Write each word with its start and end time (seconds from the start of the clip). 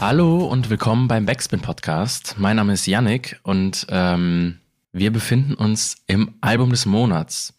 Hallo 0.00 0.46
und 0.46 0.70
willkommen 0.70 1.08
beim 1.08 1.26
Backspin 1.26 1.60
Podcast. 1.60 2.36
Mein 2.38 2.54
Name 2.54 2.74
ist 2.74 2.86
Yannick 2.86 3.40
und 3.42 3.84
ähm, 3.90 4.60
wir 4.92 5.12
befinden 5.12 5.54
uns 5.54 5.96
im 6.06 6.36
Album 6.40 6.70
des 6.70 6.86
Monats. 6.86 7.52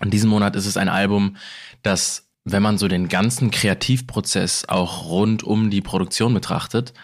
Und 0.00 0.12
diesen 0.12 0.28
Monat 0.28 0.56
ist 0.56 0.66
es 0.66 0.76
ein 0.76 0.88
Album, 0.88 1.36
das, 1.82 2.26
wenn 2.42 2.64
man 2.64 2.78
so 2.78 2.88
den 2.88 3.08
ganzen 3.08 3.52
Kreativprozess 3.52 4.64
auch 4.68 5.04
rund 5.06 5.44
um 5.44 5.70
die 5.70 5.82
Produktion 5.82 6.34
betrachtet, 6.34 6.94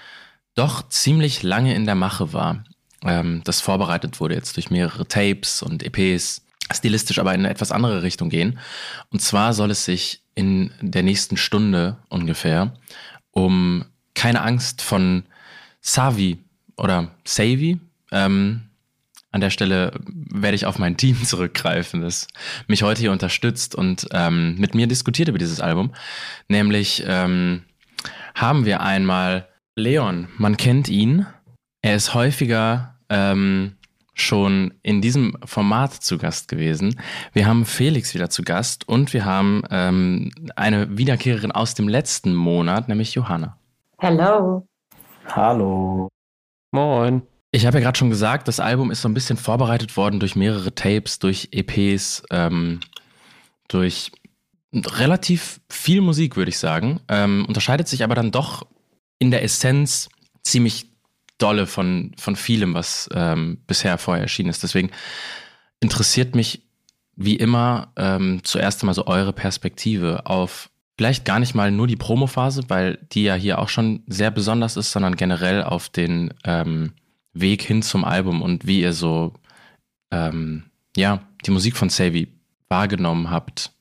doch 0.56 0.88
ziemlich 0.88 1.44
lange 1.44 1.72
in 1.76 1.86
der 1.86 1.94
Mache 1.94 2.32
war. 2.32 2.64
Ähm, 3.04 3.42
das 3.44 3.60
vorbereitet 3.60 4.18
wurde 4.18 4.34
jetzt 4.34 4.56
durch 4.56 4.72
mehrere 4.72 5.06
Tapes 5.06 5.62
und 5.62 5.84
EPs, 5.84 6.44
stilistisch 6.72 7.20
aber 7.20 7.32
in 7.32 7.42
eine 7.42 7.50
etwas 7.50 7.70
andere 7.70 8.02
Richtung 8.02 8.28
gehen. 8.28 8.58
Und 9.10 9.22
zwar 9.22 9.54
soll 9.54 9.70
es 9.70 9.84
sich 9.84 10.24
in 10.34 10.72
der 10.80 11.04
nächsten 11.04 11.36
Stunde 11.36 11.98
ungefähr 12.08 12.74
um 13.30 13.84
keine 14.20 14.42
Angst 14.42 14.82
von 14.82 15.22
Savi 15.80 16.36
oder 16.76 17.10
Savi. 17.24 17.80
Ähm, 18.12 18.60
an 19.32 19.40
der 19.40 19.48
Stelle 19.48 19.98
werde 20.04 20.56
ich 20.56 20.66
auf 20.66 20.78
mein 20.78 20.98
Team 20.98 21.16
zurückgreifen, 21.24 22.02
das 22.02 22.28
mich 22.66 22.82
heute 22.82 23.00
hier 23.00 23.12
unterstützt 23.12 23.74
und 23.74 24.08
ähm, 24.12 24.56
mit 24.58 24.74
mir 24.74 24.86
diskutiert 24.86 25.30
über 25.30 25.38
dieses 25.38 25.62
Album. 25.62 25.92
Nämlich 26.48 27.02
ähm, 27.06 27.62
haben 28.34 28.66
wir 28.66 28.82
einmal 28.82 29.48
Leon. 29.74 30.28
Man 30.36 30.58
kennt 30.58 30.90
ihn. 30.90 31.24
Er 31.80 31.96
ist 31.96 32.12
häufiger 32.12 32.96
ähm, 33.08 33.76
schon 34.12 34.74
in 34.82 35.00
diesem 35.00 35.34
Format 35.46 35.94
zu 35.94 36.18
Gast 36.18 36.48
gewesen. 36.48 37.00
Wir 37.32 37.46
haben 37.46 37.64
Felix 37.64 38.12
wieder 38.12 38.28
zu 38.28 38.42
Gast 38.42 38.86
und 38.86 39.14
wir 39.14 39.24
haben 39.24 39.62
ähm, 39.70 40.30
eine 40.56 40.98
Wiederkehrerin 40.98 41.52
aus 41.52 41.72
dem 41.72 41.88
letzten 41.88 42.34
Monat, 42.34 42.86
nämlich 42.86 43.14
Johanna. 43.14 43.56
Hello. 44.02 44.66
Hallo. 45.26 46.08
Moin. 46.72 47.20
Ich 47.52 47.66
habe 47.66 47.76
ja 47.76 47.84
gerade 47.84 47.98
schon 47.98 48.08
gesagt, 48.08 48.48
das 48.48 48.58
Album 48.58 48.90
ist 48.90 49.02
so 49.02 49.08
ein 49.10 49.14
bisschen 49.14 49.36
vorbereitet 49.36 49.94
worden 49.98 50.20
durch 50.20 50.36
mehrere 50.36 50.74
Tapes, 50.74 51.18
durch 51.18 51.50
EPs, 51.52 52.22
ähm, 52.30 52.80
durch 53.68 54.10
relativ 54.74 55.60
viel 55.68 56.00
Musik, 56.00 56.36
würde 56.36 56.48
ich 56.48 56.58
sagen. 56.58 57.00
Ähm, 57.08 57.44
unterscheidet 57.46 57.88
sich 57.88 58.02
aber 58.02 58.14
dann 58.14 58.30
doch 58.30 58.66
in 59.18 59.30
der 59.30 59.42
Essenz 59.42 60.08
ziemlich 60.42 60.86
dolle 61.36 61.66
von, 61.66 62.12
von 62.16 62.36
vielem, 62.36 62.72
was 62.72 63.06
ähm, 63.12 63.58
bisher 63.66 63.98
vorher 63.98 64.22
erschienen 64.22 64.48
ist. 64.48 64.62
Deswegen 64.62 64.92
interessiert 65.80 66.34
mich 66.34 66.66
wie 67.16 67.36
immer 67.36 67.92
ähm, 67.96 68.40
zuerst 68.44 68.80
einmal 68.80 68.94
so 68.94 69.06
eure 69.06 69.34
Perspektive 69.34 70.24
auf 70.24 70.69
vielleicht 71.00 71.24
gar 71.24 71.38
nicht 71.38 71.54
mal 71.54 71.70
nur 71.70 71.86
die 71.86 71.96
Promophase, 71.96 72.64
weil 72.68 72.98
die 73.12 73.22
ja 73.22 73.34
hier 73.34 73.58
auch 73.58 73.70
schon 73.70 74.02
sehr 74.06 74.30
besonders 74.30 74.76
ist, 74.76 74.92
sondern 74.92 75.16
generell 75.16 75.62
auf 75.62 75.88
den 75.88 76.34
ähm, 76.44 76.92
Weg 77.32 77.62
hin 77.62 77.80
zum 77.80 78.04
Album 78.04 78.42
und 78.42 78.66
wie 78.66 78.82
ihr 78.82 78.92
so 78.92 79.32
ähm, 80.10 80.64
ja 80.94 81.22
die 81.46 81.52
Musik 81.52 81.78
von 81.78 81.88
Savvy 81.88 82.28
wahrgenommen 82.68 83.30
habt, 83.30 83.72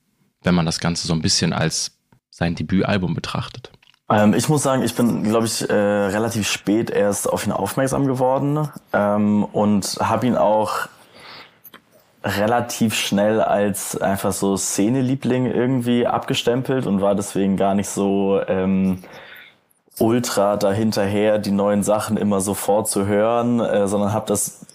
wenn 0.44 0.56
man 0.56 0.66
das 0.66 0.80
Ganze 0.80 1.08
so 1.08 1.14
ein 1.14 1.22
bisschen 1.22 1.52
als 1.52 2.00
sein 2.30 2.56
Debütalbum 2.56 3.16
betrachtet. 3.16 3.70
Ähm, 4.10 4.34
ich 4.34 4.48
muss 4.48 4.64
sagen, 4.64 4.84
ich 4.84 4.96
bin, 4.96 5.24
glaube 5.24 5.46
ich, 5.46 5.70
äh, 5.70 5.74
relativ 5.74 6.50
spät 6.50 6.90
erst 6.90 7.30
auf 7.30 7.46
ihn 7.46 7.52
aufmerksam 7.52 8.08
geworden 8.08 8.70
ähm, 8.94 9.44
und 9.44 9.98
habe 10.00 10.26
ihn 10.26 10.38
auch 10.38 10.88
relativ 12.24 12.96
schnell 12.96 13.42
als 13.42 14.00
einfach 14.00 14.34
so 14.34 14.58
Szeneliebling 14.58 15.46
irgendwie 15.46 16.06
abgestempelt 16.06 16.86
und 16.86 17.02
war 17.02 17.16
deswegen 17.16 17.56
gar 17.56 17.76
nicht 17.76 17.90
so 17.90 18.42
ähm, 18.48 19.04
ultra 20.00 20.58
dahinterher, 20.58 21.40
die 21.40 21.52
neuen 21.52 21.84
Sachen 21.84 22.18
immer 22.18 22.42
sofort 22.42 22.90
zu 22.90 23.06
hören, 23.06 23.60
äh, 23.60 23.88
sondern 23.88 24.14
habe 24.14 24.26
das, 24.28 24.66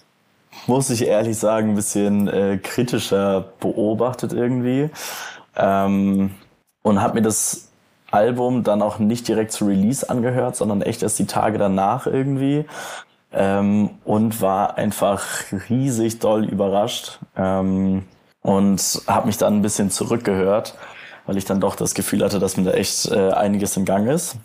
muss 0.65 0.89
ich 0.89 1.05
ehrlich 1.05 1.37
sagen, 1.37 1.69
ein 1.69 1.75
bisschen 1.75 2.27
äh, 2.27 2.57
kritischer 2.61 3.45
beobachtet 3.59 4.33
irgendwie. 4.33 4.89
Ähm, 5.55 6.31
und 6.81 7.01
habe 7.01 7.15
mir 7.15 7.21
das 7.21 7.69
Album 8.11 8.63
dann 8.63 8.81
auch 8.81 8.99
nicht 8.99 9.27
direkt 9.27 9.51
zu 9.51 9.65
Release 9.65 10.07
angehört, 10.09 10.55
sondern 10.55 10.81
echt 10.81 11.03
erst 11.03 11.19
die 11.19 11.25
Tage 11.25 11.57
danach 11.57 12.07
irgendwie 12.07 12.65
ähm, 13.31 13.91
und 14.03 14.41
war 14.41 14.77
einfach 14.77 15.23
riesig 15.69 16.19
doll 16.19 16.45
überrascht 16.45 17.19
ähm, 17.35 18.05
und 18.41 19.01
habe 19.07 19.27
mich 19.27 19.37
dann 19.37 19.57
ein 19.57 19.61
bisschen 19.61 19.91
zurückgehört, 19.91 20.75
weil 21.25 21.37
ich 21.37 21.45
dann 21.45 21.59
doch 21.59 21.75
das 21.75 21.93
Gefühl 21.93 22.23
hatte, 22.23 22.39
dass 22.39 22.57
mir 22.57 22.63
da 22.63 22.71
echt 22.71 23.11
äh, 23.11 23.31
einiges 23.31 23.75
im 23.77 23.85
Gang 23.85 24.07
ist. 24.07 24.37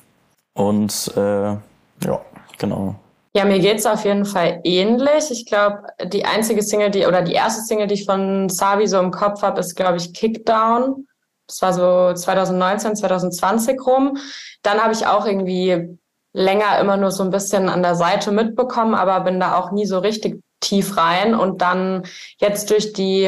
Und 0.55 1.13
äh, 1.17 1.51
ja, 1.51 2.21
genau. 2.59 2.97
Ja, 3.33 3.45
mir 3.45 3.61
geht's 3.61 3.87
auf 3.87 4.05
jeden 4.05 4.25
Fall 4.25 4.61
ähnlich. 4.65 5.31
Ich 5.31 5.47
glaube, 5.47 5.85
die 6.05 6.25
einzige 6.25 6.63
Single, 6.63 6.91
die 6.91 7.07
oder 7.07 7.23
die 7.23 7.35
erste 7.35 7.63
Single, 7.63 7.87
die 7.87 7.95
ich 7.95 8.05
von 8.05 8.49
Savi 8.49 8.89
so 8.89 8.99
im 8.99 9.13
Kopf 9.13 9.43
habe, 9.43 9.61
ist, 9.61 9.77
glaube 9.77 9.99
ich, 9.99 10.13
Kickdown. 10.13 11.07
Das 11.47 11.63
war 11.63 11.73
so 11.73 12.13
2019, 12.13 12.97
2020 12.97 13.81
rum. 13.87 14.17
Dann 14.63 14.81
habe 14.81 14.93
ich 14.93 15.07
auch 15.07 15.27
irgendwie 15.27 15.99
länger 16.33 16.79
immer 16.79 16.97
nur 16.97 17.11
so 17.11 17.23
ein 17.23 17.31
bisschen 17.31 17.69
an 17.69 17.83
der 17.83 17.95
Seite 17.95 18.31
mitbekommen, 18.33 18.95
aber 18.95 19.21
bin 19.21 19.41
da 19.41 19.57
auch 19.57 19.73
nie 19.73 19.87
so 19.87 19.99
richtig 19.99 20.43
tief 20.61 20.97
rein. 20.97 21.35
Und 21.35 21.63
dann 21.63 22.05
jetzt 22.39 22.71
durch 22.71 22.93
die, 22.93 23.25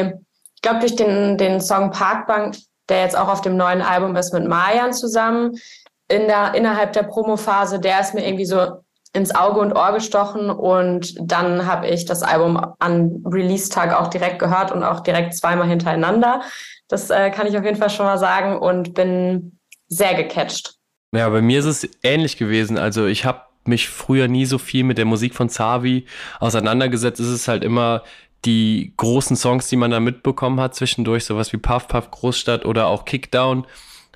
ich 0.55 0.61
glaube, 0.61 0.79
durch 0.79 0.95
den, 0.95 1.37
den 1.37 1.59
Song 1.59 1.91
Parkbank, 1.91 2.57
der 2.89 3.01
jetzt 3.01 3.17
auch 3.17 3.27
auf 3.27 3.41
dem 3.41 3.57
neuen 3.57 3.81
Album 3.81 4.15
ist 4.15 4.33
mit 4.33 4.47
Marian 4.47 4.93
zusammen, 4.93 5.57
in 6.07 6.27
der, 6.27 6.53
innerhalb 6.53 6.93
der 6.93 7.03
Promophase, 7.03 7.79
der 7.79 7.99
ist 7.99 8.13
mir 8.13 8.25
irgendwie 8.25 8.45
so 8.45 8.83
ins 9.13 9.33
Auge 9.33 9.59
und 9.59 9.73
Ohr 9.73 9.93
gestochen 9.93 10.49
und 10.49 11.15
dann 11.21 11.67
habe 11.67 11.87
ich 11.87 12.05
das 12.05 12.23
Album 12.23 12.59
an 12.79 13.23
Release-Tag 13.25 13.93
auch 13.93 14.07
direkt 14.07 14.39
gehört 14.39 14.71
und 14.71 14.83
auch 14.83 15.01
direkt 15.01 15.35
zweimal 15.35 15.67
hintereinander. 15.67 16.41
Das 16.87 17.09
äh, 17.11 17.29
kann 17.29 17.45
ich 17.45 17.57
auf 17.57 17.63
jeden 17.63 17.77
Fall 17.77 17.91
schon 17.91 18.07
mal 18.07 18.17
sagen 18.17 18.57
und 18.57 18.95
bin 18.95 19.59
sehr 19.87 20.15
gecatcht. 20.15 20.75
Ja, 21.13 21.29
bei 21.29 21.41
mir 21.41 21.59
ist 21.59 21.65
es 21.65 21.87
ähnlich 22.01 22.37
gewesen. 22.37 22.77
Also 22.77 23.05
ich 23.05 23.23
habe 23.23 23.41
mich 23.65 23.87
früher 23.87 24.27
nie 24.27 24.45
so 24.45 24.57
viel 24.57 24.83
mit 24.83 24.97
der 24.97 25.05
Musik 25.05 25.35
von 25.35 25.47
Zavi 25.47 26.05
auseinandergesetzt. 26.39 27.19
Es 27.19 27.29
ist 27.29 27.47
halt 27.47 27.63
immer 27.63 28.03
die 28.45 28.93
großen 28.97 29.35
Songs, 29.37 29.67
die 29.67 29.75
man 29.75 29.91
da 29.91 29.99
mitbekommen 29.99 30.59
hat 30.59 30.75
zwischendurch, 30.75 31.23
sowas 31.23 31.53
wie 31.53 31.57
Puff 31.57 31.87
Puff 31.87 32.11
Großstadt 32.11 32.65
oder 32.65 32.87
auch 32.87 33.05
Kickdown 33.05 33.65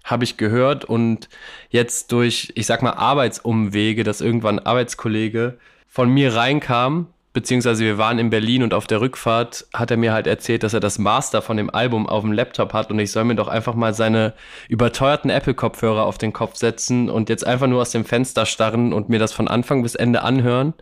habe 0.03 0.24
ich 0.24 0.38
gehört 0.38 0.85
und 0.85 1.30
jetzt 1.69 2.12
durch, 2.13 2.52
ich 2.56 2.66
sag 2.66 2.81
mal, 2.81 2.94
Arbeitsumwege, 2.94 4.03
dass 4.03 4.22
irgendwann 4.22 4.59
ein 4.59 4.66
Arbeitskollege 4.66 5.59
von 5.88 6.09
mir 6.09 6.34
reinkam, 6.34 7.08
beziehungsweise 7.34 7.84
wir 7.84 7.98
waren 7.98 8.20
in 8.20 8.30
Berlin 8.30 8.64
und 8.64 8.74
auf 8.74 8.88
der 8.88 9.02
Rückfahrt 9.02 9.68
hat 9.74 9.92
er 9.92 9.98
mir 9.98 10.14
halt 10.14 10.28
erzählt, 10.28 10.64
dass 10.64 10.74
er 10.74 10.80
das 10.80 10.98
Master 10.98 11.42
von 11.42 11.58
dem 11.58 11.70
Album 11.70 12.08
auf 12.08 12.24
dem 12.24 12.32
Laptop 12.32 12.74
hat 12.74 12.90
und 12.90 13.00
ich 13.00 13.12
soll 13.12 13.26
mir 13.26 13.36
doch 13.36 13.48
einfach 13.48 13.76
mal 13.76 13.94
seine 13.94 14.34
überteuerten 14.70 15.30
Apple-Kopfhörer 15.30 16.06
auf 16.06 16.18
den 16.18 16.34
Kopf 16.34 16.56
setzen 16.56 17.10
und 17.10 17.30
jetzt 17.30 17.46
einfach 17.46 17.68
nur 17.68 17.82
aus 17.82 17.92
dem 17.92 18.06
Fenster 18.06 18.46
starren 18.46 18.94
und 18.94 19.10
mir 19.10 19.20
das 19.20 19.34
von 19.34 19.48
Anfang 19.48 19.84
bis 19.84 19.96
Ende 19.96 20.24
anhören. 20.24 20.74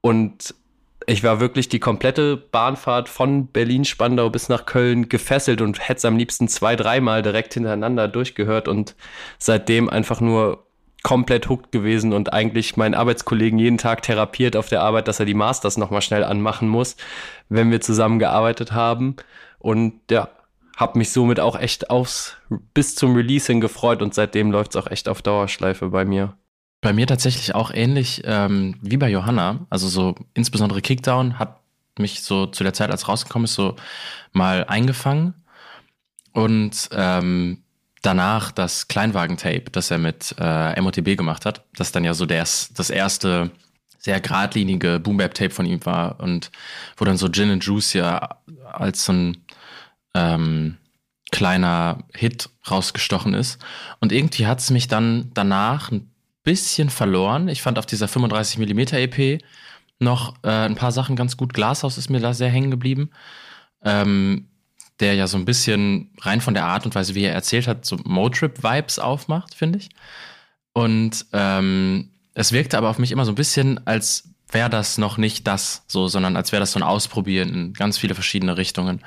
Und 0.00 0.54
ich 1.06 1.24
war 1.24 1.40
wirklich 1.40 1.68
die 1.68 1.80
komplette 1.80 2.36
Bahnfahrt 2.36 3.08
von 3.08 3.48
Berlin-Spandau 3.48 4.30
bis 4.30 4.48
nach 4.48 4.66
Köln 4.66 5.08
gefesselt 5.08 5.60
und 5.60 5.80
hätte 5.80 5.98
es 5.98 6.04
am 6.04 6.16
liebsten 6.16 6.46
zwei, 6.46 6.76
dreimal 6.76 7.22
direkt 7.22 7.54
hintereinander 7.54 8.06
durchgehört 8.06 8.68
und 8.68 8.94
seitdem 9.38 9.88
einfach 9.88 10.20
nur 10.20 10.64
komplett 11.02 11.48
hooked 11.48 11.72
gewesen 11.72 12.12
und 12.12 12.32
eigentlich 12.32 12.76
meinen 12.76 12.94
Arbeitskollegen 12.94 13.58
jeden 13.58 13.78
Tag 13.78 14.02
therapiert 14.02 14.56
auf 14.56 14.68
der 14.68 14.82
Arbeit, 14.82 15.08
dass 15.08 15.20
er 15.20 15.26
die 15.26 15.34
Masters 15.34 15.76
nochmal 15.76 16.02
schnell 16.02 16.24
anmachen 16.24 16.68
muss, 16.68 16.96
wenn 17.48 17.70
wir 17.70 17.80
zusammen 17.80 18.18
gearbeitet 18.18 18.72
haben. 18.72 19.16
Und 19.58 19.94
ja, 20.10 20.28
habe 20.76 20.98
mich 20.98 21.10
somit 21.12 21.40
auch 21.40 21.58
echt 21.58 21.90
aufs 21.90 22.36
bis 22.74 22.94
zum 22.94 23.14
Releasing 23.14 23.60
gefreut 23.60 24.02
und 24.02 24.14
seitdem 24.14 24.50
läuft 24.50 24.74
es 24.74 24.82
auch 24.82 24.90
echt 24.90 25.08
auf 25.08 25.22
Dauerschleife 25.22 25.88
bei 25.88 26.04
mir. 26.04 26.34
Bei 26.80 26.94
mir 26.94 27.06
tatsächlich 27.06 27.54
auch 27.54 27.70
ähnlich 27.72 28.22
ähm, 28.24 28.76
wie 28.80 28.96
bei 28.96 29.10
Johanna. 29.10 29.66
Also 29.68 29.88
so 29.88 30.14
insbesondere 30.32 30.80
Kickdown 30.80 31.38
hat 31.38 31.60
mich 31.98 32.22
so 32.22 32.46
zu 32.46 32.64
der 32.64 32.72
Zeit, 32.72 32.90
als 32.90 33.08
rausgekommen 33.08 33.44
ist, 33.44 33.54
so 33.54 33.76
mal 34.32 34.64
eingefangen. 34.64 35.34
Und 36.32 36.88
ähm, 36.92 37.62
danach 38.02 38.50
das 38.52 38.88
Kleinwagen-Tape, 38.88 39.64
das 39.72 39.90
er 39.90 39.98
mit 39.98 40.34
äh, 40.38 40.80
MOTB 40.80 41.16
gemacht 41.16 41.46
hat, 41.46 41.64
das 41.74 41.92
dann 41.92 42.04
ja 42.04 42.14
so 42.14 42.26
der, 42.26 42.42
das 42.42 42.90
erste 42.90 43.50
sehr 43.98 44.20
geradlinige 44.20 44.98
Boom 44.98 45.18
Bap 45.18 45.34
Tape 45.34 45.50
von 45.50 45.66
ihm 45.66 45.84
war 45.84 46.20
und 46.20 46.50
wo 46.96 47.04
dann 47.04 47.18
so 47.18 47.28
Gin 47.28 47.50
and 47.50 47.64
Juice 47.64 47.92
ja 47.92 48.38
als 48.72 49.04
so 49.04 49.12
ein 49.12 49.44
ähm, 50.14 50.78
kleiner 51.30 52.04
Hit 52.14 52.48
rausgestochen 52.70 53.34
ist. 53.34 53.58
Und 54.00 54.12
irgendwie 54.12 54.46
hat 54.46 54.60
es 54.60 54.70
mich 54.70 54.88
dann 54.88 55.30
danach 55.34 55.90
ein 55.90 56.10
bisschen 56.42 56.90
verloren. 56.90 57.48
Ich 57.48 57.62
fand 57.62 57.78
auf 57.78 57.86
dieser 57.86 58.06
35mm 58.06 58.96
EP 58.96 59.42
noch 59.98 60.34
äh, 60.42 60.48
ein 60.48 60.74
paar 60.74 60.92
Sachen 60.92 61.14
ganz 61.14 61.36
gut. 61.36 61.52
Glashaus 61.52 61.98
ist 61.98 62.08
mir 62.08 62.20
da 62.20 62.32
sehr 62.32 62.48
hängen 62.48 62.70
geblieben. 62.70 63.10
Ähm, 63.84 64.49
der 65.00 65.14
ja 65.14 65.26
so 65.26 65.36
ein 65.36 65.44
bisschen 65.44 66.10
rein 66.20 66.40
von 66.40 66.54
der 66.54 66.64
Art 66.64 66.84
und 66.84 66.94
Weise, 66.94 67.14
wie 67.14 67.24
er 67.24 67.32
erzählt 67.32 67.66
hat, 67.66 67.84
so 67.84 67.96
Motrip-Vibes 68.04 68.98
aufmacht, 68.98 69.54
finde 69.54 69.78
ich. 69.78 69.90
Und 70.72 71.26
ähm, 71.32 72.10
es 72.34 72.52
wirkte 72.52 72.78
aber 72.78 72.90
auf 72.90 72.98
mich 72.98 73.12
immer 73.12 73.24
so 73.24 73.32
ein 73.32 73.36
bisschen, 73.36 73.86
als 73.86 74.28
wäre 74.50 74.70
das 74.70 74.98
noch 74.98 75.16
nicht 75.16 75.46
das, 75.46 75.84
so, 75.86 76.08
sondern 76.08 76.36
als 76.36 76.52
wäre 76.52 76.60
das 76.60 76.72
so 76.72 76.78
ein 76.78 76.84
Ausprobieren 76.84 77.48
in 77.50 77.72
ganz 77.72 77.98
viele 77.98 78.14
verschiedene 78.14 78.56
Richtungen. 78.56 79.04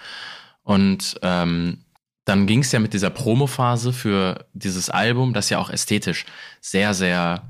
Und 0.63 1.19
ähm, 1.21 1.79
dann 2.25 2.47
ging 2.47 2.59
es 2.59 2.71
ja 2.71 2.79
mit 2.79 2.93
dieser 2.93 3.09
Promo-Phase 3.09 3.91
für 3.91 4.45
dieses 4.53 4.89
Album, 4.89 5.33
das 5.33 5.49
ja 5.49 5.59
auch 5.59 5.69
ästhetisch 5.69 6.25
sehr, 6.61 6.93
sehr 6.93 7.43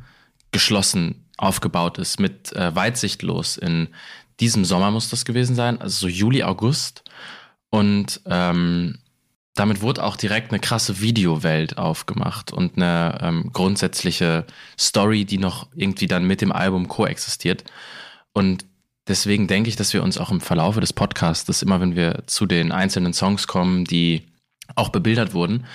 geschlossen 0.51 1.25
aufgebaut 1.38 1.98
ist, 1.98 2.19
mit 2.19 2.54
äh, 2.54 2.75
Weitsichtlos. 2.75 3.57
In 3.57 3.90
diesem 4.40 4.66
Sommer 4.66 4.92
muss 4.92 5.10
das 5.10 5.25
gewesen 5.25 5.56
sein, 5.56 5.80
also 5.80 6.01
so 6.01 6.07
Juli, 6.07 6.44
August. 6.44 7.04
Und 7.74 8.22
ähm, 8.28 9.00
damit 9.56 9.81
wurde 9.81 10.04
auch 10.04 10.16
direkt 10.16 10.52
eine 10.52 10.60
krasse 10.60 11.02
Videowelt 11.02 11.80
aufgemacht 11.80 12.54
und 12.54 12.78
eine 12.78 13.18
ähm, 13.20 13.50
grundsätzliche 13.52 14.46
Story, 14.80 15.25
die 15.25 15.40
noch 15.40 15.70
irgendwie 15.74 16.06
dann 16.06 16.25
mit 16.25 16.42
dem 16.42 16.52
Album 16.52 16.88
koexistiert. 16.88 17.64
Und 18.31 18.66
deswegen 19.08 19.48
denke 19.48 19.70
ich, 19.70 19.75
dass 19.75 19.92
wir 19.92 20.04
uns 20.04 20.20
auch 20.20 20.30
im 20.30 20.40
Verlaufe 20.40 20.81
des 20.81 20.94
Podcasts, 20.94 21.64
immer 21.64 21.81
wenn 21.81 21.96
wir 21.96 22.22
zu 22.28 22.46
den 22.46 22.72
einzelnen 22.72 23.14
Songs 23.14 23.48
kommen, 23.48 23.86
die 23.86 24.22
auch 24.76 24.90
bebildert 24.90 25.34
wurden, 25.34 25.66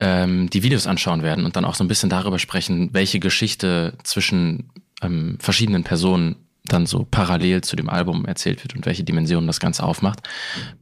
ähm, 0.00 0.48
die 0.48 0.62
Videos 0.62 0.86
anschauen 0.86 1.22
werden 1.22 1.44
und 1.44 1.56
dann 1.56 1.66
auch 1.66 1.74
so 1.74 1.84
ein 1.84 1.88
bisschen 1.88 2.08
darüber 2.08 2.38
sprechen, 2.38 2.94
welche 2.94 3.20
Geschichte 3.20 3.98
zwischen 4.02 4.70
ähm, 5.02 5.36
verschiedenen 5.40 5.84
Personen 5.84 6.41
dann 6.64 6.86
so 6.86 7.06
parallel 7.10 7.62
zu 7.62 7.76
dem 7.76 7.88
Album 7.88 8.24
erzählt 8.24 8.62
wird 8.62 8.74
und 8.74 8.86
welche 8.86 9.04
Dimensionen 9.04 9.46
das 9.46 9.60
Ganze 9.60 9.82
aufmacht. 9.82 10.20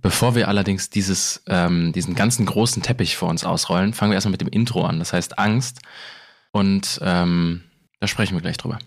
Bevor 0.03 0.35
wir 0.35 0.49
allerdings 0.49 0.91
dieses, 0.91 1.43
ähm, 1.47 1.93
diesen 1.93 2.15
ganzen 2.15 2.45
großen 2.47 2.83
Teppich 2.83 3.17
vor 3.17 3.29
uns 3.29 3.45
ausrollen, 3.45 3.95
fangen 3.95 4.13
wir 4.13 4.17
erstmal 4.17 4.33
mit 4.33 4.43
dem 4.43 4.49
Intro 4.49 4.85
an. 4.85 4.99
Das 4.99 5.13
heißt 5.13 5.39
Angst. 5.39 5.81
Und 6.53 7.01
ähm, 7.03 7.63
da 7.99 8.07
sprechen 8.07 8.35
wir 8.35 8.43
gleich 8.43 8.57
drüber. 8.57 8.79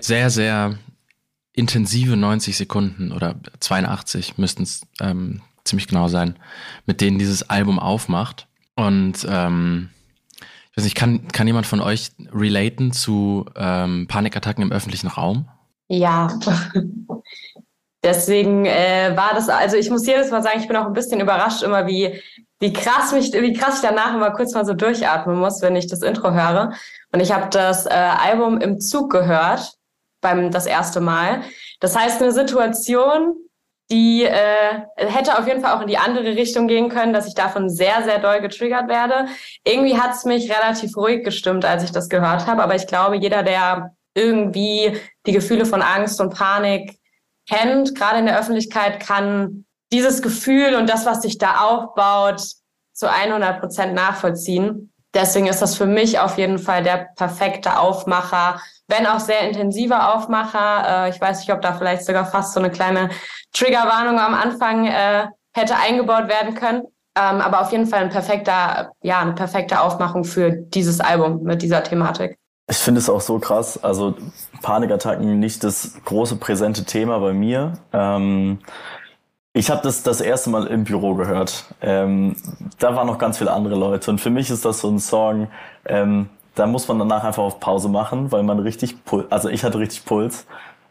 Sehr, 0.00 0.30
sehr 0.30 0.78
intensive 1.52 2.16
90 2.16 2.56
Sekunden 2.56 3.12
oder 3.12 3.36
82 3.60 4.38
müssten 4.38 4.64
es 4.64 4.82
ähm, 5.00 5.42
ziemlich 5.64 5.86
genau 5.86 6.08
sein, 6.08 6.36
mit 6.86 7.00
denen 7.00 7.18
dieses 7.18 7.48
Album 7.48 7.78
aufmacht. 7.78 8.48
Und 8.74 9.24
ähm, 9.28 9.90
ich 10.74 10.78
weiß 10.78 10.84
nicht, 10.86 10.96
kann, 10.96 11.28
kann 11.28 11.46
jemand 11.46 11.68
von 11.68 11.80
euch 11.80 12.10
relaten 12.32 12.90
zu 12.90 13.44
ähm, 13.54 14.08
Panikattacken 14.08 14.64
im 14.64 14.72
öffentlichen 14.72 15.06
Raum? 15.06 15.48
Ja. 15.86 16.36
Deswegen 18.02 18.66
äh, 18.66 19.12
war 19.14 19.34
das, 19.34 19.48
also 19.48 19.76
ich 19.76 19.88
muss 19.88 20.04
jedes 20.04 20.32
Mal 20.32 20.42
sagen, 20.42 20.58
ich 20.58 20.66
bin 20.66 20.76
auch 20.76 20.86
ein 20.86 20.92
bisschen 20.92 21.20
überrascht 21.20 21.62
immer, 21.62 21.86
wie, 21.86 22.20
wie 22.58 22.72
krass 22.72 23.12
mich, 23.12 23.32
wie 23.32 23.52
krass 23.52 23.76
ich 23.76 23.88
danach 23.88 24.16
immer 24.16 24.32
kurz 24.32 24.52
mal 24.52 24.66
so 24.66 24.74
durchatmen 24.74 25.38
muss, 25.38 25.62
wenn 25.62 25.76
ich 25.76 25.86
das 25.86 26.02
Intro 26.02 26.32
höre. 26.32 26.72
Und 27.12 27.20
ich 27.20 27.30
habe 27.30 27.46
das 27.50 27.86
äh, 27.86 27.90
Album 27.90 28.60
im 28.60 28.80
Zug 28.80 29.12
gehört, 29.12 29.74
beim 30.20 30.50
das 30.50 30.66
erste 30.66 31.00
Mal. 31.00 31.42
Das 31.78 31.96
heißt, 31.96 32.20
eine 32.20 32.32
Situation, 32.32 33.36
die 33.90 34.24
äh, 34.24 34.82
hätte 34.96 35.38
auf 35.38 35.46
jeden 35.46 35.60
Fall 35.60 35.76
auch 35.76 35.82
in 35.82 35.88
die 35.88 35.98
andere 35.98 36.36
Richtung 36.36 36.68
gehen 36.68 36.88
können, 36.88 37.12
dass 37.12 37.26
ich 37.26 37.34
davon 37.34 37.68
sehr, 37.68 38.02
sehr 38.04 38.18
doll 38.18 38.40
getriggert 38.40 38.88
werde. 38.88 39.26
Irgendwie 39.64 39.98
hat 39.98 40.14
es 40.14 40.24
mich 40.24 40.50
relativ 40.50 40.96
ruhig 40.96 41.22
gestimmt, 41.24 41.64
als 41.64 41.84
ich 41.84 41.92
das 41.92 42.08
gehört 42.08 42.46
habe. 42.46 42.62
Aber 42.62 42.74
ich 42.74 42.86
glaube, 42.86 43.16
jeder, 43.16 43.42
der 43.42 43.94
irgendwie 44.14 44.98
die 45.26 45.32
Gefühle 45.32 45.66
von 45.66 45.82
Angst 45.82 46.20
und 46.20 46.34
Panik 46.34 46.98
kennt, 47.48 47.94
gerade 47.94 48.20
in 48.20 48.26
der 48.26 48.38
Öffentlichkeit, 48.38 49.00
kann 49.00 49.66
dieses 49.92 50.22
Gefühl 50.22 50.74
und 50.76 50.88
das, 50.88 51.04
was 51.04 51.22
sich 51.22 51.38
da 51.38 51.60
aufbaut, 51.60 52.40
zu 52.92 53.10
100 53.10 53.60
Prozent 53.60 53.94
nachvollziehen. 53.94 54.92
Deswegen 55.12 55.46
ist 55.46 55.60
das 55.60 55.76
für 55.76 55.86
mich 55.86 56.18
auf 56.18 56.38
jeden 56.38 56.58
Fall 56.58 56.82
der 56.82 57.08
perfekte 57.16 57.78
Aufmacher, 57.78 58.60
wenn 58.88 59.06
auch 59.06 59.20
sehr 59.20 59.48
intensiver 59.48 60.14
Aufmacher. 60.14 61.06
Äh, 61.06 61.10
ich 61.10 61.20
weiß 61.20 61.40
nicht, 61.40 61.52
ob 61.52 61.60
da 61.62 61.72
vielleicht 61.74 62.04
sogar 62.04 62.26
fast 62.26 62.52
so 62.52 62.60
eine 62.60 62.70
kleine 62.70 63.10
Triggerwarnung 63.52 64.18
am 64.18 64.34
Anfang 64.34 64.86
äh, 64.86 65.26
hätte 65.52 65.76
eingebaut 65.76 66.28
werden 66.28 66.54
können. 66.54 66.82
Ähm, 67.16 67.40
aber 67.40 67.60
auf 67.60 67.70
jeden 67.70 67.86
Fall 67.86 68.02
ein 68.02 68.10
perfekter, 68.10 68.92
ja, 69.02 69.20
eine 69.20 69.34
perfekte 69.34 69.80
Aufmachung 69.80 70.24
für 70.24 70.50
dieses 70.50 71.00
Album 71.00 71.44
mit 71.44 71.62
dieser 71.62 71.82
Thematik. 71.82 72.36
Ich 72.68 72.78
finde 72.78 72.98
es 72.98 73.08
auch 73.08 73.20
so 73.20 73.38
krass. 73.38 73.82
Also 73.82 74.14
Panikattacken 74.62 75.38
nicht 75.38 75.62
das 75.62 75.94
große 76.04 76.36
präsente 76.36 76.84
Thema 76.84 77.18
bei 77.20 77.32
mir. 77.32 77.74
Ähm, 77.92 78.58
ich 79.52 79.70
habe 79.70 79.82
das 79.82 80.02
das 80.02 80.20
erste 80.20 80.50
Mal 80.50 80.66
im 80.66 80.82
Büro 80.82 81.14
gehört. 81.14 81.66
Ähm, 81.80 82.34
da 82.78 82.96
waren 82.96 83.06
noch 83.06 83.18
ganz 83.18 83.38
viele 83.38 83.52
andere 83.52 83.76
Leute. 83.76 84.10
Und 84.10 84.20
für 84.20 84.30
mich 84.30 84.50
ist 84.50 84.64
das 84.64 84.80
so 84.80 84.88
ein 84.88 84.98
Song, 84.98 85.48
ähm, 85.84 86.28
da 86.54 86.66
muss 86.66 86.88
man 86.88 86.98
danach 86.98 87.24
einfach 87.24 87.42
auf 87.42 87.60
Pause 87.60 87.88
machen, 87.88 88.32
weil 88.32 88.42
man 88.42 88.58
richtig, 88.58 89.04
Puls, 89.04 89.30
also 89.30 89.48
ich 89.48 89.64
hatte 89.64 89.78
richtig 89.78 90.04
Puls. 90.04 90.46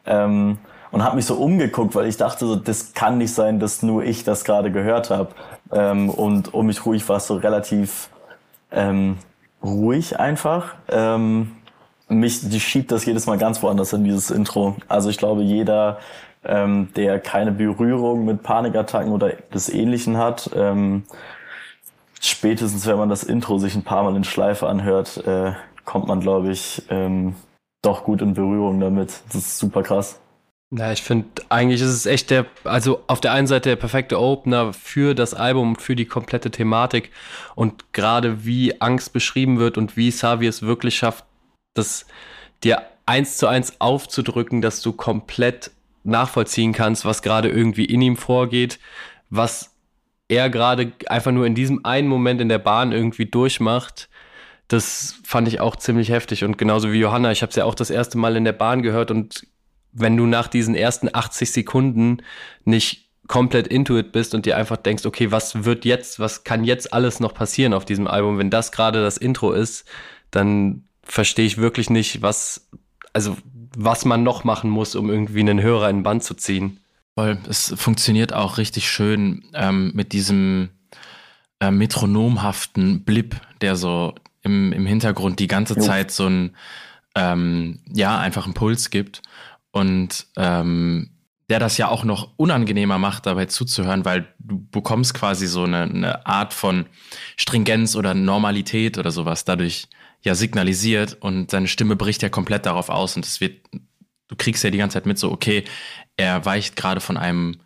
Ähm, 0.05 0.57
und 0.91 1.03
habe 1.03 1.15
mich 1.15 1.25
so 1.25 1.35
umgeguckt, 1.35 1.95
weil 1.95 2.05
ich 2.05 2.17
dachte, 2.17 2.45
so, 2.45 2.55
das 2.55 2.93
kann 2.93 3.17
nicht 3.17 3.33
sein, 3.33 3.59
dass 3.59 3.81
nur 3.81 4.03
ich 4.03 4.23
das 4.23 4.43
gerade 4.43 4.71
gehört 4.71 5.09
habe. 5.09 5.29
Ähm, 5.71 6.09
und 6.09 6.53
um 6.53 6.67
mich 6.67 6.85
ruhig 6.85 7.09
war 7.09 7.17
es 7.17 7.25
so 7.25 7.35
relativ 7.35 8.09
ähm, 8.71 9.17
ruhig 9.63 10.19
einfach. 10.19 10.75
Ähm, 10.89 11.53
mich 12.09 12.47
die 12.47 12.59
schiebt 12.59 12.91
das 12.91 13.05
jedes 13.05 13.25
Mal 13.25 13.39
ganz 13.39 13.63
woanders 13.63 13.91
in 13.93 14.03
dieses 14.03 14.29
Intro. 14.29 14.75
Also 14.87 15.09
ich 15.09 15.17
glaube, 15.17 15.41
jeder, 15.41 15.97
ähm, 16.43 16.89
der 16.95 17.19
keine 17.19 17.51
Berührung 17.51 18.25
mit 18.25 18.43
Panikattacken 18.43 19.11
oder 19.11 19.31
des 19.51 19.69
Ähnlichen 19.69 20.17
hat, 20.17 20.51
ähm, 20.55 21.05
spätestens 22.25 22.85
wenn 22.87 22.97
man 22.97 23.09
das 23.09 23.23
Intro 23.23 23.57
sich 23.57 23.75
ein 23.75 23.83
paar 23.83 24.03
Mal 24.03 24.15
in 24.15 24.23
Schleife 24.23 24.67
anhört, 24.67 25.17
äh, 25.25 25.53
kommt 25.85 26.07
man, 26.07 26.19
glaube 26.19 26.51
ich, 26.51 26.83
ähm, 26.89 27.35
doch 27.81 28.03
gut 28.03 28.21
in 28.21 28.33
Berührung 28.33 28.79
damit. 28.79 29.21
Das 29.27 29.35
ist 29.35 29.57
super 29.57 29.83
krass. 29.83 30.19
Na, 30.75 30.91
ich 30.91 31.03
finde, 31.03 31.27
eigentlich 31.49 31.81
ist 31.81 31.89
es 31.89 32.05
echt 32.07 32.31
der, 32.31 32.47
also 32.63 33.03
auf 33.05 33.21
der 33.21 33.33
einen 33.33 33.45
Seite 33.45 33.69
der 33.69 33.75
perfekte 33.75 34.19
Opener 34.19 34.73
für 34.73 35.13
das 35.13 35.35
Album, 35.35 35.75
für 35.75 35.95
die 35.95 36.05
komplette 36.05 36.49
Thematik 36.49 37.11
und 37.53 37.93
gerade 37.93 38.43
wie 38.43 38.81
Angst 38.81 39.13
beschrieben 39.13 39.59
wird 39.59 39.77
und 39.77 39.97
wie 39.97 40.09
Savi 40.09 40.47
es 40.47 40.63
wirklich 40.63 40.95
schafft, 40.95 41.25
das 41.75 42.07
dir 42.63 42.81
eins 43.05 43.37
zu 43.37 43.45
eins 43.45 43.79
aufzudrücken, 43.81 44.61
dass 44.61 44.81
du 44.81 44.93
komplett 44.93 45.69
nachvollziehen 46.03 46.73
kannst, 46.73 47.05
was 47.05 47.21
gerade 47.21 47.49
irgendwie 47.49 47.85
in 47.85 48.01
ihm 48.01 48.17
vorgeht, 48.17 48.79
was 49.29 49.72
er 50.33 50.49
gerade 50.49 50.91
einfach 51.07 51.31
nur 51.31 51.45
in 51.45 51.55
diesem 51.55 51.85
einen 51.85 52.07
Moment 52.07 52.41
in 52.41 52.49
der 52.49 52.59
Bahn 52.59 52.91
irgendwie 52.91 53.25
durchmacht. 53.25 54.09
Das 54.67 55.19
fand 55.23 55.47
ich 55.47 55.59
auch 55.59 55.75
ziemlich 55.75 56.09
heftig 56.09 56.43
und 56.43 56.57
genauso 56.57 56.91
wie 56.91 56.99
Johanna, 56.99 57.31
ich 57.31 57.41
habe 57.41 57.49
es 57.49 57.55
ja 57.55 57.65
auch 57.65 57.75
das 57.75 57.89
erste 57.89 58.17
Mal 58.17 58.35
in 58.35 58.45
der 58.45 58.53
Bahn 58.53 58.81
gehört 58.81 59.11
und 59.11 59.45
wenn 59.91 60.17
du 60.17 60.25
nach 60.25 60.47
diesen 60.47 60.75
ersten 60.75 61.09
80 61.13 61.51
Sekunden 61.51 62.17
nicht 62.65 63.09
komplett 63.27 63.67
into 63.67 63.97
it 63.97 64.11
bist 64.11 64.33
und 64.35 64.45
dir 64.45 64.57
einfach 64.57 64.77
denkst, 64.77 65.05
okay, 65.05 65.31
was 65.31 65.63
wird 65.63 65.85
jetzt, 65.85 66.19
was 66.19 66.43
kann 66.43 66.63
jetzt 66.63 66.93
alles 66.93 67.19
noch 67.19 67.33
passieren 67.33 67.73
auf 67.73 67.85
diesem 67.85 68.07
Album, 68.07 68.37
wenn 68.37 68.49
das 68.49 68.71
gerade 68.71 69.01
das 69.01 69.17
Intro 69.17 69.53
ist, 69.53 69.85
dann 70.31 70.83
verstehe 71.03 71.45
ich 71.45 71.57
wirklich 71.57 71.89
nicht, 71.89 72.21
was, 72.21 72.69
also 73.13 73.37
was 73.77 74.05
man 74.05 74.23
noch 74.23 74.43
machen 74.43 74.69
muss, 74.69 74.95
um 74.95 75.09
irgendwie 75.09 75.41
einen 75.41 75.61
Hörer 75.61 75.89
in 75.89 75.97
den 75.97 76.03
Band 76.03 76.23
zu 76.23 76.33
ziehen. 76.33 76.79
Voll, 77.15 77.37
es 77.47 77.73
funktioniert 77.77 78.33
auch 78.33 78.57
richtig 78.57 78.89
schön 78.89 79.45
ähm, 79.53 79.91
mit 79.93 80.13
diesem 80.13 80.69
äh, 81.59 81.69
metronomhaften 81.69 83.03
Blip, 83.03 83.39
der 83.61 83.75
so 83.75 84.15
im, 84.41 84.73
im 84.73 84.85
Hintergrund 84.85 85.39
die 85.39 85.47
ganze 85.47 85.75
jo. 85.75 85.81
Zeit 85.81 86.11
so 86.11 86.27
ein, 86.27 86.55
ähm, 87.15 87.79
ja, 87.93 88.19
einfach 88.19 88.45
einen 88.45 88.55
Puls 88.55 88.89
gibt 88.89 89.21
und 89.71 90.25
ähm, 90.37 91.11
der 91.49 91.59
das 91.59 91.77
ja 91.77 91.87
auch 91.89 92.03
noch 92.03 92.31
unangenehmer 92.37 92.97
macht, 92.97 93.25
dabei 93.25 93.45
zuzuhören, 93.45 94.05
weil 94.05 94.33
du 94.39 94.65
bekommst 94.71 95.13
quasi 95.13 95.45
so 95.45 95.63
eine, 95.63 95.83
eine 95.83 96.25
Art 96.25 96.53
von 96.53 96.85
Stringenz 97.37 97.95
oder 97.95 98.13
Normalität 98.13 98.97
oder 98.97 99.11
sowas 99.11 99.45
dadurch 99.45 99.87
ja 100.21 100.35
signalisiert 100.35 101.17
und 101.19 101.51
seine 101.51 101.67
Stimme 101.67 101.95
bricht 101.95 102.23
ja 102.23 102.29
komplett 102.29 102.65
darauf 102.65 102.89
aus 102.89 103.15
und 103.15 103.25
es 103.25 103.41
wird, 103.41 103.59
du 104.29 104.35
kriegst 104.37 104.63
ja 104.63 104.69
die 104.69 104.77
ganze 104.77 104.95
Zeit 104.95 105.05
mit 105.05 105.19
so, 105.19 105.31
okay, 105.31 105.65
er 106.17 106.45
weicht 106.45 106.75
gerade 106.75 107.01
von 107.01 107.17
einem, 107.17 107.57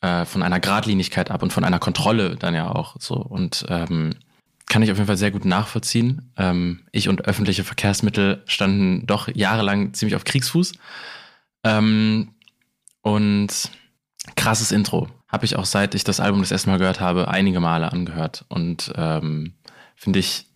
äh, 0.00 0.24
von 0.24 0.42
einer 0.42 0.60
Gradlinigkeit 0.60 1.30
ab 1.30 1.42
und 1.42 1.52
von 1.52 1.64
einer 1.64 1.78
Kontrolle 1.78 2.36
dann 2.36 2.54
ja 2.54 2.70
auch 2.70 2.96
so 2.98 3.14
und 3.14 3.64
ähm, 3.68 4.14
kann 4.68 4.82
ich 4.82 4.90
auf 4.90 4.98
jeden 4.98 5.06
Fall 5.06 5.16
sehr 5.16 5.30
gut 5.30 5.44
nachvollziehen. 5.44 6.30
Ähm, 6.36 6.80
ich 6.92 7.08
und 7.08 7.24
öffentliche 7.24 7.64
Verkehrsmittel 7.64 8.42
standen 8.46 9.06
doch 9.06 9.28
jahrelang 9.34 9.94
ziemlich 9.94 10.14
auf 10.14 10.24
Kriegsfuß. 10.24 10.74
Ähm, 11.64 12.34
und 13.02 13.70
krasses 14.36 14.72
Intro. 14.72 15.08
Habe 15.28 15.44
ich 15.44 15.56
auch 15.56 15.64
seit 15.64 15.94
ich 15.94 16.04
das 16.04 16.20
Album 16.20 16.40
das 16.40 16.50
erste 16.50 16.70
Mal 16.70 16.78
gehört 16.78 17.00
habe, 17.00 17.28
einige 17.28 17.60
Male 17.60 17.90
angehört. 17.92 18.44
Und 18.48 18.92
ähm, 18.96 19.54
finde 19.96 20.18
ich 20.18 20.46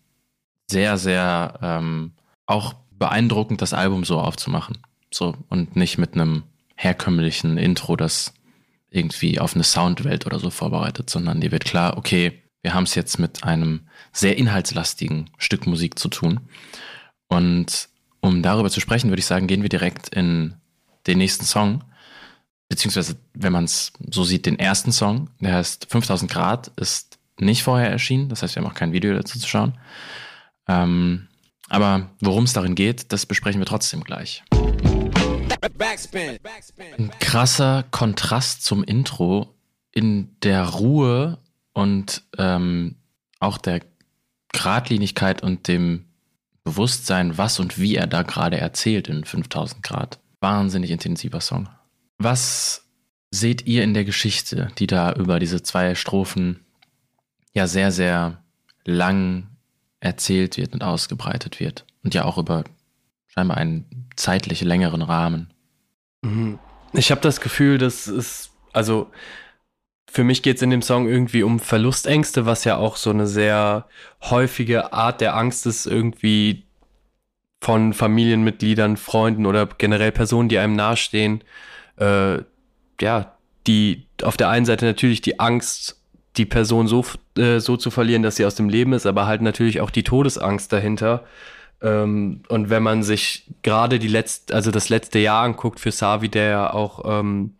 sehr, 0.69 0.97
sehr 0.97 1.59
ähm, 1.61 2.13
auch 2.45 2.75
beeindruckend, 2.91 3.61
das 3.61 3.73
Album 3.73 4.03
so 4.03 4.19
aufzumachen. 4.19 4.77
So 5.11 5.35
und 5.49 5.75
nicht 5.75 5.97
mit 5.97 6.13
einem 6.13 6.43
herkömmlichen 6.75 7.57
Intro, 7.57 7.95
das 7.95 8.33
irgendwie 8.89 9.39
auf 9.39 9.55
eine 9.55 9.63
Soundwelt 9.63 10.25
oder 10.25 10.39
so 10.39 10.49
vorbereitet, 10.49 11.09
sondern 11.09 11.41
dir 11.41 11.51
wird 11.51 11.65
klar, 11.65 11.97
okay, 11.97 12.43
wir 12.61 12.73
haben 12.73 12.83
es 12.83 12.95
jetzt 12.95 13.19
mit 13.19 13.43
einem 13.43 13.81
sehr 14.11 14.37
inhaltslastigen 14.37 15.29
Stück 15.37 15.67
Musik 15.67 15.99
zu 15.99 16.07
tun. 16.07 16.39
Und 17.27 17.89
um 18.21 18.41
darüber 18.41 18.69
zu 18.69 18.79
sprechen, 18.79 19.09
würde 19.09 19.19
ich 19.19 19.25
sagen, 19.25 19.47
gehen 19.47 19.63
wir 19.63 19.69
direkt 19.69 20.09
in 20.09 20.55
den 21.07 21.17
nächsten 21.17 21.45
Song. 21.45 21.83
Beziehungsweise, 22.69 23.17
wenn 23.33 23.51
man 23.51 23.65
es 23.65 23.91
so 24.09 24.23
sieht, 24.23 24.45
den 24.45 24.57
ersten 24.57 24.91
Song, 24.91 25.29
der 25.39 25.55
heißt 25.55 25.87
5000 25.89 26.31
Grad, 26.31 26.71
ist 26.77 27.19
nicht 27.39 27.63
vorher 27.63 27.89
erschienen. 27.89 28.29
Das 28.29 28.41
heißt, 28.41 28.55
wir 28.55 28.63
haben 28.63 28.69
auch 28.69 28.75
kein 28.75 28.93
Video 28.93 29.13
dazu 29.13 29.37
zu 29.39 29.47
schauen. 29.47 29.73
Ähm, 30.67 31.27
aber 31.67 32.09
worum 32.21 32.45
es 32.45 32.53
darin 32.53 32.75
geht, 32.75 33.11
das 33.11 33.25
besprechen 33.25 33.59
wir 33.59 33.65
trotzdem 33.65 34.03
gleich. 34.03 34.43
Ein 36.97 37.11
krasser 37.19 37.83
Kontrast 37.91 38.63
zum 38.63 38.83
Intro 38.83 39.55
in 39.91 40.35
der 40.41 40.65
Ruhe 40.65 41.39
und 41.73 42.23
ähm, 42.37 42.95
auch 43.39 43.57
der 43.57 43.81
Gradlinigkeit 44.51 45.43
und 45.43 45.67
dem 45.67 46.05
Bewusstsein, 46.63 47.37
was 47.37 47.59
und 47.59 47.77
wie 47.77 47.95
er 47.95 48.07
da 48.07 48.21
gerade 48.23 48.57
erzählt 48.57 49.09
in 49.09 49.25
5000 49.25 49.83
Grad. 49.83 50.19
Wahnsinnig 50.39 50.91
intensiver 50.91 51.41
Song. 51.41 51.67
Was 52.17 52.85
seht 53.31 53.65
ihr 53.65 53.83
in 53.83 53.93
der 53.93 54.05
Geschichte, 54.05 54.69
die 54.77 54.87
da 54.87 55.13
über 55.13 55.39
diese 55.39 55.61
zwei 55.63 55.95
Strophen 55.95 56.61
ja 57.53 57.67
sehr, 57.67 57.91
sehr 57.91 58.43
lang 58.85 59.47
erzählt 59.99 60.57
wird 60.57 60.73
und 60.73 60.83
ausgebreitet 60.83 61.59
wird? 61.59 61.85
Und 62.03 62.13
ja 62.13 62.25
auch 62.25 62.37
über 62.37 62.63
scheinbar 63.27 63.57
einen 63.57 64.02
zeitlich 64.15 64.61
längeren 64.61 65.01
Rahmen. 65.01 65.53
Mhm. 66.21 66.59
Ich 66.93 67.11
habe 67.11 67.21
das 67.21 67.41
Gefühl, 67.41 67.77
dass 67.77 68.07
es, 68.07 68.51
also 68.71 69.09
für 70.09 70.23
mich 70.23 70.43
geht 70.43 70.57
es 70.57 70.61
in 70.61 70.69
dem 70.69 70.83
Song 70.83 71.07
irgendwie 71.07 71.41
um 71.41 71.59
Verlustängste, 71.59 72.45
was 72.45 72.65
ja 72.65 72.77
auch 72.77 72.97
so 72.97 73.09
eine 73.09 73.25
sehr 73.25 73.87
häufige 74.21 74.93
Art 74.93 75.21
der 75.21 75.35
Angst 75.35 75.65
ist, 75.65 75.87
irgendwie 75.87 76.63
von 77.61 77.93
Familienmitgliedern, 77.93 78.97
Freunden 78.97 79.45
oder 79.47 79.65
generell 79.65 80.11
Personen, 80.11 80.49
die 80.49 80.59
einem 80.59 80.75
nahestehen. 80.75 81.43
Äh, 81.97 82.39
ja, 83.01 83.33
die 83.65 84.05
auf 84.21 84.37
der 84.37 84.49
einen 84.49 84.65
Seite 84.65 84.85
natürlich 84.85 85.21
die 85.21 85.39
Angst, 85.39 85.99
die 86.37 86.45
Person 86.45 86.87
so, 86.87 87.05
äh, 87.37 87.59
so 87.59 87.77
zu 87.77 87.89
verlieren, 87.89 88.21
dass 88.21 88.35
sie 88.35 88.45
aus 88.45 88.55
dem 88.55 88.69
Leben 88.69 88.93
ist, 88.93 89.05
aber 89.05 89.25
halt 89.25 89.41
natürlich 89.41 89.81
auch 89.81 89.89
die 89.89 90.03
Todesangst 90.03 90.71
dahinter. 90.71 91.23
Ähm, 91.83 92.41
und 92.47 92.69
wenn 92.69 92.81
man 92.81 93.03
sich 93.03 93.51
gerade 93.61 93.99
die 93.99 94.07
letzte, 94.07 94.55
also 94.55 94.71
das 94.71 94.89
letzte 94.89 95.19
Jahr 95.19 95.43
anguckt 95.43 95.79
für 95.79 95.91
Savi, 95.91 96.29
der 96.29 96.49
ja 96.49 96.73
auch 96.73 97.03
ähm, 97.05 97.55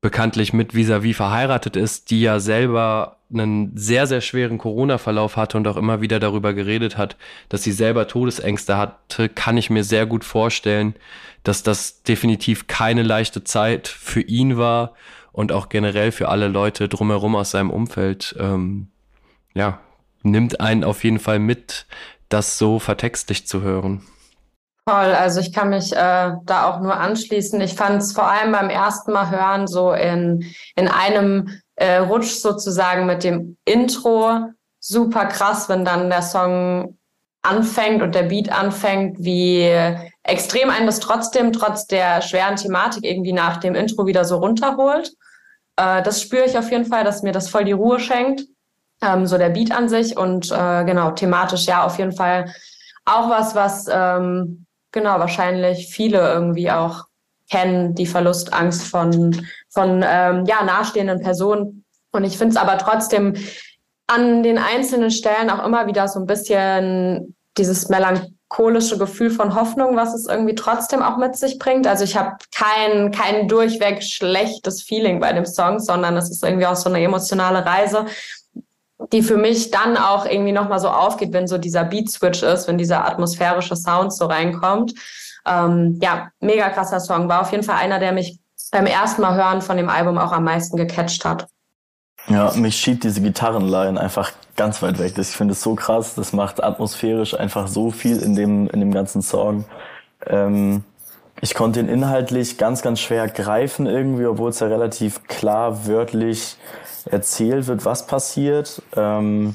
bekanntlich 0.00 0.52
mit 0.52 0.74
Visavi 0.74 1.14
verheiratet 1.14 1.76
ist, 1.76 2.10
die 2.10 2.20
ja 2.20 2.38
selber 2.38 3.16
einen 3.32 3.76
sehr, 3.76 4.06
sehr 4.06 4.20
schweren 4.20 4.58
Corona-Verlauf 4.58 5.36
hatte 5.36 5.56
und 5.56 5.66
auch 5.66 5.76
immer 5.76 6.00
wieder 6.00 6.20
darüber 6.20 6.54
geredet 6.54 6.96
hat, 6.96 7.16
dass 7.48 7.62
sie 7.62 7.72
selber 7.72 8.06
Todesängste 8.06 8.76
hatte, 8.76 9.28
kann 9.28 9.56
ich 9.56 9.70
mir 9.70 9.82
sehr 9.82 10.06
gut 10.06 10.24
vorstellen, 10.24 10.94
dass 11.42 11.62
das 11.62 12.02
definitiv 12.02 12.66
keine 12.66 13.02
leichte 13.02 13.44
Zeit 13.44 13.88
für 13.88 14.20
ihn 14.20 14.56
war 14.56 14.94
und 15.32 15.52
auch 15.52 15.68
generell 15.68 16.12
für 16.12 16.28
alle 16.28 16.48
Leute 16.48 16.88
drumherum 16.88 17.34
aus 17.34 17.50
seinem 17.50 17.70
Umfeld. 17.70 18.36
Ähm, 18.38 18.88
ja, 19.54 19.80
nimmt 20.22 20.60
einen 20.60 20.84
auf 20.84 21.02
jeden 21.02 21.18
Fall 21.18 21.38
mit, 21.38 21.86
das 22.34 22.58
so 22.58 22.78
vertextlich 22.78 23.46
zu 23.46 23.62
hören. 23.62 24.02
Voll, 24.86 25.14
also 25.14 25.40
ich 25.40 25.52
kann 25.52 25.70
mich 25.70 25.92
äh, 25.92 26.32
da 26.44 26.68
auch 26.68 26.80
nur 26.80 26.94
anschließen. 26.94 27.58
Ich 27.62 27.74
fand 27.74 28.02
es 28.02 28.12
vor 28.12 28.28
allem 28.28 28.52
beim 28.52 28.68
ersten 28.68 29.12
Mal 29.12 29.30
hören 29.30 29.66
so 29.66 29.92
in, 29.92 30.44
in 30.76 30.88
einem 30.88 31.48
äh, 31.76 31.98
Rutsch 31.98 32.34
sozusagen 32.34 33.06
mit 33.06 33.24
dem 33.24 33.56
Intro 33.64 34.48
super 34.80 35.26
krass, 35.26 35.70
wenn 35.70 35.86
dann 35.86 36.10
der 36.10 36.20
Song 36.20 36.98
anfängt 37.40 38.02
und 38.02 38.14
der 38.14 38.24
Beat 38.24 38.50
anfängt, 38.50 39.16
wie 39.20 39.70
extrem 40.22 40.70
einen 40.70 40.86
das 40.86 41.00
trotzdem, 41.00 41.52
trotz 41.52 41.86
der 41.86 42.20
schweren 42.20 42.56
Thematik 42.56 43.04
irgendwie 43.04 43.32
nach 43.32 43.58
dem 43.58 43.74
Intro 43.74 44.06
wieder 44.06 44.24
so 44.24 44.38
runterholt. 44.38 45.14
Äh, 45.76 46.02
das 46.02 46.20
spüre 46.20 46.44
ich 46.44 46.58
auf 46.58 46.70
jeden 46.70 46.86
Fall, 46.86 47.04
dass 47.04 47.22
mir 47.22 47.32
das 47.32 47.48
voll 47.48 47.64
die 47.64 47.72
Ruhe 47.72 48.00
schenkt 48.00 48.42
ähm, 49.02 49.26
so 49.26 49.38
der 49.38 49.50
Beat 49.50 49.72
an 49.72 49.88
sich 49.88 50.16
und 50.16 50.50
äh, 50.50 50.84
genau, 50.84 51.12
thematisch 51.12 51.66
ja 51.66 51.84
auf 51.84 51.98
jeden 51.98 52.12
Fall 52.12 52.52
auch 53.04 53.28
was, 53.28 53.54
was 53.54 53.86
ähm, 53.90 54.66
genau 54.92 55.18
wahrscheinlich 55.18 55.88
viele 55.88 56.18
irgendwie 56.32 56.70
auch 56.70 57.04
kennen, 57.50 57.94
die 57.94 58.06
Verlustangst 58.06 58.82
von, 58.82 59.46
von 59.68 60.04
ähm, 60.06 60.44
ja, 60.46 60.64
nahestehenden 60.64 61.20
Personen. 61.20 61.84
Und 62.12 62.24
ich 62.24 62.38
finde 62.38 62.54
es 62.54 62.56
aber 62.56 62.78
trotzdem 62.78 63.34
an 64.06 64.42
den 64.42 64.58
einzelnen 64.58 65.10
Stellen 65.10 65.50
auch 65.50 65.64
immer 65.64 65.86
wieder 65.86 66.08
so 66.08 66.20
ein 66.20 66.26
bisschen 66.26 67.34
dieses 67.56 67.88
melancholische 67.88 68.98
Gefühl 68.98 69.30
von 69.30 69.54
Hoffnung, 69.54 69.96
was 69.96 70.14
es 70.14 70.26
irgendwie 70.26 70.54
trotzdem 70.54 71.02
auch 71.02 71.16
mit 71.16 71.36
sich 71.36 71.58
bringt. 71.58 71.86
Also 71.86 72.04
ich 72.04 72.16
habe 72.16 72.36
kein, 72.54 73.10
kein 73.12 73.48
durchweg 73.48 74.02
schlechtes 74.02 74.82
Feeling 74.82 75.20
bei 75.20 75.32
dem 75.32 75.46
Song, 75.46 75.78
sondern 75.78 76.16
es 76.16 76.30
ist 76.30 76.44
irgendwie 76.44 76.66
auch 76.66 76.76
so 76.76 76.88
eine 76.88 77.02
emotionale 77.02 77.64
Reise, 77.64 78.06
die 79.12 79.22
für 79.22 79.36
mich 79.36 79.70
dann 79.70 79.96
auch 79.96 80.26
irgendwie 80.26 80.52
nochmal 80.52 80.80
so 80.80 80.88
aufgeht, 80.88 81.32
wenn 81.32 81.46
so 81.46 81.58
dieser 81.58 81.84
Beat-Switch 81.84 82.42
ist, 82.42 82.68
wenn 82.68 82.78
dieser 82.78 83.06
atmosphärische 83.06 83.76
Sound 83.76 84.12
so 84.12 84.26
reinkommt. 84.26 84.94
Ähm, 85.46 85.98
ja, 86.02 86.28
mega 86.40 86.70
krasser 86.70 87.00
Song. 87.00 87.28
War 87.28 87.42
auf 87.42 87.52
jeden 87.52 87.64
Fall 87.64 87.76
einer, 87.76 87.98
der 87.98 88.12
mich 88.12 88.38
beim 88.70 88.86
ersten 88.86 89.22
Mal 89.22 89.36
hören 89.36 89.62
von 89.62 89.76
dem 89.76 89.88
Album 89.88 90.18
auch 90.18 90.32
am 90.32 90.44
meisten 90.44 90.76
gecatcht 90.76 91.24
hat. 91.24 91.46
Ja, 92.28 92.52
mich 92.54 92.76
schiebt 92.76 93.04
diese 93.04 93.20
Gitarrenline 93.20 94.00
einfach 94.00 94.32
ganz 94.56 94.82
weit 94.82 94.98
weg. 94.98 95.14
Ich 95.18 95.28
finde 95.28 95.52
es 95.52 95.62
so 95.62 95.74
krass. 95.74 96.14
Das 96.14 96.32
macht 96.32 96.62
atmosphärisch 96.62 97.38
einfach 97.38 97.68
so 97.68 97.90
viel 97.90 98.18
in 98.20 98.34
dem, 98.34 98.68
in 98.68 98.80
dem 98.80 98.92
ganzen 98.92 99.20
Song. 99.20 99.64
Ähm, 100.26 100.84
ich 101.44 101.52
konnte 101.52 101.78
ihn 101.78 101.90
inhaltlich 101.90 102.56
ganz, 102.56 102.80
ganz 102.80 103.00
schwer 103.00 103.28
greifen 103.28 103.84
irgendwie, 103.84 104.24
obwohl 104.24 104.48
es 104.48 104.60
ja 104.60 104.66
relativ 104.66 105.24
klar 105.24 105.86
wörtlich 105.86 106.56
erzählt 107.04 107.66
wird, 107.66 107.84
was 107.84 108.06
passiert. 108.06 108.80
Ähm, 108.96 109.54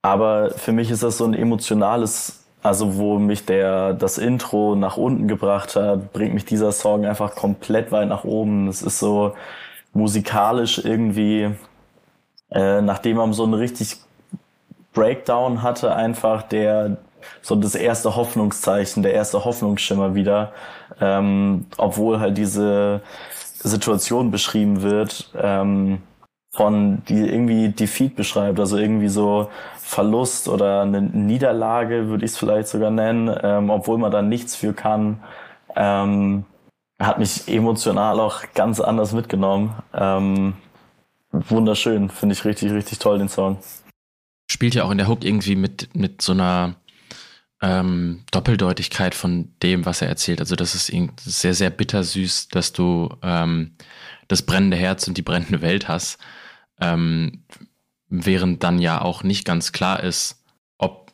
aber 0.00 0.52
für 0.52 0.72
mich 0.72 0.90
ist 0.90 1.02
das 1.02 1.18
so 1.18 1.26
ein 1.26 1.34
emotionales, 1.34 2.46
also 2.62 2.96
wo 2.96 3.18
mich 3.18 3.44
der 3.44 3.92
das 3.92 4.16
Intro 4.16 4.74
nach 4.74 4.96
unten 4.96 5.28
gebracht 5.28 5.76
hat, 5.76 6.14
bringt 6.14 6.32
mich 6.32 6.46
dieser 6.46 6.72
Song 6.72 7.04
einfach 7.04 7.34
komplett 7.34 7.92
weit 7.92 8.08
nach 8.08 8.24
oben. 8.24 8.66
Es 8.68 8.80
ist 8.80 8.98
so 8.98 9.34
musikalisch 9.92 10.78
irgendwie, 10.82 11.50
äh, 12.50 12.80
nachdem 12.80 13.18
man 13.18 13.34
so 13.34 13.44
einen 13.44 13.52
richtig 13.52 13.98
Breakdown 14.94 15.60
hatte, 15.60 15.94
einfach 15.94 16.42
der 16.42 16.96
so 17.42 17.56
das 17.56 17.74
erste 17.74 18.16
Hoffnungszeichen, 18.16 19.02
der 19.02 19.14
erste 19.14 19.44
Hoffnungsschimmer 19.44 20.14
wieder, 20.14 20.52
ähm, 21.00 21.66
obwohl 21.76 22.20
halt 22.20 22.36
diese 22.38 23.00
Situation 23.58 24.30
beschrieben 24.30 24.82
wird. 24.82 25.30
Ähm, 25.36 26.02
von, 26.54 27.02
die 27.08 27.18
irgendwie 27.18 27.70
Defeat 27.70 28.14
beschreibt, 28.14 28.60
also 28.60 28.76
irgendwie 28.76 29.08
so 29.08 29.50
Verlust 29.76 30.48
oder 30.48 30.82
eine 30.82 31.02
Niederlage, 31.02 32.08
würde 32.08 32.24
ich 32.24 32.30
es 32.30 32.38
vielleicht 32.38 32.68
sogar 32.68 32.92
nennen, 32.92 33.34
ähm, 33.42 33.70
obwohl 33.70 33.98
man 33.98 34.12
da 34.12 34.22
nichts 34.22 34.54
für 34.54 34.72
kann. 34.72 35.18
Ähm, 35.74 36.44
hat 37.00 37.18
mich 37.18 37.48
emotional 37.48 38.20
auch 38.20 38.42
ganz 38.54 38.80
anders 38.80 39.12
mitgenommen. 39.12 39.74
Ähm, 39.92 40.54
wunderschön, 41.32 42.08
finde 42.08 42.34
ich 42.34 42.44
richtig, 42.44 42.70
richtig 42.72 43.00
toll, 43.00 43.18
den 43.18 43.28
Song. 43.28 43.58
Spielt 44.48 44.76
ja 44.76 44.84
auch 44.84 44.92
in 44.92 44.98
der 44.98 45.08
Hook 45.08 45.24
irgendwie 45.24 45.56
mit, 45.56 45.88
mit 45.96 46.22
so 46.22 46.32
einer 46.32 46.76
ähm, 47.64 48.22
Doppeldeutigkeit 48.30 49.14
von 49.14 49.54
dem, 49.62 49.86
was 49.86 50.02
er 50.02 50.08
erzählt. 50.08 50.40
Also 50.40 50.54
das 50.54 50.74
ist, 50.74 50.92
sehr, 51.24 51.54
sehr 51.54 51.70
bittersüß, 51.70 52.48
dass 52.48 52.74
du 52.74 53.16
ähm, 53.22 53.76
das 54.28 54.42
brennende 54.42 54.76
Herz 54.76 55.08
und 55.08 55.16
die 55.16 55.22
brennende 55.22 55.62
Welt 55.62 55.88
hast. 55.88 56.18
Ähm, 56.78 57.44
während 58.08 58.62
dann 58.62 58.80
ja 58.80 59.00
auch 59.00 59.22
nicht 59.22 59.46
ganz 59.46 59.72
klar 59.72 60.02
ist, 60.02 60.44
ob 60.76 61.10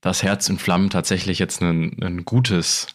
das 0.00 0.22
Herz 0.22 0.48
in 0.48 0.58
Flammen 0.58 0.88
tatsächlich 0.88 1.38
jetzt 1.38 1.60
ein, 1.60 2.02
ein 2.02 2.24
gutes 2.24 2.86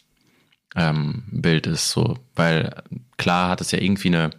ähm, 0.75 1.25
Bild 1.31 1.67
ist. 1.67 1.91
So, 1.91 2.17
weil 2.34 2.74
klar 3.17 3.50
hat 3.50 3.62
es 3.62 3.69
ja 3.72 3.79
irgendwie 3.79 4.08
eine 4.08 4.31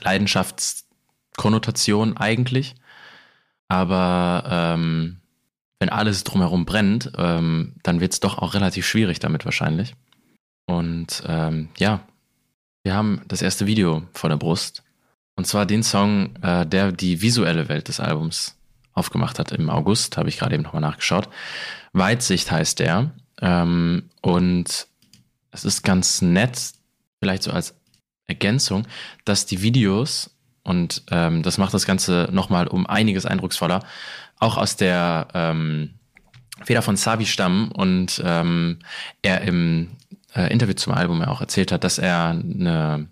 Leidenschaftskonnotation 0.00 2.16
eigentlich, 2.16 2.76
Aber 3.66 4.44
ähm, 4.48 5.19
wenn 5.80 5.88
alles 5.88 6.22
drumherum 6.24 6.66
brennt, 6.66 7.10
ähm, 7.16 7.74
dann 7.82 8.00
wird 8.00 8.12
es 8.12 8.20
doch 8.20 8.38
auch 8.38 8.54
relativ 8.54 8.86
schwierig 8.86 9.18
damit 9.18 9.44
wahrscheinlich. 9.44 9.94
Und 10.66 11.24
ähm, 11.26 11.70
ja, 11.78 12.00
wir 12.84 12.94
haben 12.94 13.22
das 13.26 13.42
erste 13.42 13.66
Video 13.66 14.04
vor 14.12 14.30
der 14.30 14.36
Brust. 14.36 14.82
Und 15.36 15.46
zwar 15.46 15.66
den 15.66 15.82
Song, 15.82 16.36
äh, 16.42 16.66
der 16.66 16.92
die 16.92 17.22
visuelle 17.22 17.68
Welt 17.68 17.88
des 17.88 17.98
Albums 17.98 18.56
aufgemacht 18.92 19.38
hat 19.38 19.52
im 19.52 19.70
August, 19.70 20.16
habe 20.16 20.28
ich 20.28 20.38
gerade 20.38 20.54
eben 20.54 20.62
nochmal 20.62 20.82
nachgeschaut. 20.82 21.28
Weitsicht 21.92 22.50
heißt 22.50 22.78
der. 22.78 23.12
Ähm, 23.40 24.10
und 24.20 24.86
es 25.50 25.64
ist 25.64 25.82
ganz 25.82 26.20
nett, 26.20 26.72
vielleicht 27.20 27.42
so 27.42 27.52
als 27.52 27.74
Ergänzung, 28.26 28.86
dass 29.24 29.46
die 29.46 29.62
Videos, 29.62 30.30
und 30.62 31.02
ähm, 31.10 31.42
das 31.42 31.58
macht 31.58 31.74
das 31.74 31.86
Ganze 31.86 32.28
nochmal 32.30 32.68
um 32.68 32.86
einiges 32.86 33.26
eindrucksvoller, 33.26 33.84
auch 34.40 34.56
aus 34.56 34.76
der 34.76 35.28
ähm, 35.34 35.94
Feder 36.64 36.82
von 36.82 36.96
Savi 36.96 37.26
stammen 37.26 37.70
und 37.70 38.20
ähm, 38.24 38.78
er 39.22 39.42
im 39.42 39.90
äh, 40.34 40.52
Interview 40.52 40.74
zum 40.74 40.92
Album 40.92 41.22
auch 41.22 41.40
erzählt 41.40 41.72
hat, 41.72 41.84
dass 41.84 41.98
er 41.98 42.30
eine 42.30 43.08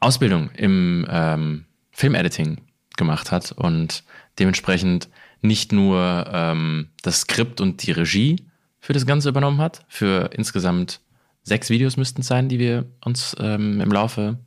Ausbildung 0.00 0.50
im 0.50 1.06
ähm, 1.10 1.64
Filmediting 1.90 2.60
gemacht 2.96 3.32
hat 3.32 3.52
und 3.52 4.04
dementsprechend 4.38 5.08
nicht 5.40 5.72
nur 5.72 6.26
ähm, 6.32 6.88
das 7.02 7.22
Skript 7.22 7.60
und 7.60 7.86
die 7.86 7.92
Regie 7.92 8.46
für 8.80 8.92
das 8.92 9.06
Ganze 9.06 9.28
übernommen 9.28 9.60
hat. 9.60 9.84
Für 9.88 10.30
insgesamt 10.34 11.00
sechs 11.42 11.70
Videos 11.70 11.96
müssten 11.96 12.20
es 12.20 12.26
sein, 12.26 12.48
die 12.48 12.58
wir 12.58 12.86
uns 13.04 13.36
ähm, 13.38 13.80
im 13.80 13.92
Laufe 13.92 14.38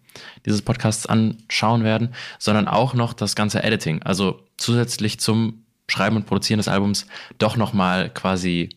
dieses 0.46 0.62
Podcasts 0.62 1.06
anschauen 1.06 1.84
werden, 1.84 2.14
sondern 2.40 2.68
auch 2.68 2.94
noch 2.94 3.14
das 3.14 3.36
ganze 3.36 3.64
Editing. 3.64 4.04
Also 4.04 4.42
zusätzlich 4.58 5.20
zum 5.20 5.66
Schreiben 5.88 6.16
und 6.16 6.26
Produzieren 6.26 6.58
des 6.58 6.68
Albums 6.68 7.06
doch 7.38 7.58
nochmal 7.58 8.10
quasi 8.10 8.70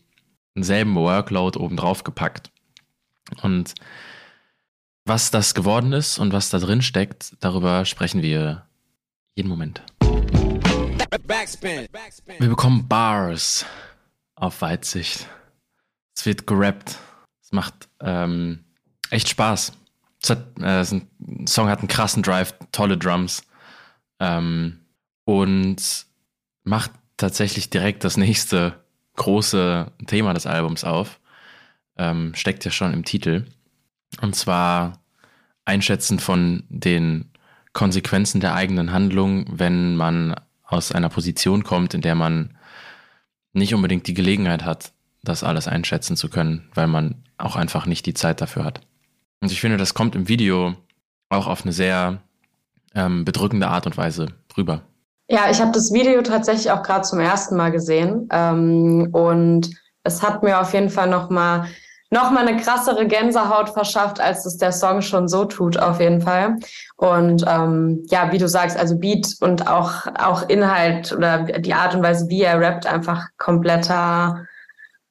denselben 0.55 0.95
Workload 0.95 1.57
obendrauf 1.57 2.03
gepackt. 2.03 2.51
Und 3.41 3.73
was 5.05 5.31
das 5.31 5.55
geworden 5.55 5.93
ist 5.93 6.19
und 6.19 6.33
was 6.33 6.49
da 6.49 6.59
drin 6.59 6.81
steckt, 6.81 7.35
darüber 7.39 7.85
sprechen 7.85 8.21
wir 8.21 8.65
jeden 9.35 9.49
Moment. 9.49 9.81
Wir 12.37 12.49
bekommen 12.49 12.87
Bars 12.87 13.65
auf 14.35 14.61
Weitsicht. 14.61 15.27
Es 16.15 16.25
wird 16.25 16.45
gerappt. 16.45 16.97
Es 17.41 17.51
macht 17.51 17.89
ähm, 18.01 18.65
echt 19.09 19.29
Spaß. 19.29 19.73
Es 20.21 20.29
hat, 20.29 20.59
äh, 20.59 20.79
es 20.79 20.91
ein 20.91 21.47
Song 21.47 21.69
hat 21.69 21.79
einen 21.79 21.87
krassen 21.87 22.23
Drive, 22.23 22.53
tolle 22.71 22.97
Drums 22.97 23.43
ähm, 24.19 24.79
und 25.25 26.05
macht 26.63 26.91
tatsächlich 27.17 27.69
direkt 27.69 28.03
das 28.03 28.17
nächste 28.17 28.83
große 29.15 29.91
Thema 30.07 30.33
des 30.33 30.45
Albums 30.45 30.83
auf. 30.83 31.19
Ähm, 31.97 32.33
steckt 32.35 32.65
ja 32.65 32.71
schon 32.71 32.93
im 32.93 33.03
Titel. 33.03 33.45
Und 34.21 34.35
zwar 34.35 34.99
Einschätzen 35.65 36.19
von 36.19 36.63
den 36.69 37.31
Konsequenzen 37.73 38.41
der 38.41 38.55
eigenen 38.55 38.91
Handlung, 38.91 39.45
wenn 39.51 39.95
man 39.95 40.35
aus 40.63 40.91
einer 40.91 41.09
Position 41.09 41.63
kommt, 41.63 41.93
in 41.93 42.01
der 42.01 42.15
man 42.15 42.57
nicht 43.53 43.73
unbedingt 43.73 44.07
die 44.07 44.13
Gelegenheit 44.13 44.63
hat, 44.63 44.93
das 45.23 45.43
alles 45.43 45.67
einschätzen 45.67 46.15
zu 46.15 46.29
können, 46.29 46.69
weil 46.73 46.87
man 46.87 47.23
auch 47.37 47.55
einfach 47.55 47.85
nicht 47.85 48.05
die 48.05 48.13
Zeit 48.13 48.41
dafür 48.41 48.63
hat. 48.63 48.81
Und 49.41 49.51
ich 49.51 49.61
finde, 49.61 49.77
das 49.77 49.93
kommt 49.93 50.15
im 50.15 50.27
Video 50.27 50.75
auch 51.29 51.47
auf 51.47 51.63
eine 51.63 51.71
sehr 51.71 52.17
ähm, 52.95 53.25
bedrückende 53.25 53.67
Art 53.67 53.85
und 53.85 53.97
Weise 53.97 54.27
rüber. 54.57 54.81
Ja, 55.29 55.49
ich 55.49 55.61
habe 55.61 55.71
das 55.71 55.93
Video 55.93 56.21
tatsächlich 56.21 56.71
auch 56.71 56.81
gerade 56.81 57.03
zum 57.03 57.19
ersten 57.19 57.55
Mal 57.55 57.71
gesehen 57.71 58.27
ähm, 58.31 59.09
und 59.11 59.69
es 60.03 60.23
hat 60.23 60.41
mir 60.41 60.59
auf 60.59 60.73
jeden 60.73 60.89
Fall 60.89 61.07
nochmal 61.07 61.67
noch 62.11 62.31
mal 62.31 62.47
eine 62.47 62.59
krassere 62.59 63.05
Gänsehaut 63.05 63.69
verschafft, 63.69 64.19
als 64.19 64.45
es 64.45 64.57
der 64.57 64.71
Song 64.71 65.01
schon 65.01 65.27
so 65.27 65.45
tut, 65.45 65.77
auf 65.77 65.99
jeden 65.99 66.21
Fall. 66.21 66.55
Und 66.95 67.45
ähm, 67.47 68.03
ja, 68.09 68.31
wie 68.31 68.39
du 68.39 68.47
sagst, 68.47 68.77
also 68.77 68.97
Beat 68.97 69.35
und 69.41 69.67
auch, 69.67 70.07
auch 70.17 70.49
Inhalt 70.49 71.11
oder 71.11 71.43
die 71.43 71.73
Art 71.73 71.93
und 71.93 72.01
Weise, 72.01 72.27
wie 72.27 72.41
er 72.41 72.59
rappt, 72.59 72.87
einfach 72.87 73.27
kompletter 73.37 74.47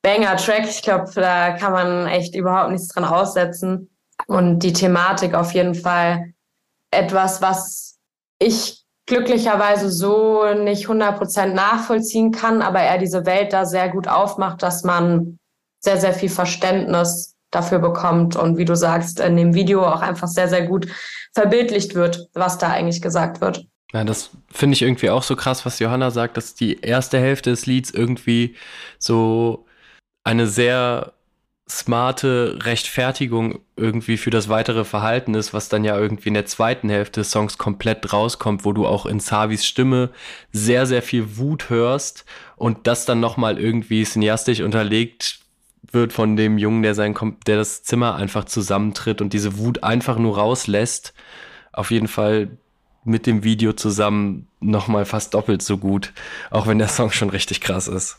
Banger-Track. 0.03 0.65
Ich 0.69 0.83
glaube, 0.83 1.09
da 1.15 1.53
kann 1.53 1.73
man 1.73 2.09
echt 2.09 2.35
überhaupt 2.35 2.73
nichts 2.73 2.89
dran 2.89 3.05
aussetzen. 3.05 3.89
Und 4.29 4.61
die 4.61 4.73
Thematik 4.73 5.35
auf 5.35 5.53
jeden 5.53 5.75
Fall 5.75 6.33
etwas, 6.91 7.41
was 7.41 7.99
ich 8.39 8.85
glücklicherweise 9.07 9.91
so 9.91 10.45
nicht 10.55 10.87
100% 10.87 11.47
nachvollziehen 11.55 12.31
kann, 12.31 12.61
aber 12.61 12.81
er 12.81 12.99
diese 12.99 13.25
Welt 13.25 13.53
da 13.53 13.65
sehr 13.65 13.89
gut 13.89 14.07
aufmacht, 14.07 14.63
dass 14.63 14.85
man 14.85 15.39
sehr, 15.81 15.99
sehr 15.99 16.13
viel 16.13 16.29
Verständnis 16.29 17.35
dafür 17.51 17.79
bekommt 17.79 18.37
und 18.37 18.59
wie 18.59 18.67
du 18.67 18.77
sagst, 18.77 19.21
in 19.21 19.37
dem 19.37 19.55
Video 19.55 19.87
auch 19.87 20.03
einfach 20.03 20.29
sehr, 20.29 20.49
sehr 20.49 20.67
gut 20.67 20.87
verbildlicht 21.33 21.95
wird, 21.95 22.29
was 22.35 22.59
da 22.59 22.69
eigentlich 22.69 23.01
gesagt 23.01 23.41
wird. 23.41 23.67
Ja, 23.95 24.05
das 24.05 24.31
finde 24.51 24.75
ich 24.75 24.83
irgendwie 24.83 25.09
auch 25.09 25.23
so 25.23 25.35
krass, 25.35 25.65
was 25.65 25.79
Johanna 25.79 26.11
sagt, 26.11 26.37
dass 26.37 26.55
die 26.55 26.81
erste 26.81 27.19
Hälfte 27.19 27.51
des 27.51 27.65
Lieds 27.65 27.91
irgendwie 27.91 28.57
so 28.99 29.65
eine 30.25 30.47
sehr 30.47 31.15
smarte 31.71 32.59
Rechtfertigung 32.63 33.61
irgendwie 33.77 34.17
für 34.17 34.31
das 34.31 34.49
weitere 34.49 34.85
Verhalten 34.85 35.35
ist, 35.35 35.53
was 35.53 35.69
dann 35.69 35.85
ja 35.85 35.99
irgendwie 35.99 36.29
in 36.29 36.35
der 36.35 36.47
zweiten 36.47 36.89
Hälfte 36.89 37.21
des 37.21 37.31
Songs 37.31 37.59
komplett 37.59 38.13
rauskommt, 38.13 38.65
wo 38.65 38.73
du 38.73 38.87
auch 38.87 39.07
in 39.07 39.21
Savis 39.21 39.67
Stimme 39.67 40.11
sehr, 40.53 40.87
sehr 40.87 41.03
viel 41.03 41.37
Wut 41.37 41.69
hörst 41.69 42.25
und 42.57 42.87
das 42.87 43.05
dann 43.05 43.21
nochmal 43.21 43.59
irgendwie 43.59 44.05
cineastisch 44.05 44.61
unterlegt 44.61 45.41
wird 45.91 46.13
von 46.13 46.37
dem 46.37 46.59
Jungen, 46.59 46.83
der 46.83 46.95
sein, 46.95 47.15
der 47.47 47.57
das 47.57 47.83
Zimmer 47.83 48.17
einfach 48.17 48.45
zusammentritt 48.45 49.21
und 49.21 49.33
diese 49.33 49.59
Wut 49.59 49.83
einfach 49.83 50.19
nur 50.19 50.37
rauslässt. 50.37 51.15
Auf 51.73 51.91
jeden 51.91 52.09
Fall 52.09 52.51
mit 53.05 53.27
dem 53.27 53.45
Video 53.45 53.73
zusammen 53.73 54.49
nochmal 54.61 55.05
fast 55.05 55.35
doppelt 55.35 55.63
so 55.63 55.79
gut, 55.79 56.13
auch 56.51 56.67
wenn 56.67 56.79
der 56.79 56.89
Song 56.89 57.11
schon 57.11 57.31
richtig 57.31 57.61
krass 57.61 57.89
ist. 57.89 58.19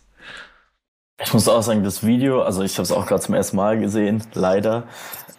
Ich 1.21 1.33
muss 1.33 1.47
auch 1.49 1.61
sagen, 1.61 1.83
das 1.83 2.05
Video, 2.05 2.41
also 2.41 2.63
ich 2.63 2.73
habe 2.75 2.83
es 2.83 2.91
auch 2.91 3.05
gerade 3.05 3.21
zum 3.21 3.35
ersten 3.35 3.57
Mal 3.57 3.79
gesehen, 3.79 4.23
leider. 4.33 4.83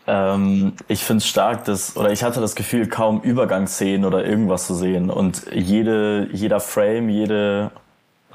Ähm, 0.07 0.75
ich 0.89 1.05
finde 1.05 1.19
es 1.19 1.27
stark, 1.27 1.65
dass, 1.65 1.97
oder 1.97 2.13
ich 2.13 2.23
hatte 2.23 2.41
das 2.41 2.55
Gefühl, 2.55 2.87
kaum 2.87 3.21
Übergangsszenen 3.23 4.05
oder 4.05 4.25
irgendwas 4.25 4.67
zu 4.67 4.75
sehen. 4.75 5.11
Und 5.11 5.47
jede, 5.53 6.29
jeder 6.33 6.61
Frame, 6.61 7.09
jede 7.09 7.71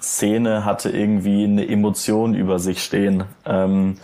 Szene 0.01 0.65
hatte 0.65 0.89
irgendwie 0.89 1.43
eine 1.45 1.67
Emotion 1.67 2.33
über 2.33 2.59
sich 2.59 2.83
stehen, 2.83 3.25
ähm, 3.45 3.97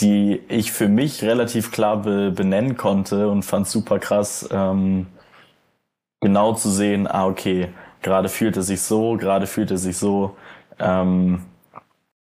die 0.00 0.40
ich 0.48 0.72
für 0.72 0.88
mich 0.88 1.22
relativ 1.24 1.72
klar 1.72 2.02
be 2.02 2.30
benennen 2.30 2.76
konnte 2.76 3.28
und 3.28 3.42
fand 3.44 3.68
super 3.68 3.98
krass, 3.98 4.48
ähm, 4.52 5.08
genau 6.20 6.54
zu 6.54 6.70
sehen, 6.70 7.08
ah, 7.08 7.26
okay, 7.26 7.68
gerade 8.02 8.28
fühlt 8.28 8.56
er 8.56 8.62
sich 8.62 8.82
so, 8.82 9.16
gerade 9.16 9.46
fühlt 9.46 9.70
er 9.70 9.78
sich 9.78 9.96
so. 9.98 10.36
Ähm, 10.78 11.42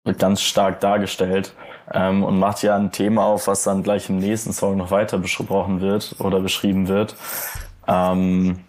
wird 0.04 0.18
ganz 0.18 0.40
stark 0.40 0.80
dargestellt 0.80 1.54
ähm, 1.92 2.22
und 2.22 2.38
macht 2.38 2.62
ja 2.62 2.76
ein 2.76 2.92
Thema 2.92 3.24
auf, 3.24 3.46
was 3.46 3.64
dann 3.64 3.82
gleich 3.82 4.08
im 4.08 4.18
nächsten 4.18 4.52
Song 4.52 4.76
noch 4.76 4.90
weiter 4.90 5.18
besprochen 5.18 5.80
wird 5.80 6.16
oder 6.18 6.40
beschrieben 6.40 6.88
wird. 6.88 7.16
Ähm, 7.86 8.64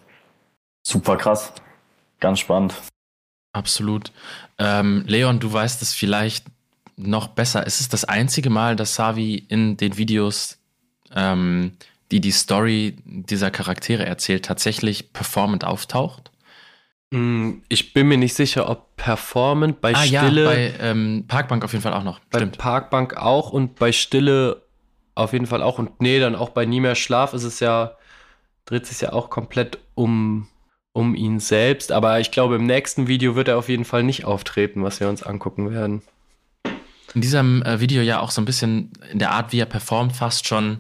super 0.84 1.18
krass, 1.18 1.54
ganz 2.20 2.40
spannend. 2.40 2.74
Absolut. 3.54 4.12
Ähm, 4.58 5.04
Leon, 5.08 5.40
du 5.40 5.52
weißt 5.52 5.82
es 5.82 5.94
vielleicht 5.94 6.46
noch 6.96 7.28
besser. 7.28 7.66
Ist 7.66 7.82
es 7.82 7.90
das 7.90 8.06
einzige 8.06 8.50
Mal, 8.50 8.76
dass 8.76 8.96
Savi 8.96 9.36
in 9.36 9.78
den 9.78 9.98
Videos, 9.98 10.58
ähm, 11.14 11.74
die 12.12 12.22
die 12.22 12.32
Story 12.32 12.98
dieser 13.06 13.52
Charaktere 13.52 14.06
erzählt, 14.06 14.46
tatsächlich 14.46 15.14
performant 15.14 15.66
auftaucht? 15.66 16.31
Hm, 17.14 17.62
ich 17.68 17.94
bin 17.94 18.08
mir 18.08 18.18
nicht 18.18 18.34
sicher, 18.34 18.70
ob 18.70 18.96
performant 18.96 19.82
bei 19.82 19.94
ah, 19.94 20.04
Stille. 20.04 20.44
Ja, 20.44 20.50
bei 20.50 20.74
ähm, 20.80 21.26
Parkbank 21.28 21.64
auf 21.64 21.74
jeden 21.74 21.84
Fall 21.84 21.94
auch 21.94 22.04
noch. 22.04 22.20
Bei 22.30 22.40
Stimmt. 22.40 22.58
Parkbank 22.58 23.18
auch 23.18 23.52
und 23.52 23.76
bei 23.76 23.92
Stille 23.92 24.62
auf 25.16 25.34
jeden 25.34 25.46
Fall 25.46 25.62
auch. 25.62 25.78
Und 25.78 26.00
nee, 26.02 26.20
dann 26.20 26.36
auch 26.36 26.50
bei 26.50 26.66
Nie 26.66 26.80
mehr 26.80 26.96
Schlaf 26.96 27.34
ist 27.34 27.44
es 27.44 27.60
ja, 27.60 27.98
dreht 28.66 28.86
sich 28.86 29.02
ja 29.02 29.12
auch 29.12 29.30
komplett 29.30 29.78
um, 29.94 30.48
um 30.94 31.14
ihn 31.14 31.42
selbst. 31.42 31.92
Aber 31.92 32.22
ich 32.22 32.32
glaube, 32.32 32.56
im 32.56 32.66
nächsten 32.66 33.08
Video 33.08 33.36
wird 33.36 33.50
er 33.50 33.58
auf 33.58 33.68
jeden 33.68 33.86
Fall 33.86 34.04
nicht 34.04 34.24
auftreten, 34.24 34.84
was 34.84 35.02
wir 35.02 35.10
uns 35.10 35.22
angucken 35.22 35.70
werden. 35.70 36.02
In 37.14 37.20
diesem 37.20 37.62
äh, 37.64 37.82
Video 37.82 38.02
ja 38.02 38.22
auch 38.22 38.32
so 38.32 38.42
ein 38.42 38.46
bisschen 38.46 38.94
in 39.12 39.20
der 39.20 39.32
Art, 39.32 39.52
wie 39.52 39.60
er 39.60 39.66
performt, 39.66 40.16
fast 40.16 40.48
schon 40.48 40.80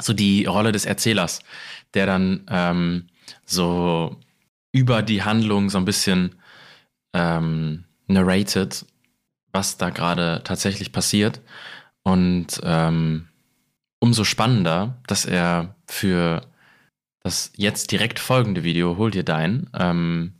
so 0.00 0.12
die 0.12 0.44
Rolle 0.44 0.70
des 0.70 0.86
Erzählers, 0.86 1.40
der 1.94 2.06
dann 2.06 2.46
ähm, 2.48 3.08
so 3.44 4.16
über 4.72 5.02
die 5.02 5.22
Handlung 5.22 5.70
so 5.70 5.78
ein 5.78 5.84
bisschen 5.84 6.36
ähm, 7.14 7.84
narrated, 8.06 8.84
was 9.52 9.78
da 9.78 9.90
gerade 9.90 10.42
tatsächlich 10.44 10.92
passiert. 10.92 11.40
Und 12.02 12.60
ähm, 12.62 13.28
umso 14.00 14.24
spannender, 14.24 15.00
dass 15.06 15.24
er 15.24 15.76
für 15.86 16.42
das 17.22 17.52
jetzt 17.56 17.92
direkt 17.92 18.18
folgende 18.18 18.62
Video, 18.62 18.96
hol 18.96 19.10
dir 19.10 19.24
dein, 19.24 19.68
ähm, 19.74 20.34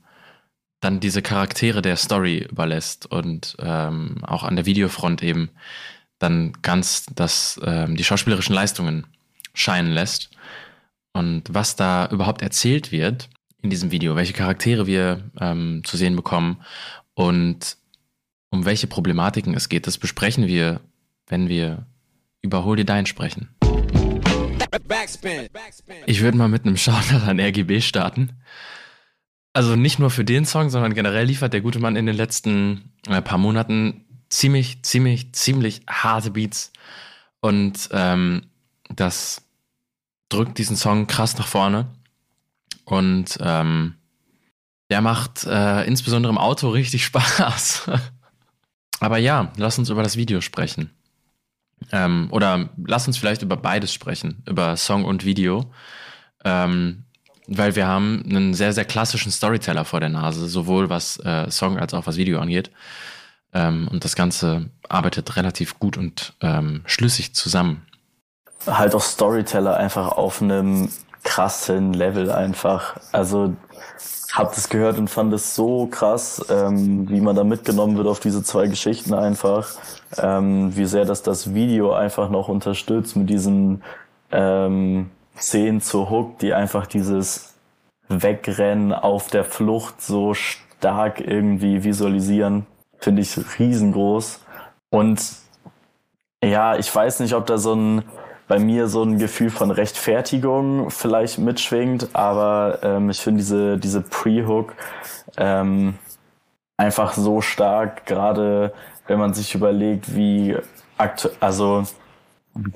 dann 0.81 1.01
diese 1.01 1.23
Charaktere 1.23 1.83
der 1.83 1.97
Story 1.97 2.47
überlässt 2.49 3.07
und 3.07 3.57
ähm, 3.59 4.25
auch 4.25 4.45
an 4.45 4.57
der 4.57 4.67
Videofront 4.67 5.23
eben 5.23 5.51
dann 6.21 6.53
ganz 6.62 7.07
das, 7.14 7.61
ähm, 7.64 7.97
die 7.97 8.05
schauspielerischen 8.05 8.55
Leistungen 8.55 9.07
scheinen 9.55 9.93
lässt. 9.93 10.31
Und 11.12 11.43
was 11.51 11.75
da 11.75 12.09
überhaupt 12.11 12.43
erzählt 12.43 12.93
wird 12.93 13.29
in 13.62 13.71
diesem 13.71 13.90
Video, 13.90 14.16
welche 14.16 14.33
Charaktere 14.33 14.87
wir 14.87 15.31
ähm, 15.40 15.83
zu 15.85 15.97
sehen 15.97 16.16
bekommen 16.16 16.62
und 17.14 17.77
um 18.51 18.64
welche 18.64 18.87
Problematiken 18.87 19.55
es 19.55 19.68
geht, 19.68 19.87
das 19.87 19.99
besprechen 19.99 20.47
wir, 20.47 20.81
wenn 21.27 21.49
wir 21.49 21.87
über 22.40 22.64
Hold 22.64 22.81
It 22.81 22.88
Dine 22.88 23.07
sprechen. 23.07 23.49
Ich 26.07 26.21
würde 26.21 26.38
mal 26.38 26.49
mit 26.49 26.64
einem 26.64 26.77
Shoutout 26.77 27.27
an 27.27 27.40
RGB 27.40 27.81
starten. 27.81 28.31
Also 29.53 29.77
nicht 29.77 29.99
nur 29.99 30.11
für 30.11 30.25
den 30.25 30.44
Song, 30.44 30.71
sondern 30.71 30.94
generell 30.94 31.27
liefert 31.27 31.53
der 31.53 31.61
gute 31.61 31.79
Mann 31.79 31.97
in 31.97 32.07
den 32.07 32.16
letzten 32.16 32.92
äh, 33.09 33.21
paar 33.21 33.38
Monaten 33.38 34.05
ziemlich, 34.29 34.83
ziemlich, 34.83 35.33
ziemlich 35.33 35.83
harte 35.88 36.31
Beats. 36.31 36.73
Und 37.40 37.88
ähm, 37.92 38.42
das 38.94 39.42
drückt 40.29 40.59
diesen 40.59 40.77
Song 40.77 41.07
krass 41.07 41.37
nach 41.38 41.47
vorne. 41.47 41.87
Und 42.88 43.37
ähm, 43.40 43.94
der 44.90 45.03
macht 45.03 45.44
äh, 45.44 45.85
insbesondere 45.85 46.33
im 46.33 46.38
Auto 46.38 46.70
richtig 46.70 47.05
Spaß. 47.07 47.90
Aber 49.01 49.18
ja, 49.18 49.53
lass 49.57 49.79
uns 49.79 49.90
über 49.90 50.03
das 50.03 50.16
Video 50.16 50.40
sprechen. 50.40 50.90
Ähm, 51.92 52.29
oder 52.31 52.70
lass 52.85 53.07
uns 53.07 53.18
vielleicht 53.18 53.42
über 53.42 53.57
beides 53.57 53.92
sprechen, 53.92 54.42
über 54.46 54.77
Song 54.77 55.05
und 55.05 55.24
Video. 55.24 55.70
Ähm, 56.44 57.05
weil 57.46 57.77
wir 57.77 57.87
haben 57.87 58.22
einen 58.29 58.55
sehr, 58.55 58.72
sehr 58.72 58.85
klassischen 58.85 59.33
Storyteller 59.33 59.85
vor 59.85 60.01
der 60.01 60.09
Nase, 60.11 60.48
sowohl 60.48 60.90
was 60.90 61.18
äh, 61.18 61.51
Song 61.51 61.79
als 61.79 61.94
auch 61.94 62.07
was 62.07 62.16
Video 62.16 62.40
angeht. 62.40 62.70
Ähm, 63.53 63.88
und 63.90 64.05
das 64.05 64.16
Ganze 64.16 64.70
arbeitet 64.88 65.37
relativ 65.37 65.79
gut 65.79 65.96
und 65.96 66.35
ähm, 66.40 66.83
schlüssig 66.87 67.35
zusammen. 67.35 67.87
Halt 68.66 68.94
auch 68.94 69.03
Storyteller 69.03 69.77
einfach 69.77 70.09
auf 70.09 70.42
einem 70.42 70.90
krassen 71.24 71.92
Level 71.92 72.31
einfach. 72.31 72.96
Also 73.12 73.54
hab 74.33 74.54
das 74.54 74.68
gehört 74.68 74.98
und 74.98 75.09
fand 75.09 75.33
es 75.33 75.54
so 75.54 75.87
krass, 75.87 76.44
ähm, 76.50 77.09
wie 77.09 77.20
man 77.20 77.35
da 77.35 77.44
mitgenommen 77.44 77.96
wird 77.96 78.07
auf 78.07 78.20
diese 78.20 78.42
zwei 78.42 78.66
Geschichten 78.66 79.14
einfach. 79.14 79.68
Ähm, 80.16 80.76
wie 80.76 80.87
sehr 80.87 81.04
das 81.04 81.22
das 81.22 81.54
Video 81.54 81.92
einfach 81.92 82.31
noch 82.31 82.48
unterstützt 82.48 83.16
mit 83.16 83.31
diesen 83.31 83.83
ähm, 84.31 85.11
Szenen 85.38 85.81
zur 85.81 86.11
Hook, 86.11 86.38
die 86.38 86.52
einfach 86.52 86.87
dieses 86.87 87.54
Wegrennen 88.09 88.92
auf 88.92 89.28
der 89.28 89.44
Flucht 89.44 90.02
so 90.02 90.35
stark 90.35 91.20
irgendwie 91.20 91.85
visualisieren 91.85 92.66
finde 92.98 93.22
ich 93.22 93.38
riesengroß. 93.59 94.40
Und 94.90 95.20
ja, 96.42 96.76
ich 96.76 96.94
weiß 96.94 97.20
nicht, 97.20 97.35
ob 97.35 97.46
da 97.46 97.59
so 97.59 97.74
ein 97.74 98.02
bei 98.49 98.59
mir 98.59 98.89
so 98.89 99.03
ein 99.03 99.19
Gefühl 99.19 99.51
von 99.51 99.71
Rechtfertigung 99.71 100.91
vielleicht 100.91 101.39
mitschwingt, 101.39 102.09
aber 102.15 102.79
ähm, 102.83 103.11
ich 103.11 103.21
finde 103.21 103.39
diese, 103.39 103.79
diese 103.79 104.01
Pre-Hook 104.01 104.75
ähm, 105.37 105.99
einfach 106.77 107.13
so 107.13 107.41
stark, 107.41 108.07
gerade 108.07 108.73
wenn 109.07 109.19
man 109.19 109.35
sich 109.35 109.55
überlegt, 109.55 110.15
wie 110.15 110.57
aktuell, 110.97 111.37
also 111.41 111.85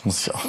muss 0.04 0.26
ich 0.26 0.34
auch 0.34 0.44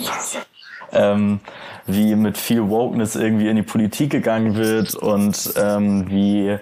ähm, 0.94 1.40
wie 1.88 2.16
mit 2.16 2.38
viel 2.38 2.70
Wokeness 2.70 3.16
irgendwie 3.16 3.48
in 3.48 3.56
die 3.56 3.64
Politik 3.64 4.12
gegangen 4.12 4.56
wird 4.56 4.94
und 4.96 5.54
ähm, 5.58 6.10
wie 6.10 6.58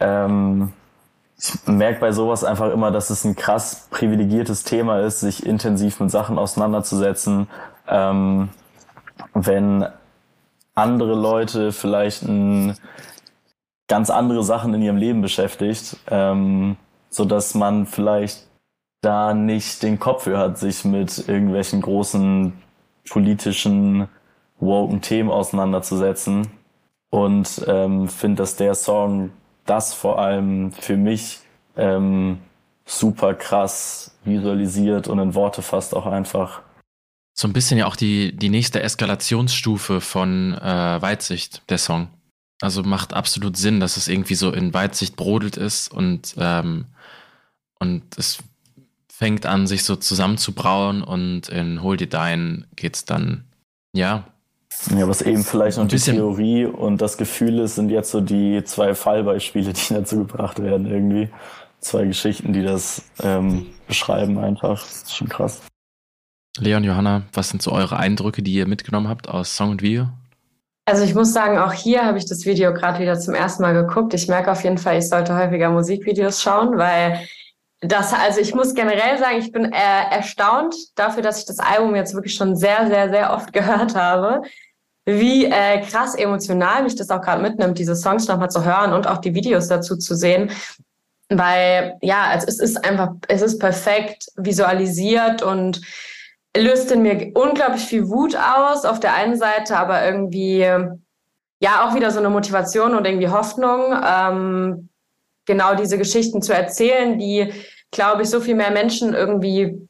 ähm, 0.00 0.72
ich 1.40 1.54
merke 1.66 2.00
bei 2.00 2.10
sowas 2.12 2.42
einfach 2.42 2.72
immer, 2.72 2.90
dass 2.90 3.10
es 3.10 3.24
ein 3.24 3.36
krass 3.36 3.86
privilegiertes 3.90 4.64
Thema 4.64 5.00
ist, 5.00 5.20
sich 5.20 5.46
intensiv 5.46 6.00
mit 6.00 6.10
Sachen 6.10 6.36
auseinanderzusetzen. 6.36 7.48
Ähm, 7.88 8.50
wenn 9.34 9.86
andere 10.74 11.14
Leute 11.14 11.72
vielleicht 11.72 12.22
ein, 12.22 12.76
ganz 13.88 14.10
andere 14.10 14.44
Sachen 14.44 14.74
in 14.74 14.82
ihrem 14.82 14.96
Leben 14.96 15.22
beschäftigt, 15.22 15.96
ähm, 16.10 16.76
so 17.10 17.24
dass 17.24 17.54
man 17.54 17.86
vielleicht 17.86 18.46
da 19.00 19.34
nicht 19.34 19.82
den 19.82 19.98
Kopf 19.98 20.24
für 20.24 20.38
hat, 20.38 20.58
sich 20.58 20.84
mit 20.84 21.28
irgendwelchen 21.28 21.80
großen 21.80 22.52
politischen 23.08 24.08
woken 24.60 25.00
Themen 25.00 25.30
auseinanderzusetzen. 25.30 26.48
Und 27.10 27.64
ähm, 27.66 28.08
finde, 28.08 28.42
dass 28.42 28.56
der 28.56 28.74
Song 28.74 29.30
das 29.64 29.94
vor 29.94 30.18
allem 30.18 30.72
für 30.72 30.96
mich 30.96 31.40
ähm, 31.76 32.38
super 32.84 33.34
krass 33.34 34.14
visualisiert 34.24 35.08
und 35.08 35.18
in 35.18 35.34
Worte 35.34 35.62
fasst 35.62 35.94
auch 35.94 36.06
einfach. 36.06 36.60
So 37.38 37.46
ein 37.46 37.52
bisschen 37.52 37.78
ja 37.78 37.86
auch 37.86 37.94
die, 37.94 38.34
die 38.34 38.48
nächste 38.48 38.82
Eskalationsstufe 38.82 40.00
von 40.00 40.54
äh, 40.54 41.00
Weitsicht, 41.00 41.62
der 41.70 41.78
Song. 41.78 42.08
Also 42.60 42.82
macht 42.82 43.14
absolut 43.14 43.56
Sinn, 43.56 43.78
dass 43.78 43.96
es 43.96 44.08
irgendwie 44.08 44.34
so 44.34 44.50
in 44.50 44.74
Weitsicht 44.74 45.14
brodelt 45.14 45.56
ist 45.56 45.86
und, 45.86 46.34
ähm, 46.36 46.86
und 47.78 48.02
es 48.16 48.38
fängt 49.08 49.46
an, 49.46 49.68
sich 49.68 49.84
so 49.84 49.94
zusammenzubrauen 49.94 51.04
und 51.04 51.48
in 51.48 51.80
Hold 51.80 52.00
It 52.00 52.12
Dine 52.12 52.66
geht's 52.74 53.04
dann, 53.04 53.44
ja, 53.94 54.24
ja, 54.90 55.06
was 55.06 55.22
eben 55.22 55.44
vielleicht 55.44 55.78
noch 55.78 55.86
die 55.86 55.96
Theorie 55.96 56.64
und 56.66 57.00
das 57.00 57.16
Gefühl 57.18 57.60
ist, 57.60 57.76
sind 57.76 57.90
jetzt 57.90 58.10
so 58.10 58.20
die 58.20 58.64
zwei 58.64 58.96
Fallbeispiele, 58.96 59.72
die 59.72 59.88
dazu 59.94 60.18
gebracht 60.18 60.60
werden 60.60 60.86
irgendwie. 60.86 61.30
Zwei 61.78 62.04
Geschichten, 62.04 62.52
die 62.52 62.62
das 62.64 63.04
ähm, 63.22 63.66
beschreiben 63.86 64.38
einfach. 64.38 64.82
Das 64.82 65.02
ist 65.04 65.16
schon 65.16 65.28
krass. 65.28 65.62
Leon, 66.60 66.84
Johanna, 66.84 67.22
was 67.32 67.50
sind 67.50 67.62
so 67.62 67.72
eure 67.72 67.96
Eindrücke, 67.96 68.42
die 68.42 68.52
ihr 68.52 68.66
mitgenommen 68.66 69.08
habt 69.08 69.28
aus 69.28 69.56
Song 69.56 69.70
und 69.70 69.82
Video? 69.82 70.08
Also 70.86 71.04
ich 71.04 71.14
muss 71.14 71.32
sagen, 71.32 71.58
auch 71.58 71.72
hier 71.72 72.04
habe 72.04 72.18
ich 72.18 72.26
das 72.26 72.46
Video 72.46 72.72
gerade 72.72 72.98
wieder 72.98 73.18
zum 73.18 73.34
ersten 73.34 73.62
Mal 73.62 73.74
geguckt. 73.74 74.14
Ich 74.14 74.28
merke 74.28 74.50
auf 74.50 74.64
jeden 74.64 74.78
Fall, 74.78 74.98
ich 74.98 75.08
sollte 75.08 75.36
häufiger 75.36 75.70
Musikvideos 75.70 76.42
schauen, 76.42 76.78
weil 76.78 77.20
das, 77.80 78.12
also 78.12 78.40
ich 78.40 78.54
muss 78.54 78.74
generell 78.74 79.18
sagen, 79.18 79.38
ich 79.38 79.52
bin 79.52 79.72
äh, 79.72 80.10
erstaunt 80.10 80.74
dafür, 80.94 81.22
dass 81.22 81.38
ich 81.38 81.44
das 81.44 81.58
Album 81.58 81.94
jetzt 81.94 82.14
wirklich 82.14 82.34
schon 82.34 82.56
sehr, 82.56 82.86
sehr, 82.88 83.10
sehr 83.10 83.32
oft 83.32 83.52
gehört 83.52 83.94
habe 83.94 84.42
wie 85.08 85.46
äh, 85.46 85.80
krass 85.86 86.14
emotional 86.14 86.82
mich 86.82 86.94
das 86.94 87.08
auch 87.08 87.22
gerade 87.22 87.40
mitnimmt, 87.40 87.78
diese 87.78 87.96
Songs 87.96 88.28
nochmal 88.28 88.50
zu 88.50 88.64
hören 88.64 88.92
und 88.92 89.06
auch 89.06 89.18
die 89.18 89.34
Videos 89.34 89.68
dazu 89.68 89.96
zu 89.96 90.14
sehen. 90.14 90.50
Weil 91.30 91.96
ja, 92.02 92.32
es 92.34 92.58
ist 92.58 92.84
einfach, 92.84 93.14
es 93.28 93.40
ist 93.40 93.58
perfekt 93.58 94.26
visualisiert 94.36 95.42
und 95.42 95.80
löst 96.62 96.90
in 96.92 97.02
mir 97.02 97.32
unglaublich 97.34 97.84
viel 97.84 98.08
Wut 98.08 98.36
aus 98.36 98.84
auf 98.84 99.00
der 99.00 99.14
einen 99.14 99.36
Seite, 99.36 99.76
aber 99.76 100.04
irgendwie 100.04 100.66
ja 101.60 101.86
auch 101.86 101.94
wieder 101.94 102.10
so 102.10 102.18
eine 102.18 102.30
Motivation 102.30 102.94
und 102.94 103.06
irgendwie 103.06 103.28
Hoffnung, 103.28 103.96
ähm, 104.04 104.88
genau 105.46 105.74
diese 105.74 105.98
Geschichten 105.98 106.42
zu 106.42 106.54
erzählen, 106.54 107.18
die, 107.18 107.52
glaube 107.90 108.22
ich, 108.22 108.30
so 108.30 108.40
viel 108.40 108.54
mehr 108.54 108.70
Menschen 108.70 109.14
irgendwie 109.14 109.88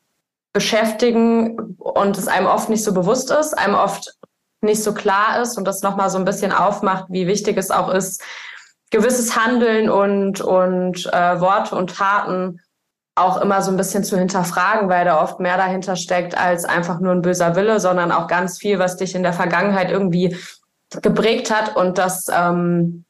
beschäftigen 0.52 1.76
und 1.78 2.16
es 2.16 2.28
einem 2.28 2.46
oft 2.46 2.68
nicht 2.68 2.84
so 2.84 2.94
bewusst 2.94 3.30
ist, 3.30 3.54
einem 3.54 3.74
oft 3.74 4.14
nicht 4.60 4.82
so 4.82 4.94
klar 4.94 5.40
ist 5.42 5.58
und 5.58 5.66
das 5.66 5.82
nochmal 5.82 6.10
so 6.10 6.18
ein 6.18 6.24
bisschen 6.24 6.52
aufmacht, 6.52 7.06
wie 7.10 7.26
wichtig 7.26 7.56
es 7.58 7.70
auch 7.70 7.92
ist, 7.92 8.22
gewisses 8.90 9.36
Handeln 9.36 9.90
und, 9.90 10.40
und 10.40 11.06
äh, 11.12 11.40
Worte 11.40 11.76
und 11.76 11.94
Taten 11.94 12.60
auch 13.18 13.40
immer 13.40 13.62
so 13.62 13.70
ein 13.70 13.76
bisschen 13.76 14.04
zu 14.04 14.16
hinterfragen, 14.18 14.88
weil 14.88 15.04
da 15.04 15.22
oft 15.22 15.40
mehr 15.40 15.56
dahinter 15.56 15.96
steckt 15.96 16.36
als 16.36 16.64
einfach 16.64 17.00
nur 17.00 17.12
ein 17.12 17.22
böser 17.22 17.56
Wille, 17.56 17.80
sondern 17.80 18.12
auch 18.12 18.26
ganz 18.26 18.58
viel, 18.58 18.78
was 18.78 18.96
dich 18.96 19.14
in 19.14 19.22
der 19.22 19.32
Vergangenheit 19.32 19.90
irgendwie 19.90 20.36
geprägt 21.02 21.54
hat. 21.54 21.76
Und 21.76 21.98
das 21.98 22.26
ähm, 22.32 23.04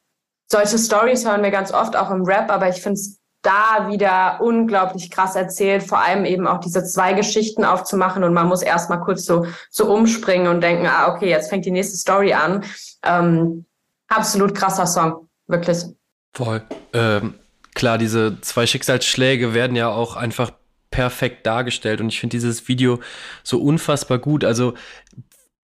solche 0.51 0.77
Stories 0.77 1.25
hören 1.25 1.43
wir 1.43 1.51
ganz 1.51 1.71
oft 1.71 1.95
auch 1.95 2.11
im 2.11 2.23
Rap, 2.23 2.51
aber 2.51 2.69
ich 2.69 2.81
finde 2.81 2.99
es 2.99 3.19
da 3.41 3.87
wieder 3.87 4.41
unglaublich 4.41 5.09
krass 5.09 5.35
erzählt, 5.35 5.83
vor 5.83 5.99
allem 5.99 6.25
eben 6.25 6.45
auch 6.45 6.59
diese 6.59 6.83
zwei 6.83 7.13
Geschichten 7.13 7.63
aufzumachen 7.63 8.23
und 8.23 8.33
man 8.33 8.47
muss 8.47 8.61
erstmal 8.61 8.99
kurz 8.99 9.25
so, 9.25 9.45
so 9.69 9.89
umspringen 9.93 10.47
und 10.47 10.61
denken, 10.61 10.87
ah, 10.87 11.13
okay, 11.13 11.29
jetzt 11.29 11.49
fängt 11.49 11.65
die 11.65 11.71
nächste 11.71 11.97
Story 11.97 12.33
an. 12.33 12.65
Ähm, 13.03 13.65
absolut 14.09 14.53
krasser 14.53 14.85
Song, 14.85 15.29
wirklich. 15.47 15.85
Voll. 16.33 16.61
Ähm, 16.93 17.38
klar, 17.75 17.97
diese 17.97 18.39
zwei 18.41 18.67
Schicksalsschläge 18.67 19.53
werden 19.53 19.75
ja 19.75 19.89
auch 19.89 20.15
einfach 20.15 20.51
perfekt 20.91 21.45
dargestellt 21.45 22.01
und 22.01 22.09
ich 22.09 22.19
finde 22.19 22.35
dieses 22.35 22.67
Video 22.67 22.99
so 23.43 23.61
unfassbar 23.61 24.17
gut. 24.17 24.43
Also 24.43 24.73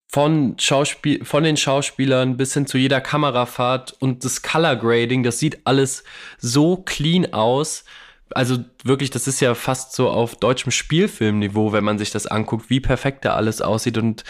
von, 0.08 0.58
Schauspiel 0.58 1.24
von 1.24 1.44
den 1.44 1.56
Schauspielern 1.56 2.36
bis 2.36 2.54
hin 2.54 2.66
zu 2.66 2.78
jeder 2.78 3.00
Kamerafahrt 3.00 3.96
und 4.00 4.24
das 4.24 4.42
Color 4.42 4.76
Grading, 4.76 5.22
das 5.22 5.38
sieht 5.38 5.60
alles 5.64 6.04
so 6.38 6.76
clean 6.78 7.32
aus, 7.32 7.84
also 8.32 8.58
wirklich, 8.84 9.10
das 9.10 9.26
ist 9.26 9.40
ja 9.40 9.54
fast 9.54 9.92
so 9.92 10.08
auf 10.08 10.36
deutschem 10.36 10.70
Spielfilmniveau, 10.70 11.72
wenn 11.72 11.84
man 11.84 11.98
sich 11.98 12.10
das 12.10 12.26
anguckt, 12.26 12.70
wie 12.70 12.80
perfekt 12.80 13.24
da 13.24 13.34
alles 13.34 13.60
aussieht 13.60 13.98
und 13.98 14.24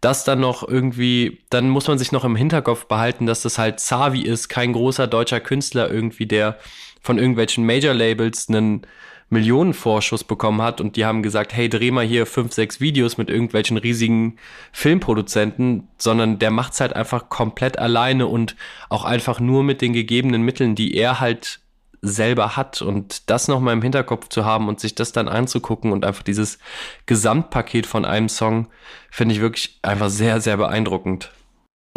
das 0.00 0.24
dann 0.24 0.40
noch 0.40 0.66
irgendwie, 0.66 1.40
dann 1.50 1.70
muss 1.70 1.88
man 1.88 1.98
sich 1.98 2.12
noch 2.12 2.24
im 2.24 2.36
Hinterkopf 2.36 2.86
behalten, 2.86 3.26
dass 3.26 3.42
das 3.42 3.58
halt 3.58 3.80
Savi 3.80 4.22
ist, 4.22 4.48
kein 4.48 4.72
großer 4.72 5.06
deutscher 5.06 5.40
Künstler 5.40 5.90
irgendwie, 5.90 6.26
der 6.26 6.58
von 7.06 7.18
irgendwelchen 7.18 7.64
Major-Labels 7.64 8.48
einen 8.48 8.82
Millionenvorschuss 9.28 10.24
bekommen 10.24 10.62
hat 10.62 10.80
und 10.80 10.96
die 10.96 11.04
haben 11.04 11.22
gesagt, 11.22 11.52
hey, 11.52 11.68
dreh 11.68 11.90
mal 11.90 12.04
hier 12.04 12.26
fünf, 12.26 12.52
sechs 12.52 12.80
Videos 12.80 13.16
mit 13.16 13.28
irgendwelchen 13.28 13.76
riesigen 13.76 14.36
Filmproduzenten, 14.72 15.88
sondern 15.98 16.38
der 16.38 16.50
macht's 16.50 16.80
halt 16.80 16.94
einfach 16.94 17.28
komplett 17.28 17.78
alleine 17.78 18.26
und 18.26 18.54
auch 18.88 19.04
einfach 19.04 19.40
nur 19.40 19.64
mit 19.64 19.80
den 19.80 19.92
gegebenen 19.92 20.42
Mitteln, 20.42 20.74
die 20.74 20.94
er 20.94 21.18
halt 21.18 21.60
selber 22.02 22.56
hat 22.56 22.82
und 22.82 23.28
das 23.28 23.48
nochmal 23.48 23.74
im 23.74 23.82
Hinterkopf 23.82 24.28
zu 24.28 24.44
haben 24.44 24.68
und 24.68 24.78
sich 24.78 24.94
das 24.94 25.10
dann 25.10 25.26
anzugucken 25.26 25.90
und 25.92 26.04
einfach 26.04 26.22
dieses 26.22 26.58
Gesamtpaket 27.06 27.86
von 27.86 28.04
einem 28.04 28.28
Song 28.28 28.68
finde 29.10 29.34
ich 29.34 29.40
wirklich 29.40 29.78
einfach 29.82 30.10
sehr, 30.10 30.40
sehr 30.40 30.56
beeindruckend. 30.56 31.32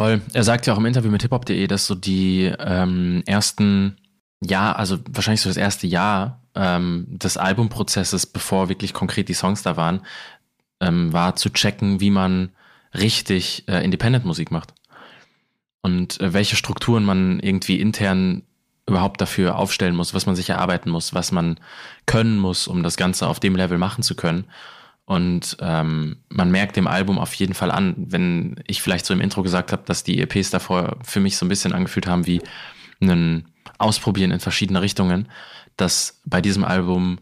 Voll. 0.00 0.22
Er 0.32 0.42
sagt 0.42 0.66
ja 0.66 0.72
auch 0.72 0.78
im 0.78 0.86
Interview 0.86 1.10
mit 1.10 1.22
hiphop.de, 1.22 1.66
dass 1.66 1.86
so 1.86 1.94
die 1.94 2.50
ähm, 2.58 3.22
ersten 3.26 3.98
Jahr, 4.40 4.78
also 4.78 4.98
wahrscheinlich 5.08 5.42
so 5.42 5.50
das 5.50 5.56
erste 5.56 5.86
Jahr 5.86 6.40
ähm, 6.54 7.06
des 7.08 7.36
Albumprozesses, 7.36 8.26
bevor 8.26 8.68
wirklich 8.68 8.94
konkret 8.94 9.28
die 9.28 9.34
Songs 9.34 9.62
da 9.62 9.76
waren, 9.76 10.00
ähm, 10.80 11.12
war 11.12 11.36
zu 11.36 11.50
checken, 11.50 12.00
wie 12.00 12.10
man 12.10 12.50
richtig 12.94 13.64
äh, 13.68 13.84
Independent-Musik 13.84 14.50
macht. 14.50 14.74
Und 15.82 16.20
äh, 16.20 16.32
welche 16.32 16.56
Strukturen 16.56 17.04
man 17.04 17.40
irgendwie 17.40 17.80
intern 17.80 18.42
überhaupt 18.86 19.20
dafür 19.20 19.56
aufstellen 19.56 19.94
muss, 19.94 20.14
was 20.14 20.26
man 20.26 20.34
sich 20.34 20.50
erarbeiten 20.50 20.90
muss, 20.90 21.14
was 21.14 21.32
man 21.32 21.60
können 22.06 22.38
muss, 22.38 22.66
um 22.66 22.82
das 22.82 22.96
Ganze 22.96 23.28
auf 23.28 23.40
dem 23.40 23.54
Level 23.54 23.78
machen 23.78 24.02
zu 24.02 24.16
können. 24.16 24.44
Und 25.04 25.56
ähm, 25.60 26.18
man 26.28 26.50
merkt 26.50 26.76
dem 26.76 26.86
Album 26.86 27.18
auf 27.18 27.34
jeden 27.34 27.54
Fall 27.54 27.70
an, 27.70 27.94
wenn 27.96 28.56
ich 28.66 28.82
vielleicht 28.82 29.06
so 29.06 29.14
im 29.14 29.20
Intro 29.20 29.42
gesagt 29.42 29.72
habe, 29.72 29.82
dass 29.84 30.04
die 30.04 30.20
EPs 30.20 30.50
davor 30.50 30.98
für 31.02 31.20
mich 31.20 31.36
so 31.36 31.46
ein 31.46 31.48
bisschen 31.48 31.72
angefühlt 31.72 32.06
haben 32.06 32.26
wie 32.26 32.42
ein 33.00 33.44
Ausprobieren 33.80 34.30
in 34.30 34.40
verschiedene 34.40 34.82
Richtungen, 34.82 35.28
dass 35.76 36.20
bei 36.24 36.40
diesem 36.40 36.64
Album 36.64 37.18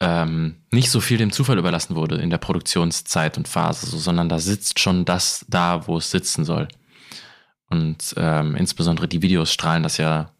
ähm, 0.00 0.56
nicht 0.70 0.90
so 0.90 1.00
viel 1.00 1.18
dem 1.18 1.32
Zufall 1.32 1.58
überlassen 1.58 1.96
wurde 1.96 2.16
in 2.16 2.30
der 2.30 2.38
Produktionszeit 2.38 3.36
und 3.36 3.48
Phase, 3.48 3.86
so, 3.86 3.98
sondern 3.98 4.28
da 4.28 4.38
sitzt 4.38 4.78
schon 4.78 5.04
das 5.04 5.44
da, 5.48 5.86
wo 5.86 5.98
es 5.98 6.10
sitzen 6.10 6.44
soll. 6.44 6.68
Und 7.68 8.14
ähm, 8.16 8.54
insbesondere 8.54 9.08
die 9.08 9.22
Videos 9.22 9.52
strahlen 9.52 9.82
das 9.82 9.98
ja 9.98 10.30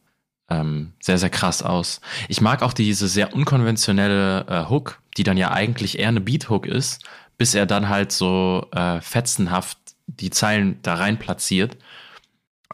ähm, 0.48 0.92
sehr, 1.00 1.18
sehr 1.18 1.30
krass 1.30 1.62
aus. 1.62 2.00
Ich 2.28 2.40
mag 2.40 2.62
auch 2.62 2.72
diese 2.72 3.08
sehr 3.08 3.34
unkonventionelle 3.34 4.46
äh, 4.48 4.70
Hook, 4.70 5.00
die 5.16 5.24
dann 5.24 5.36
ja 5.36 5.50
eigentlich 5.50 5.98
eher 5.98 6.08
eine 6.08 6.20
Beat-Hook 6.20 6.66
ist, 6.66 7.04
bis 7.36 7.54
er 7.54 7.66
dann 7.66 7.88
halt 7.88 8.12
so 8.12 8.66
äh, 8.72 9.00
fetzenhaft 9.00 9.78
die 10.06 10.30
Zeilen 10.30 10.78
da 10.82 10.94
rein 10.94 11.18
platziert. 11.18 11.76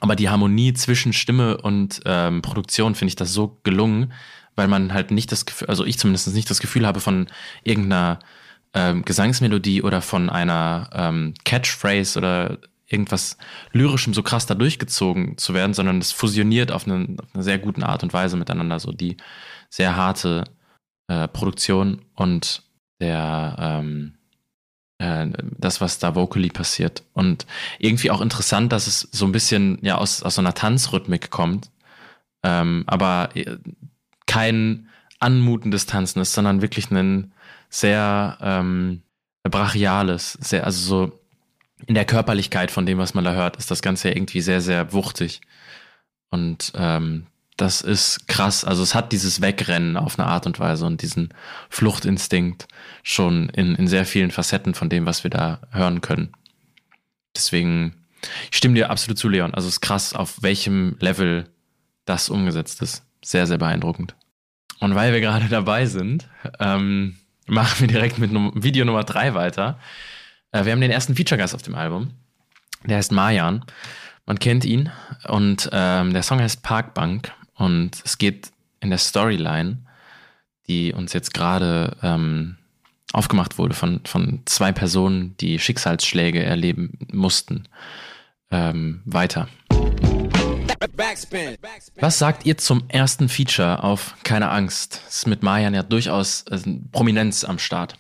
Aber 0.05 0.17
die 0.17 0.29
Harmonie 0.29 0.75
zwischen 0.75 1.15
Stimme 1.15 1.57
und 1.57 2.03
ähm, 2.05 2.43
Produktion 2.43 2.95
finde 2.95 3.09
ich 3.09 3.17
das 3.17 3.33
so 3.33 3.59
gelungen, 3.63 4.13
weil 4.55 4.69
man 4.69 4.93
halt 4.93 5.11
nicht 5.11 5.33
das 5.33 5.47
Gefühl, 5.47 5.69
also 5.69 5.87
ich 5.87 5.99
zumindest 5.99 6.29
nicht 6.35 6.51
das 6.51 6.61
Gefühl 6.61 6.87
habe 6.87 7.01
von 7.01 7.27
irgendeiner 7.63 8.19
ähm, 8.75 9.07
Gesangsmelodie 9.07 9.81
oder 9.81 10.03
von 10.03 10.29
einer 10.29 10.91
ähm, 10.93 11.33
Catchphrase 11.47 12.19
oder 12.19 12.59
irgendwas 12.87 13.39
Lyrischem 13.73 14.13
so 14.13 14.23
krass 14.23 14.45
da 14.45 14.55
durchgezogen 14.55 15.39
zu 15.39 15.55
werden, 15.55 15.73
sondern 15.73 16.01
es 16.01 16.13
fusioniert 16.13 16.71
auf 16.71 16.87
eine, 16.87 17.17
auf 17.23 17.35
eine 17.35 17.43
sehr 17.43 17.59
guten 17.59 17.83
Art 17.83 18.03
und 18.03 18.13
Weise 18.13 18.37
miteinander. 18.37 18.81
So 18.81 18.93
die 18.93 19.17
sehr 19.71 19.97
harte 19.97 20.45
äh, 21.09 21.29
Produktion 21.29 22.03
und 22.15 22.63
der 23.01 23.57
ähm, 23.59 24.19
äh, 24.99 25.27
das, 25.59 25.81
was 25.81 25.99
da 25.99 26.15
vocally 26.15 26.49
passiert. 26.49 27.03
Und 27.13 27.47
irgendwie 27.79 28.11
auch 28.11 28.21
interessant, 28.21 28.73
dass 28.73 28.87
es 28.87 29.09
so 29.13 29.27
ein 29.27 29.33
bisschen 29.33 29.79
ja 29.83 29.97
aus, 29.97 30.23
aus 30.23 30.37
so 30.37 30.41
einer 30.41 30.55
Tanzrhythmik 30.55 31.31
kommt, 31.31 31.71
ähm, 32.43 32.85
aber 32.87 33.31
äh, 33.35 33.57
kein 34.27 34.89
anmutendes 35.21 35.87
Tanzen 35.87 36.21
ist, 36.21 36.35
sondern 36.35 36.63
wirklich 36.63 36.91
ein 36.91 37.33
sehr 37.71 38.39
ähm, 38.41 39.03
brachiales, 39.43 40.33
sehr, 40.33 40.65
also 40.65 40.81
so 41.07 41.21
in 41.87 41.95
der 41.95 42.05
Körperlichkeit 42.05 42.71
von 42.71 42.87
dem, 42.87 42.99
was 42.99 43.15
man 43.15 43.25
da 43.25 43.33
hört, 43.33 43.57
ist 43.57 43.71
das 43.71 43.83
Ganze 43.83 44.09
ja 44.09 44.17
irgendwie 44.17 44.41
sehr, 44.41 44.61
sehr 44.61 44.93
wuchtig. 44.93 45.41
Und 46.31 46.73
ähm, 46.77 47.27
das 47.57 47.81
ist 47.83 48.27
krass. 48.27 48.65
Also 48.65 48.83
es 48.83 48.95
hat 48.95 49.13
dieses 49.13 49.41
Wegrennen 49.41 49.97
auf 49.97 50.19
eine 50.19 50.29
Art 50.29 50.47
und 50.47 50.59
Weise 50.59 50.87
und 50.87 51.03
diesen 51.03 51.33
Fluchtinstinkt 51.71 52.67
schon 53.03 53.49
in, 53.51 53.75
in 53.77 53.87
sehr 53.87 54.07
vielen 54.07 54.31
Facetten 54.31 54.75
von 54.75 54.89
dem, 54.89 55.07
was 55.07 55.23
wir 55.23 55.31
da 55.31 55.61
hören 55.71 56.01
können. 56.01 56.33
Deswegen, 57.37 57.95
ich 58.51 58.57
stimme 58.57 58.75
dir 58.75 58.91
absolut 58.91 59.19
zu, 59.19 59.29
Leon. 59.29 59.55
Also 59.55 59.69
es 59.69 59.75
ist 59.75 59.81
krass, 59.81 60.15
auf 60.15 60.43
welchem 60.43 60.97
Level 60.99 61.49
das 62.05 62.29
umgesetzt 62.29 62.83
ist. 62.83 63.05
Sehr, 63.25 63.47
sehr 63.47 63.59
beeindruckend. 63.59 64.15
Und 64.81 64.95
weil 64.95 65.13
wir 65.13 65.21
gerade 65.21 65.49
dabei 65.49 65.87
sind, 65.87 66.29
ähm, 66.59 67.17
machen 67.47 67.81
wir 67.81 67.89
direkt 67.89 68.19
mit 68.19 68.33
Video 68.33 68.85
Nummer 68.85 69.05
drei 69.05 69.35
weiter. 69.35 69.79
Äh, 70.51 70.65
wir 70.65 70.73
haben 70.73 70.81
den 70.81 70.91
ersten 70.91 71.15
Feature-Gast 71.15 71.55
auf 71.55 71.63
dem 71.63 71.75
Album. 71.75 72.11
Der 72.85 72.97
heißt 72.97 73.13
Marjan. 73.13 73.65
Man 74.27 74.39
kennt 74.39 74.65
ihn. 74.65 74.91
Und 75.29 75.71
ähm, 75.73 76.13
der 76.13 76.23
Song 76.23 76.41
heißt 76.41 76.63
Parkbank. 76.63 77.33
Und 77.57 78.03
es 78.05 78.19
geht 78.19 78.51
in 78.81 78.91
der 78.91 78.99
Storyline, 78.99 79.79
die 80.67 80.93
uns 80.93 81.13
jetzt 81.13 81.35
gerade 81.35 81.97
ähm, 82.03 82.57
aufgemacht 83.13 83.59
wurde 83.59 83.75
von, 83.75 84.01
von 84.05 84.43
zwei 84.45 84.73
Personen, 84.73 85.37
die 85.39 85.59
Schicksalsschläge 85.59 86.43
erleben 86.43 86.99
mussten, 87.13 87.65
ähm, 88.51 89.03
weiter. 89.05 89.49
Was 92.01 92.19
sagt 92.19 92.47
ihr 92.47 92.59
zum 92.59 92.85
ersten 92.89 93.29
Feature 93.29 93.83
auf 93.83 94.15
Keine 94.25 94.51
Angst? 94.51 95.01
Das 95.07 95.17
ist 95.19 95.27
mit 95.27 95.43
Marjan 95.43 95.75
ja 95.75 95.83
durchaus 95.83 96.45
äh, 96.51 96.59
Prominenz 96.93 97.45
am 97.45 97.59
Start. 97.59 97.97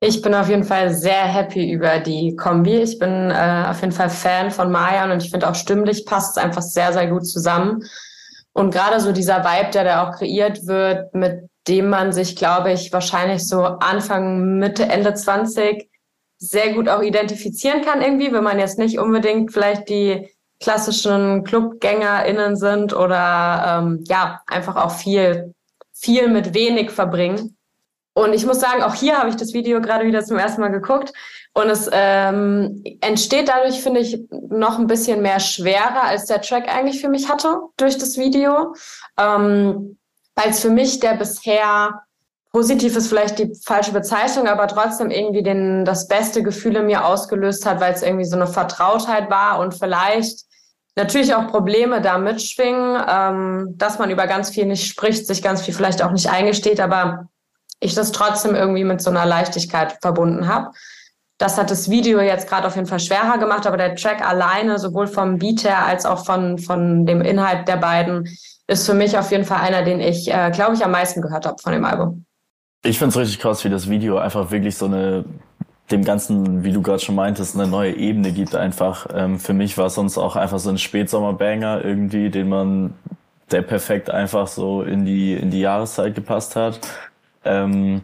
Ich 0.00 0.20
bin 0.20 0.34
auf 0.34 0.48
jeden 0.48 0.64
Fall 0.64 0.92
sehr 0.92 1.24
happy 1.32 1.70
über 1.70 2.00
die 2.00 2.34
Kombi. 2.34 2.78
Ich 2.78 2.98
bin 2.98 3.30
äh, 3.30 3.66
auf 3.68 3.80
jeden 3.80 3.92
Fall 3.92 4.10
Fan 4.10 4.50
von 4.50 4.72
Mayan 4.72 5.12
und 5.12 5.22
ich 5.22 5.30
finde 5.30 5.48
auch 5.48 5.54
stimmlich 5.54 6.04
passt 6.04 6.36
es 6.36 6.42
einfach 6.42 6.62
sehr, 6.62 6.92
sehr 6.92 7.06
gut 7.06 7.24
zusammen. 7.24 7.84
Und 8.54 8.72
gerade 8.72 9.00
so 9.00 9.12
dieser 9.12 9.44
Vibe, 9.44 9.70
der 9.70 9.84
da 9.84 10.06
auch 10.06 10.16
kreiert 10.16 10.66
wird, 10.66 11.14
mit 11.14 11.48
dem 11.68 11.88
man 11.88 12.12
sich, 12.12 12.36
glaube 12.36 12.72
ich, 12.72 12.92
wahrscheinlich 12.92 13.46
so 13.46 13.62
Anfang, 13.62 14.58
Mitte, 14.58 14.84
Ende 14.84 15.14
20 15.14 15.88
sehr 16.38 16.72
gut 16.74 16.88
auch 16.88 17.02
identifizieren 17.02 17.82
kann 17.82 18.02
irgendwie, 18.02 18.32
wenn 18.32 18.42
man 18.42 18.58
jetzt 18.58 18.78
nicht 18.78 18.98
unbedingt 18.98 19.52
vielleicht 19.52 19.88
die 19.88 20.28
klassischen 20.60 21.44
ClubgängerInnen 21.44 22.56
sind 22.56 22.94
oder 22.94 23.82
ähm, 23.82 24.04
ja, 24.08 24.40
einfach 24.46 24.76
auch 24.76 24.90
viel, 24.90 25.54
viel 25.92 26.28
mit 26.28 26.52
wenig 26.52 26.90
verbringen. 26.90 27.56
Und 28.14 28.34
ich 28.34 28.44
muss 28.44 28.60
sagen, 28.60 28.82
auch 28.82 28.94
hier 28.94 29.18
habe 29.18 29.30
ich 29.30 29.36
das 29.36 29.54
Video 29.54 29.80
gerade 29.80 30.04
wieder 30.06 30.22
zum 30.22 30.38
ersten 30.38 30.60
Mal 30.60 30.68
geguckt. 30.68 31.12
Und 31.54 31.68
es 31.68 31.88
ähm, 31.92 32.82
entsteht 33.00 33.48
dadurch, 33.48 33.82
finde 33.82 34.00
ich, 34.00 34.20
noch 34.30 34.78
ein 34.78 34.86
bisschen 34.86 35.22
mehr 35.22 35.40
schwerer, 35.40 36.04
als 36.04 36.26
der 36.26 36.42
Track 36.42 36.68
eigentlich 36.68 37.00
für 37.00 37.08
mich 37.08 37.28
hatte 37.30 37.60
durch 37.76 37.96
das 37.98 38.18
Video. 38.18 38.74
Ähm, 39.18 39.98
Weil 40.34 40.50
es 40.50 40.60
für 40.60 40.70
mich 40.70 41.00
der 41.00 41.14
bisher 41.14 42.02
positiv 42.52 42.96
ist 42.96 43.08
vielleicht 43.08 43.38
die 43.38 43.52
falsche 43.64 43.92
Bezeichnung, 43.92 44.46
aber 44.46 44.68
trotzdem 44.68 45.10
irgendwie 45.10 45.42
den, 45.42 45.84
das 45.86 46.06
beste 46.06 46.42
Gefühl 46.42 46.76
in 46.76 46.86
mir 46.86 47.06
ausgelöst 47.06 47.64
hat, 47.64 47.80
weil 47.80 47.94
es 47.94 48.02
irgendwie 48.02 48.26
so 48.26 48.36
eine 48.36 48.46
Vertrautheit 48.46 49.30
war 49.30 49.58
und 49.58 49.74
vielleicht 49.74 50.44
natürlich 50.94 51.34
auch 51.34 51.46
Probleme 51.48 52.02
da 52.02 52.18
mitschwingen, 52.18 53.02
ähm, 53.08 53.74
dass 53.78 53.98
man 53.98 54.10
über 54.10 54.26
ganz 54.26 54.50
viel 54.50 54.66
nicht 54.66 54.86
spricht, 54.86 55.26
sich 55.26 55.42
ganz 55.42 55.62
viel 55.62 55.72
vielleicht 55.72 56.02
auch 56.02 56.10
nicht 56.10 56.28
eingesteht, 56.28 56.80
aber 56.80 57.28
ich 57.82 57.94
das 57.94 58.12
trotzdem 58.12 58.54
irgendwie 58.54 58.84
mit 58.84 59.02
so 59.02 59.10
einer 59.10 59.26
Leichtigkeit 59.26 59.98
verbunden 60.00 60.46
habe. 60.46 60.70
Das 61.38 61.58
hat 61.58 61.70
das 61.70 61.90
Video 61.90 62.20
jetzt 62.20 62.48
gerade 62.48 62.66
auf 62.66 62.76
jeden 62.76 62.86
Fall 62.86 63.00
schwerer 63.00 63.38
gemacht, 63.38 63.66
aber 63.66 63.76
der 63.76 63.96
Track 63.96 64.26
alleine, 64.26 64.78
sowohl 64.78 65.08
vom 65.08 65.38
Beat 65.38 65.64
her 65.64 65.84
als 65.84 66.06
auch 66.06 66.24
von, 66.24 66.58
von 66.58 67.04
dem 67.04 67.20
Inhalt 67.20 67.66
der 67.66 67.76
beiden, 67.76 68.28
ist 68.68 68.86
für 68.86 68.94
mich 68.94 69.18
auf 69.18 69.32
jeden 69.32 69.44
Fall 69.44 69.60
einer, 69.60 69.82
den 69.82 69.98
ich, 69.98 70.32
äh, 70.32 70.52
glaube 70.52 70.74
ich, 70.74 70.84
am 70.84 70.92
meisten 70.92 71.20
gehört 71.20 71.44
habe 71.44 71.56
von 71.60 71.72
dem 71.72 71.84
Album. 71.84 72.24
Ich 72.84 72.98
finde 72.98 73.10
es 73.10 73.16
richtig 73.16 73.40
krass, 73.40 73.64
wie 73.64 73.70
das 73.70 73.90
Video 73.90 74.18
einfach 74.18 74.52
wirklich 74.52 74.76
so 74.76 74.86
eine, 74.86 75.24
dem 75.90 76.04
Ganzen, 76.04 76.62
wie 76.62 76.70
du 76.70 76.82
gerade 76.82 77.00
schon 77.00 77.16
meintest, 77.16 77.56
eine 77.56 77.66
neue 77.66 77.96
Ebene 77.96 78.30
gibt 78.30 78.54
einfach. 78.54 79.08
Ähm, 79.12 79.40
für 79.40 79.52
mich 79.52 79.76
war 79.76 79.86
es 79.86 79.94
sonst 79.94 80.18
auch 80.18 80.36
einfach 80.36 80.60
so 80.60 80.70
ein 80.70 80.78
Spätsommer-Banger 80.78 81.84
irgendwie, 81.84 82.30
den 82.30 82.48
man, 82.48 82.94
der 83.50 83.62
perfekt 83.62 84.08
einfach 84.08 84.46
so 84.46 84.82
in 84.82 85.04
die, 85.04 85.34
in 85.34 85.50
die 85.50 85.60
Jahreszeit 85.60 86.14
gepasst 86.14 86.54
hat 86.54 86.78
ähm, 87.44 88.02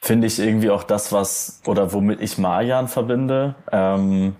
finde 0.00 0.26
ich 0.26 0.38
irgendwie 0.38 0.70
auch 0.70 0.82
das, 0.82 1.12
was 1.12 1.62
oder 1.66 1.92
womit 1.92 2.20
ich 2.20 2.38
Marjan 2.38 2.88
verbinde. 2.88 3.54
Ähm, 3.72 4.36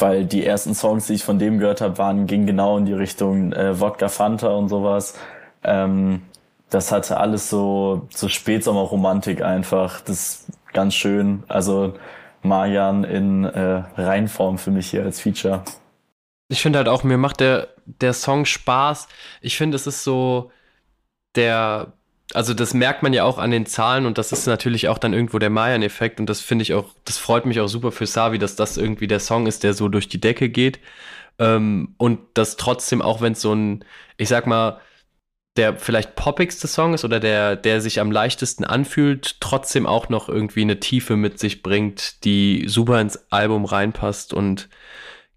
weil 0.00 0.24
die 0.24 0.44
ersten 0.44 0.74
Songs, 0.74 1.06
die 1.06 1.14
ich 1.14 1.24
von 1.24 1.38
dem 1.38 1.58
gehört 1.58 1.80
habe, 1.80 1.98
waren, 1.98 2.26
gingen 2.26 2.46
genau 2.46 2.78
in 2.78 2.86
die 2.86 2.94
Richtung 2.94 3.52
äh, 3.52 3.78
Wodka 3.78 4.08
Fanta 4.08 4.48
und 4.48 4.68
sowas. 4.68 5.18
Ähm, 5.62 6.22
das 6.70 6.92
hatte 6.92 7.18
alles 7.18 7.50
so, 7.50 8.08
so 8.10 8.28
Spätsommerromantik 8.28 9.42
einfach. 9.42 10.00
Das 10.00 10.16
ist 10.16 10.46
ganz 10.72 10.94
schön. 10.94 11.42
Also 11.48 11.94
Marian 12.42 13.04
in 13.04 13.44
äh, 13.44 13.82
Reinform 13.96 14.58
für 14.58 14.70
mich 14.70 14.90
hier 14.90 15.04
als 15.04 15.20
Feature. 15.20 15.64
Ich 16.48 16.62
finde 16.62 16.78
halt 16.78 16.88
auch, 16.88 17.04
mir 17.04 17.18
macht 17.18 17.40
der, 17.40 17.68
der 17.84 18.12
Song 18.12 18.44
Spaß. 18.44 19.08
Ich 19.40 19.56
finde, 19.56 19.76
es 19.76 19.86
ist 19.86 20.04
so 20.04 20.50
der, 21.34 21.92
also 22.34 22.54
das 22.54 22.74
merkt 22.74 23.02
man 23.02 23.12
ja 23.12 23.24
auch 23.24 23.38
an 23.38 23.50
den 23.50 23.66
Zahlen 23.66 24.06
und 24.06 24.18
das 24.18 24.32
ist 24.32 24.46
natürlich 24.46 24.88
auch 24.88 24.98
dann 24.98 25.12
irgendwo 25.12 25.38
der 25.38 25.50
Mayan-Effekt 25.50 26.20
und 26.20 26.26
das 26.26 26.40
finde 26.40 26.62
ich 26.62 26.74
auch, 26.74 26.94
das 27.04 27.18
freut 27.18 27.46
mich 27.46 27.60
auch 27.60 27.68
super 27.68 27.92
für 27.92 28.06
Savi, 28.06 28.38
dass 28.38 28.56
das 28.56 28.76
irgendwie 28.76 29.06
der 29.06 29.20
Song 29.20 29.46
ist, 29.46 29.64
der 29.64 29.74
so 29.74 29.88
durch 29.88 30.08
die 30.08 30.20
Decke 30.20 30.48
geht. 30.48 30.80
Ähm, 31.38 31.94
und 31.98 32.20
das 32.34 32.56
trotzdem, 32.56 33.02
auch 33.02 33.20
wenn 33.20 33.32
es 33.32 33.40
so 33.40 33.54
ein, 33.54 33.84
ich 34.16 34.28
sag 34.28 34.46
mal, 34.46 34.80
der 35.56 35.76
vielleicht 35.76 36.14
poppigste 36.14 36.68
Song 36.68 36.94
ist 36.94 37.04
oder 37.04 37.18
der, 37.18 37.56
der 37.56 37.80
sich 37.80 38.00
am 38.00 38.12
leichtesten 38.12 38.64
anfühlt, 38.64 39.40
trotzdem 39.40 39.86
auch 39.86 40.08
noch 40.08 40.28
irgendwie 40.28 40.62
eine 40.62 40.80
Tiefe 40.80 41.16
mit 41.16 41.38
sich 41.38 41.62
bringt, 41.62 42.24
die 42.24 42.64
super 42.68 43.00
ins 43.00 43.30
Album 43.32 43.64
reinpasst 43.64 44.32
und 44.32 44.68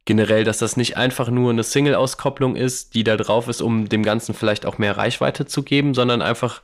generell, 0.05 0.43
dass 0.43 0.57
das 0.57 0.77
nicht 0.77 0.97
einfach 0.97 1.29
nur 1.29 1.51
eine 1.51 1.63
Single-Auskopplung 1.63 2.55
ist, 2.55 2.93
die 2.93 3.03
da 3.03 3.17
drauf 3.17 3.47
ist, 3.47 3.61
um 3.61 3.87
dem 3.87 4.03
Ganzen 4.03 4.33
vielleicht 4.33 4.65
auch 4.65 4.77
mehr 4.77 4.97
Reichweite 4.97 5.45
zu 5.45 5.63
geben, 5.63 5.93
sondern 5.93 6.21
einfach 6.21 6.61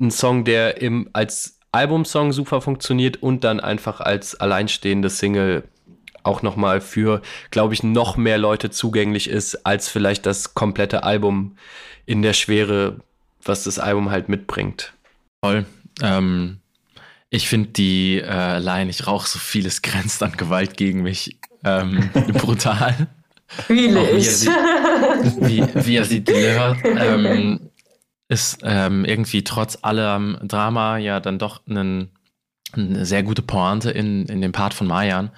ein 0.00 0.10
Song, 0.10 0.44
der 0.44 0.82
im, 0.82 1.08
als 1.12 1.58
Albumsong 1.72 2.32
super 2.32 2.60
funktioniert 2.60 3.22
und 3.22 3.42
dann 3.44 3.60
einfach 3.60 4.00
als 4.00 4.38
alleinstehende 4.38 5.10
Single 5.10 5.64
auch 6.22 6.42
nochmal 6.42 6.80
für, 6.80 7.20
glaube 7.50 7.74
ich, 7.74 7.82
noch 7.82 8.16
mehr 8.16 8.38
Leute 8.38 8.70
zugänglich 8.70 9.28
ist, 9.28 9.66
als 9.66 9.88
vielleicht 9.88 10.26
das 10.26 10.54
komplette 10.54 11.02
Album 11.02 11.56
in 12.06 12.22
der 12.22 12.32
Schwere, 12.32 13.00
was 13.42 13.64
das 13.64 13.78
Album 13.78 14.10
halt 14.10 14.28
mitbringt. 14.28 14.94
Toll. 15.42 15.66
Ähm, 16.02 16.58
ich 17.30 17.48
finde 17.48 17.70
die 17.70 18.20
äh, 18.20 18.58
Line, 18.58 18.90
ich 18.90 19.06
rauche 19.06 19.28
so 19.28 19.38
vieles 19.38 19.82
grenzt 19.82 20.22
an 20.22 20.32
Gewalt 20.36 20.76
gegen 20.76 21.02
mich, 21.02 21.36
ähm, 21.64 22.10
brutal. 22.34 23.08
Fühle 23.46 24.10
ich. 24.10 24.46
Wie, 24.46 25.62
wie, 25.86 25.96
er 25.96 26.04
sie 26.04 26.24
delivert. 26.24 26.78
Ähm, 26.84 27.70
ist 28.28 28.60
ähm, 28.62 29.04
irgendwie 29.04 29.44
trotz 29.44 29.78
allem 29.82 30.38
Drama 30.42 30.96
ja 30.98 31.20
dann 31.20 31.38
doch 31.38 31.66
einen, 31.66 32.10
eine 32.72 33.04
sehr 33.04 33.22
gute 33.22 33.42
Pointe 33.42 33.90
in, 33.90 34.26
in 34.26 34.40
dem 34.40 34.52
Part 34.52 34.74
von 34.74 34.86
Mayan. 34.86 35.30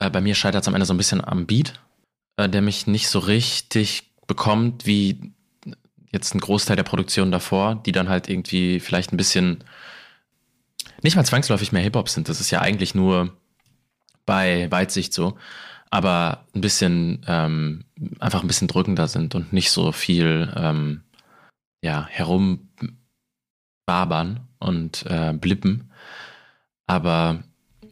Äh, 0.00 0.10
bei 0.10 0.20
mir 0.20 0.34
scheitert 0.34 0.62
es 0.62 0.68
am 0.68 0.74
Ende 0.74 0.86
so 0.86 0.94
ein 0.94 0.98
bisschen 0.98 1.24
am 1.24 1.46
Beat, 1.46 1.80
äh, 2.36 2.48
der 2.48 2.62
mich 2.62 2.86
nicht 2.86 3.08
so 3.08 3.20
richtig 3.20 4.10
bekommt, 4.26 4.86
wie 4.86 5.32
jetzt 6.12 6.34
ein 6.34 6.40
Großteil 6.40 6.76
der 6.76 6.82
Produktion 6.84 7.30
davor, 7.30 7.80
die 7.86 7.92
dann 7.92 8.08
halt 8.08 8.28
irgendwie 8.28 8.80
vielleicht 8.80 9.12
ein 9.12 9.16
bisschen 9.16 9.64
nicht 11.02 11.16
mal 11.16 11.24
zwangsläufig 11.24 11.72
mehr 11.72 11.82
Hip-Hop 11.82 12.08
sind. 12.08 12.28
Das 12.28 12.40
ist 12.40 12.50
ja 12.50 12.60
eigentlich 12.60 12.94
nur 12.94 13.36
bei 14.26 14.70
Weitsicht 14.70 15.12
so, 15.12 15.36
aber 15.90 16.44
ein 16.54 16.60
bisschen 16.60 17.24
ähm, 17.26 17.84
einfach 18.18 18.42
ein 18.42 18.48
bisschen 18.48 18.68
drückender 18.68 19.08
sind 19.08 19.34
und 19.34 19.52
nicht 19.52 19.70
so 19.70 19.92
viel 19.92 20.52
ähm, 20.56 21.02
ja 21.82 22.06
herumbabern 22.10 22.70
und 24.58 25.04
äh, 25.06 25.32
blippen. 25.34 25.90
Aber 26.86 27.42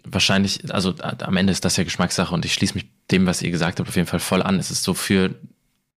wahrscheinlich, 0.05 0.73
also 0.75 0.95
am 1.01 1.37
Ende 1.37 1.53
ist 1.53 1.65
das 1.65 1.77
ja 1.77 1.85
Geschmackssache 1.85 2.35
und 2.35 2.45
ich 2.45 2.55
schließe 2.55 2.75
mich 2.75 2.87
dem, 3.11 3.27
was 3.27 3.43
ihr 3.43 3.51
gesagt 3.51 3.79
habt, 3.79 3.89
auf 3.89 3.97
jeden 3.97 4.09
Fall 4.09 4.21
voll 4.21 4.43
an. 4.43 4.59
Es 4.59 4.71
ist 4.71 4.83
so 4.83 4.95
für, 4.95 5.35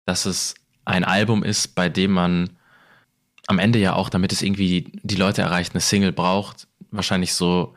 dass 0.06 0.26
es 0.26 0.56
ein 0.86 1.04
Album 1.04 1.44
ist, 1.44 1.76
bei 1.76 1.90
dem 1.90 2.12
man 2.12 2.52
am 3.48 3.60
Ende 3.60 3.80
ja 3.80 3.94
auch, 3.94 4.10
damit 4.10 4.32
es 4.32 4.42
irgendwie 4.42 4.92
die 5.04 5.16
Leute 5.16 5.42
erreicht, 5.42 5.74
eine 5.74 5.82
Single 5.82 6.12
braucht, 6.12 6.68
wahrscheinlich 6.92 7.34
so 7.34 7.76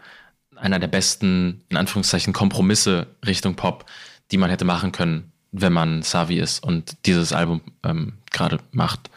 einer 0.61 0.79
der 0.79 0.89
besten, 0.89 1.65
in 1.69 1.77
Anführungszeichen, 1.77 2.33
Kompromisse 2.33 3.07
Richtung 3.27 3.55
Pop, 3.55 3.87
die 4.31 4.39
man 4.39 4.51
hätte 4.51 4.65
machen 4.65 4.93
können, 4.93 5.33
wenn 5.53 5.73
man 5.73 6.03
Savi 6.03 6.39
ist 6.39 6.63
und 6.63 7.07
dieses 7.07 7.33
Album 7.33 7.63
ähm, 7.85 8.15
gerade 8.31 8.59
macht. 8.73 9.11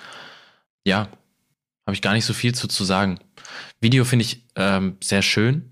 Ja, 0.83 1.09
habe 1.85 1.93
ich 1.93 2.01
gar 2.01 2.13
nicht 2.13 2.25
so 2.25 2.33
viel 2.33 2.55
zu, 2.55 2.67
zu 2.67 2.83
sagen. 2.83 3.19
Video 3.79 4.05
finde 4.05 4.25
ich 4.25 4.45
ähm, 4.55 4.97
sehr 5.03 5.21
schön. 5.21 5.71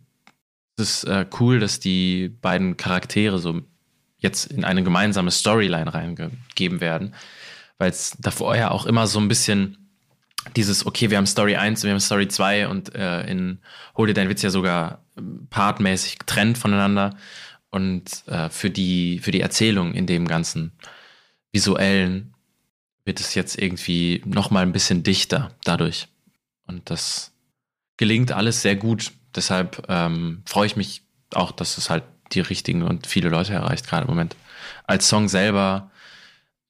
Es 0.78 1.04
ist 1.04 1.04
äh, 1.06 1.26
cool, 1.40 1.60
dass 1.60 1.80
die 1.80 2.30
beiden 2.30 2.78
Charaktere 2.78 3.40
so 3.40 3.62
jetzt 4.18 4.52
in 4.52 4.66
eine 4.66 4.84
gemeinsame 4.84 5.32
Storyline 5.32 5.94
reingegeben 5.94 6.82
werden, 6.82 7.16
weil 7.78 7.90
es 7.90 8.16
davor 8.20 8.56
ja 8.56 8.72
auch 8.72 8.86
immer 8.86 9.08
so 9.08 9.20
ein 9.20 9.28
bisschen 9.28 9.79
dieses, 10.56 10.86
okay, 10.86 11.10
wir 11.10 11.18
haben 11.18 11.28
Story 11.28 11.56
1, 11.56 11.84
wir 11.84 11.92
haben 11.92 12.00
Story 12.00 12.28
2 12.28 12.68
und 12.68 12.96
äh, 12.96 13.24
in 13.30 13.60
Hol 13.96 14.08
dir 14.08 14.14
dein 14.14 14.30
Witz 14.30 14.42
ja 14.42 14.50
sogar 14.50 15.04
partmäßig 15.50 16.20
getrennt 16.20 16.58
voneinander. 16.58 17.16
Und 17.72 18.24
äh, 18.28 18.50
für, 18.50 18.70
die, 18.70 19.20
für 19.20 19.32
die 19.32 19.42
Erzählung 19.42 19.94
in 19.94 20.08
dem 20.08 20.28
ganzen 20.28 20.72
visuellen 21.52 22.34
wird 23.06 23.20
es 23.20 23.36
jetzt 23.36 23.60
irgendwie 23.60 24.22
nochmal 24.26 24.64
ein 24.64 24.72
bisschen 24.72 25.04
dichter 25.04 25.52
dadurch. 25.64 26.08
Und 26.66 26.90
das 26.90 27.32
gelingt 27.98 28.32
alles 28.32 28.62
sehr 28.62 28.76
gut. 28.76 29.12
Deshalb 29.36 29.86
ähm, 29.90 30.42
freue 30.46 30.68
ich 30.68 30.76
mich 30.76 31.04
auch, 31.34 31.52
dass 31.52 31.78
es 31.78 31.90
halt 31.90 32.04
die 32.32 32.40
richtigen 32.40 32.84
und 32.84 33.08
viele 33.08 33.30
Leute 33.30 33.54
erreicht, 33.54 33.88
gerade 33.88 34.04
im 34.04 34.10
Moment. 34.10 34.36
Als 34.86 35.08
Song 35.08 35.28
selber 35.28 35.92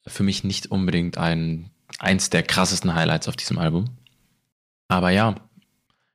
für 0.08 0.23
mich 0.23 0.43
nicht 0.43 0.71
unbedingt 0.71 1.17
ein 1.17 1.69
eins 1.99 2.29
der 2.29 2.43
krassesten 2.43 2.95
Highlights 2.95 3.27
auf 3.27 3.35
diesem 3.35 3.57
Album. 3.57 3.85
Aber 4.88 5.12
ja, 5.12 5.35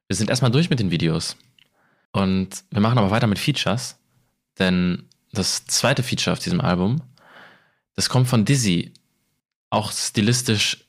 wir 0.09 0.17
sind 0.17 0.31
erstmal 0.31 0.51
durch 0.51 0.71
mit 0.71 0.81
den 0.81 0.91
Videos. 0.91 1.37
Und 2.13 2.65
wir 2.71 2.81
machen 2.81 2.99
aber 2.99 3.11
weiter 3.11 3.27
mit 3.27 3.39
Features. 3.39 3.99
Denn 4.59 5.09
das 5.33 5.67
zweite 5.67 6.03
Feature 6.03 6.33
auf 6.33 6.39
diesem 6.39 6.61
Album, 6.61 7.03
das 7.97 8.09
kommt 8.09 8.29
von 8.29 8.45
Dizzy. 8.45 8.93
Auch 9.71 9.93
stilistisch 9.93 10.85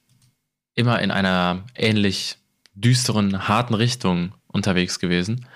immer 0.76 1.02
in 1.02 1.12
einer 1.12 1.64
ähnlich 1.76 2.38
düsteren, 2.74 3.48
harten 3.48 3.74
Richtung 3.74 4.34
unterwegs 4.48 5.00
gewesen. 5.00 5.48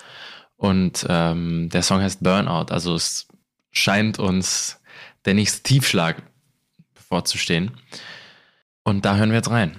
Und 0.56 1.06
ähm, 1.08 1.68
der 1.70 1.82
Song 1.82 2.00
heißt 2.00 2.22
Burnout. 2.22 2.72
Also 2.72 2.94
es 2.94 3.28
scheint 3.70 4.18
uns 4.18 4.80
der 5.24 5.34
nächste 5.34 5.62
Tiefschlag 5.62 6.22
bevorzustehen. 6.94 7.72
Und 8.90 9.04
da 9.04 9.14
hören 9.14 9.30
wir 9.30 9.36
jetzt 9.36 9.50
rein. 9.52 9.76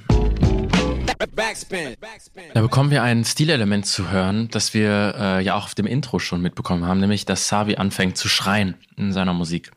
Da 2.53 2.61
bekommen 2.61 2.91
wir 2.91 3.03
ein 3.03 3.25
Stilelement 3.25 3.85
zu 3.85 4.09
hören, 4.09 4.47
das 4.51 4.73
wir 4.73 5.15
äh, 5.17 5.43
ja 5.43 5.55
auch 5.55 5.65
auf 5.65 5.75
dem 5.75 5.85
Intro 5.85 6.17
schon 6.19 6.41
mitbekommen 6.41 6.85
haben, 6.85 7.01
nämlich 7.01 7.25
dass 7.25 7.49
Savi 7.49 7.75
anfängt 7.75 8.15
zu 8.15 8.29
schreien 8.29 8.75
in 8.95 9.11
seiner 9.11 9.33
Musik. 9.33 9.71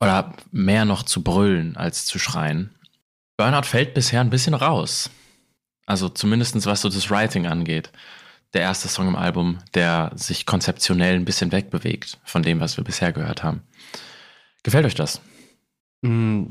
Oder 0.00 0.34
mehr 0.50 0.84
noch 0.84 1.04
zu 1.04 1.22
brüllen 1.22 1.76
als 1.76 2.06
zu 2.06 2.18
schreien. 2.18 2.74
Burnout 3.36 3.66
fällt 3.68 3.94
bisher 3.94 4.20
ein 4.20 4.30
bisschen 4.30 4.54
raus. 4.54 5.10
Also 5.86 6.08
zumindest 6.08 6.66
was 6.66 6.80
so 6.80 6.88
das 6.88 7.08
Writing 7.08 7.46
angeht. 7.46 7.92
Der 8.52 8.62
erste 8.62 8.88
Song 8.88 9.06
im 9.06 9.14
Album, 9.14 9.58
der 9.74 10.10
sich 10.16 10.44
konzeptionell 10.44 11.14
ein 11.14 11.24
bisschen 11.24 11.52
wegbewegt 11.52 12.18
von 12.24 12.42
dem, 12.42 12.58
was 12.58 12.76
wir 12.76 12.82
bisher 12.82 13.12
gehört 13.12 13.44
haben. 13.44 13.62
Gefällt 14.64 14.86
euch 14.86 14.96
das? 14.96 15.20
Mm, 16.02 16.46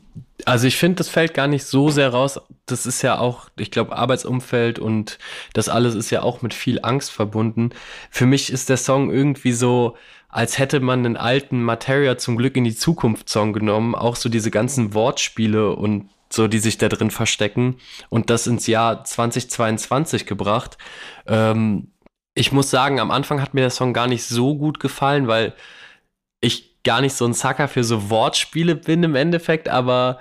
also 0.46 0.68
ich 0.68 0.78
finde, 0.78 0.98
das 0.98 1.10
fällt 1.10 1.34
gar 1.34 1.48
nicht 1.48 1.66
so 1.66 1.90
sehr 1.90 2.10
raus. 2.10 2.40
Das 2.66 2.86
ist 2.86 3.02
ja 3.02 3.20
auch, 3.20 3.50
ich 3.58 3.72
glaube, 3.72 3.96
Arbeitsumfeld 3.96 4.80
und 4.80 5.18
das 5.54 5.70
alles 5.70 5.96
ist 5.96 6.10
ja 6.10 6.24
auch 6.24 6.42
mit 6.42 6.54
viel 6.54 6.80
Angst 6.84 7.12
verbunden. 7.12 7.72
Für 8.10 8.26
mich 8.26 8.52
ist 8.52 8.70
der 8.70 8.78
Song 8.78 9.12
irgendwie 9.12 9.54
so, 9.54 9.96
als 10.30 10.58
hätte 10.60 10.80
man 10.82 11.00
einen 11.06 11.18
alten 11.18 11.64
Materia 11.64 12.18
zum 12.18 12.38
Glück 12.38 12.58
in 12.58 12.66
die 12.66 12.76
Zukunft 12.76 13.30
Song 13.30 13.54
genommen. 13.54 13.96
Auch 13.96 14.16
so 14.16 14.30
diese 14.30 14.52
ganzen 14.52 14.94
Wortspiele 14.94 15.72
und 15.76 16.10
so, 16.30 16.48
die 16.48 16.60
sich 16.60 16.78
da 16.78 16.90
drin 16.90 17.12
verstecken 17.12 17.78
und 18.10 18.30
das 18.30 18.48
ins 18.48 18.68
Jahr 18.68 19.04
2022 19.06 20.26
gebracht. 20.26 20.78
Ähm, 21.28 21.92
ich 22.34 22.52
muss 22.52 22.70
sagen, 22.70 23.00
am 23.00 23.12
Anfang 23.12 23.42
hat 23.42 23.54
mir 23.54 23.62
der 23.62 23.70
Song 23.70 23.94
gar 23.94 24.08
nicht 24.08 24.26
so 24.26 24.58
gut 24.58 24.80
gefallen, 24.80 25.28
weil 25.28 25.54
ich 26.42 26.75
gar 26.86 27.02
nicht 27.02 27.14
so 27.14 27.26
ein 27.26 27.34
Sucker 27.34 27.68
für 27.68 27.84
so 27.84 28.10
Wortspiele 28.10 28.76
bin 28.76 29.04
im 29.04 29.16
Endeffekt, 29.16 29.68
aber 29.68 30.20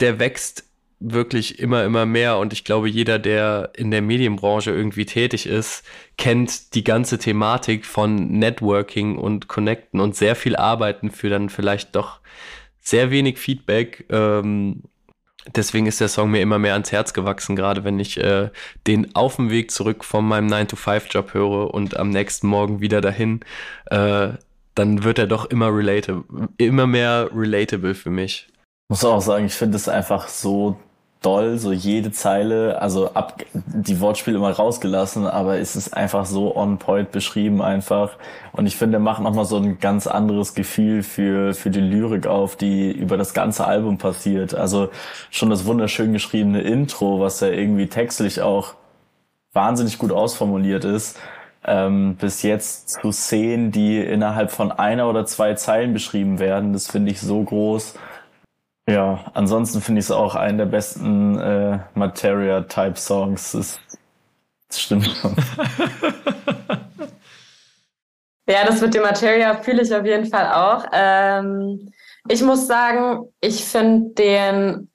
der 0.00 0.18
wächst 0.18 0.64
wirklich 0.98 1.58
immer, 1.58 1.84
immer 1.84 2.04
mehr 2.04 2.36
und 2.36 2.52
ich 2.52 2.64
glaube, 2.64 2.88
jeder, 2.88 3.18
der 3.18 3.70
in 3.74 3.90
der 3.90 4.02
Medienbranche 4.02 4.70
irgendwie 4.70 5.06
tätig 5.06 5.46
ist, 5.46 5.82
kennt 6.18 6.74
die 6.74 6.84
ganze 6.84 7.18
Thematik 7.18 7.86
von 7.86 8.32
Networking 8.38 9.16
und 9.16 9.48
Connecten 9.48 9.98
und 9.98 10.14
sehr 10.14 10.36
viel 10.36 10.56
Arbeiten 10.56 11.10
für 11.10 11.30
dann 11.30 11.48
vielleicht 11.48 11.96
doch 11.96 12.20
sehr 12.80 13.10
wenig 13.10 13.38
Feedback. 13.38 14.04
Ähm, 14.10 14.82
deswegen 15.54 15.86
ist 15.86 16.02
der 16.02 16.08
Song 16.08 16.30
mir 16.30 16.42
immer 16.42 16.58
mehr 16.58 16.74
ans 16.74 16.92
Herz 16.92 17.14
gewachsen, 17.14 17.56
gerade 17.56 17.82
wenn 17.82 17.98
ich 17.98 18.18
äh, 18.18 18.50
den 18.86 19.14
auf 19.14 19.36
dem 19.36 19.48
Weg 19.50 19.70
zurück 19.70 20.04
von 20.04 20.26
meinem 20.26 20.48
9-to-5-Job 20.48 21.32
höre 21.32 21.72
und 21.72 21.96
am 21.96 22.10
nächsten 22.10 22.46
Morgen 22.46 22.80
wieder 22.80 23.00
dahin. 23.00 23.40
Äh, 23.86 24.32
dann 24.80 25.04
wird 25.04 25.18
er 25.18 25.26
doch 25.26 25.44
immer 25.44 25.68
relatable, 25.68 26.24
immer 26.56 26.86
mehr 26.86 27.28
relatable 27.34 27.94
für 27.94 28.08
mich. 28.08 28.48
Muss 28.88 29.04
auch 29.04 29.20
sagen, 29.20 29.44
ich 29.44 29.52
finde 29.52 29.76
es 29.76 29.88
einfach 29.88 30.26
so 30.28 30.76
doll, 31.20 31.58
so 31.58 31.70
jede 31.70 32.12
Zeile, 32.12 32.80
also 32.80 33.12
ab 33.12 33.44
die 33.52 34.00
Wortspiele 34.00 34.38
immer 34.38 34.50
rausgelassen, 34.52 35.26
aber 35.26 35.58
es 35.58 35.76
ist 35.76 35.92
einfach 35.94 36.24
so 36.24 36.56
on 36.56 36.78
point 36.78 37.12
beschrieben 37.12 37.60
einfach. 37.60 38.16
Und 38.52 38.66
ich 38.66 38.76
finde, 38.76 38.96
er 38.96 39.00
macht 39.00 39.22
nochmal 39.22 39.44
so 39.44 39.58
ein 39.58 39.78
ganz 39.80 40.06
anderes 40.06 40.54
Gefühl 40.54 41.02
für, 41.02 41.52
für 41.52 41.68
die 41.68 41.80
Lyrik 41.80 42.26
auf, 42.26 42.56
die 42.56 42.90
über 42.90 43.18
das 43.18 43.34
ganze 43.34 43.66
Album 43.66 43.98
passiert. 43.98 44.54
Also 44.54 44.88
schon 45.30 45.50
das 45.50 45.66
wunderschön 45.66 46.14
geschriebene 46.14 46.62
Intro, 46.62 47.20
was 47.20 47.40
ja 47.40 47.48
irgendwie 47.48 47.88
textlich 47.88 48.40
auch 48.40 48.74
wahnsinnig 49.52 49.98
gut 49.98 50.10
ausformuliert 50.10 50.86
ist, 50.86 51.18
ähm, 51.64 52.16
bis 52.16 52.42
jetzt 52.42 52.90
zu 52.90 53.12
Szenen, 53.12 53.70
die 53.70 53.98
innerhalb 53.98 54.50
von 54.50 54.72
einer 54.72 55.08
oder 55.08 55.26
zwei 55.26 55.54
Zeilen 55.54 55.92
beschrieben 55.92 56.38
werden, 56.38 56.72
das 56.72 56.88
finde 56.88 57.10
ich 57.10 57.20
so 57.20 57.42
groß. 57.42 57.94
Ja, 58.88 59.24
ansonsten 59.34 59.80
finde 59.80 60.00
ich 60.00 60.06
es 60.06 60.10
auch 60.10 60.34
einen 60.34 60.58
der 60.58 60.66
besten 60.66 61.38
äh, 61.38 61.78
Materia-Type-Songs. 61.94 63.52
Das, 63.52 63.78
das 64.68 64.80
stimmt 64.80 65.06
schon. 65.06 65.36
ja, 68.48 68.64
das 68.66 68.80
mit 68.80 68.94
dem 68.94 69.02
Materia 69.02 69.54
fühle 69.58 69.82
ich 69.82 69.94
auf 69.94 70.04
jeden 70.04 70.26
Fall 70.26 70.52
auch. 70.52 70.84
Ähm, 70.92 71.92
ich 72.28 72.42
muss 72.42 72.66
sagen, 72.66 73.28
ich 73.40 73.64
finde 73.64 74.14
den 74.14 74.89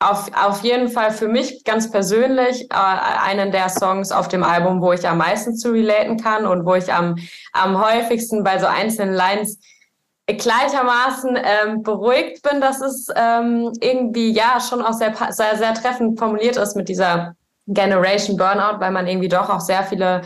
auf, 0.00 0.30
auf 0.34 0.62
jeden 0.62 0.88
Fall 0.88 1.10
für 1.10 1.28
mich 1.28 1.64
ganz 1.64 1.90
persönlich 1.90 2.70
äh, 2.70 2.74
einen 2.74 3.50
der 3.50 3.68
Songs 3.68 4.12
auf 4.12 4.28
dem 4.28 4.44
Album, 4.44 4.80
wo 4.80 4.92
ich 4.92 5.06
am 5.08 5.18
meisten 5.18 5.56
zu 5.56 5.72
relaten 5.72 6.16
kann 6.16 6.46
und 6.46 6.64
wo 6.64 6.74
ich 6.74 6.92
am, 6.92 7.16
am 7.52 7.84
häufigsten 7.84 8.44
bei 8.44 8.58
so 8.58 8.66
einzelnen 8.66 9.14
Lines 9.14 9.58
gleichermaßen 10.26 11.36
ähm, 11.36 11.82
beruhigt 11.82 12.42
bin, 12.42 12.60
dass 12.60 12.80
es 12.80 13.08
ähm, 13.16 13.72
irgendwie 13.80 14.30
ja 14.30 14.60
schon 14.60 14.82
auch 14.82 14.92
sehr, 14.92 15.14
sehr, 15.30 15.56
sehr 15.56 15.74
treffend 15.74 16.18
formuliert 16.18 16.56
ist 16.56 16.76
mit 16.76 16.88
dieser 16.88 17.34
Generation 17.66 18.36
Burnout, 18.36 18.78
weil 18.78 18.90
man 18.90 19.06
irgendwie 19.06 19.28
doch 19.28 19.48
auch 19.48 19.60
sehr 19.60 19.82
viele 19.84 20.22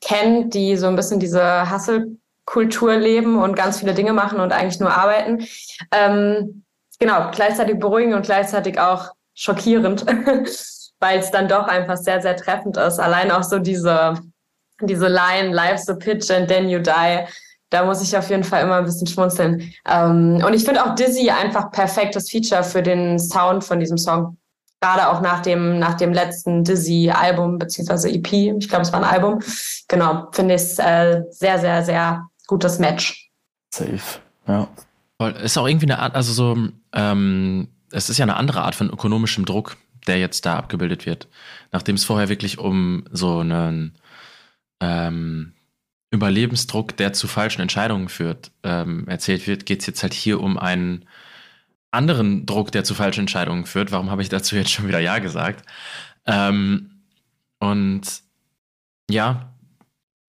kennt, 0.00 0.54
die 0.54 0.76
so 0.76 0.86
ein 0.86 0.96
bisschen 0.96 1.20
diese 1.20 1.70
Hustle-Kultur 1.70 2.96
leben 2.96 3.38
und 3.38 3.56
ganz 3.56 3.80
viele 3.80 3.94
Dinge 3.94 4.12
machen 4.12 4.40
und 4.40 4.52
eigentlich 4.52 4.78
nur 4.78 4.92
arbeiten. 4.92 5.46
Ähm, 5.90 6.64
genau, 6.98 7.30
gleichzeitig 7.32 7.78
beruhigend 7.78 8.14
und 8.14 8.26
gleichzeitig 8.26 8.78
auch 8.78 9.15
schockierend, 9.36 10.04
weil 10.98 11.20
es 11.20 11.30
dann 11.30 11.46
doch 11.46 11.68
einfach 11.68 11.96
sehr, 11.96 12.20
sehr 12.20 12.36
treffend 12.36 12.76
ist. 12.76 12.98
Allein 12.98 13.30
auch 13.30 13.44
so 13.44 13.60
diese, 13.60 14.14
diese 14.80 15.06
Line, 15.06 15.52
life's 15.52 15.88
a 15.88 15.94
pitch 15.94 16.30
and 16.30 16.48
then 16.48 16.68
you 16.68 16.80
die 16.80 17.26
da 17.70 17.84
muss 17.84 18.02
ich 18.02 18.16
auf 18.16 18.30
jeden 18.30 18.44
Fall 18.44 18.62
immer 18.62 18.76
ein 18.76 18.84
bisschen 18.84 19.06
schmunzeln. 19.06 19.72
Ähm, 19.86 20.42
und 20.46 20.54
ich 20.54 20.64
finde 20.64 20.84
auch 20.84 20.94
Dizzy 20.94 21.30
einfach 21.30 21.70
perfektes 21.72 22.30
Feature 22.30 22.62
für 22.62 22.82
den 22.82 23.18
Sound 23.18 23.64
von 23.64 23.80
diesem 23.80 23.98
Song. 23.98 24.36
Gerade 24.80 25.08
auch 25.08 25.20
nach 25.20 25.42
dem, 25.42 25.78
nach 25.78 25.94
dem 25.94 26.12
letzten 26.12 26.62
Dizzy-Album, 26.62 27.58
beziehungsweise 27.58 28.08
EP, 28.08 28.32
ich 28.32 28.68
glaube, 28.68 28.82
es 28.82 28.92
war 28.92 29.02
ein 29.02 29.10
Album. 29.10 29.40
Genau, 29.88 30.28
finde 30.32 30.54
ich 30.54 30.62
es 30.62 30.78
äh, 30.78 31.22
sehr, 31.30 31.58
sehr, 31.58 31.82
sehr 31.82 32.28
gutes 32.46 32.78
Match. 32.78 33.30
Safe, 33.74 34.20
ja. 34.46 34.68
Ist 35.42 35.56
auch 35.56 35.66
irgendwie 35.66 35.86
eine 35.86 35.98
Art, 35.98 36.14
also 36.14 36.32
so, 36.32 36.56
ähm, 36.92 37.68
es 37.90 38.10
ist 38.10 38.18
ja 38.18 38.24
eine 38.24 38.36
andere 38.36 38.62
Art 38.62 38.74
von 38.74 38.90
ökonomischem 38.90 39.44
Druck, 39.44 39.76
der 40.06 40.18
jetzt 40.18 40.46
da 40.46 40.56
abgebildet 40.56 41.06
wird. 41.06 41.28
Nachdem 41.72 41.96
es 41.96 42.04
vorher 42.04 42.28
wirklich 42.28 42.58
um 42.58 43.04
so 43.10 43.40
einen 43.40 43.98
ähm, 44.80 45.52
Überlebensdruck, 46.10 46.96
der 46.96 47.12
zu 47.12 47.26
falschen 47.28 47.62
Entscheidungen 47.62 48.08
führt, 48.08 48.52
ähm, 48.62 49.06
erzählt 49.08 49.46
wird, 49.46 49.66
geht 49.66 49.80
es 49.80 49.86
jetzt 49.86 50.02
halt 50.02 50.14
hier 50.14 50.40
um 50.40 50.58
einen 50.58 51.04
anderen 51.90 52.46
Druck, 52.46 52.72
der 52.72 52.84
zu 52.84 52.94
falschen 52.94 53.20
Entscheidungen 53.20 53.66
führt. 53.66 53.90
Warum 53.92 54.10
habe 54.10 54.22
ich 54.22 54.28
dazu 54.28 54.56
jetzt 54.56 54.70
schon 54.70 54.88
wieder 54.88 55.00
Ja 55.00 55.18
gesagt? 55.18 55.64
Ähm, 56.26 57.02
und 57.58 58.02
ja, 59.10 59.52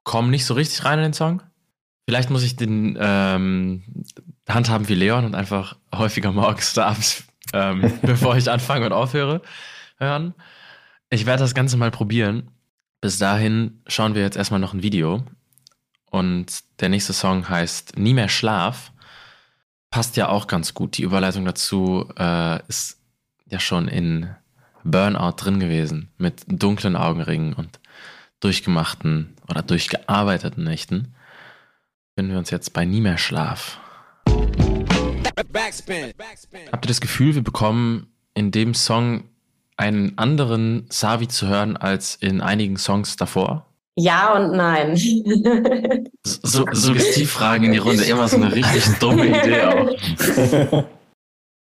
komme 0.03 0.29
nicht 0.29 0.45
so 0.45 0.53
richtig 0.53 0.85
rein 0.85 0.99
in 0.99 1.05
den 1.05 1.13
Song. 1.13 1.43
Vielleicht 2.07 2.29
muss 2.29 2.43
ich 2.43 2.55
den 2.55 2.97
ähm, 2.99 3.83
handhaben 4.47 4.87
wie 4.87 4.95
Leon 4.95 5.25
und 5.25 5.35
einfach 5.35 5.75
häufiger 5.93 6.31
morgens 6.31 6.77
oder 6.77 6.87
abends, 6.87 7.25
ähm, 7.53 7.91
bevor 8.01 8.37
ich 8.37 8.49
anfange 8.49 8.85
und 8.85 8.93
aufhöre, 8.93 9.41
hören. 9.97 10.33
Ich 11.09 11.25
werde 11.25 11.43
das 11.43 11.53
Ganze 11.53 11.77
mal 11.77 11.91
probieren. 11.91 12.51
Bis 13.01 13.19
dahin 13.19 13.81
schauen 13.87 14.15
wir 14.15 14.21
jetzt 14.21 14.37
erstmal 14.37 14.59
noch 14.59 14.73
ein 14.73 14.83
Video 14.83 15.23
und 16.09 16.63
der 16.79 16.89
nächste 16.89 17.13
Song 17.13 17.47
heißt 17.47 17.97
Nie 17.97 18.13
mehr 18.13 18.29
Schlaf. 18.29 18.91
Passt 19.89 20.17
ja 20.17 20.29
auch 20.29 20.47
ganz 20.47 20.73
gut. 20.73 20.97
Die 20.97 21.03
Überleitung 21.03 21.45
dazu 21.45 22.09
äh, 22.17 22.59
ist 22.67 22.99
ja 23.45 23.59
schon 23.59 23.87
in 23.87 24.29
Burnout 24.83 25.35
drin 25.37 25.59
gewesen. 25.59 26.11
Mit 26.17 26.43
dunklen 26.47 26.95
Augenringen 26.95 27.53
und 27.53 27.79
durchgemachten 28.39 29.35
oder 29.47 29.61
durchgearbeiteten 29.61 30.63
Nächten. 30.63 31.13
Finden 32.15 32.31
wir 32.31 32.39
uns 32.39 32.49
jetzt 32.49 32.73
bei 32.73 32.85
Nie 32.85 33.01
mehr 33.01 33.17
Schlaf. 33.17 33.79
Backspin. 35.45 36.13
Habt 36.71 36.85
ihr 36.85 36.87
das 36.87 37.01
Gefühl, 37.01 37.35
wir 37.35 37.43
bekommen 37.43 38.11
in 38.33 38.51
dem 38.51 38.73
Song 38.73 39.23
einen 39.77 40.17
anderen 40.17 40.87
Savi 40.89 41.27
zu 41.27 41.47
hören 41.47 41.77
als 41.77 42.15
in 42.15 42.41
einigen 42.41 42.77
Songs 42.77 43.15
davor? 43.15 43.65
Ja 43.95 44.35
und 44.35 44.55
nein. 44.55 44.95
so, 46.23 46.65
Suggestivfragen 46.71 47.65
in 47.65 47.71
die 47.71 47.77
Runde, 47.79 48.03
immer 48.03 48.27
so 48.27 48.37
eine 48.37 48.53
richtig 48.53 48.85
dumme 48.99 49.27
Idee 49.27 49.61
auch. 49.63 50.85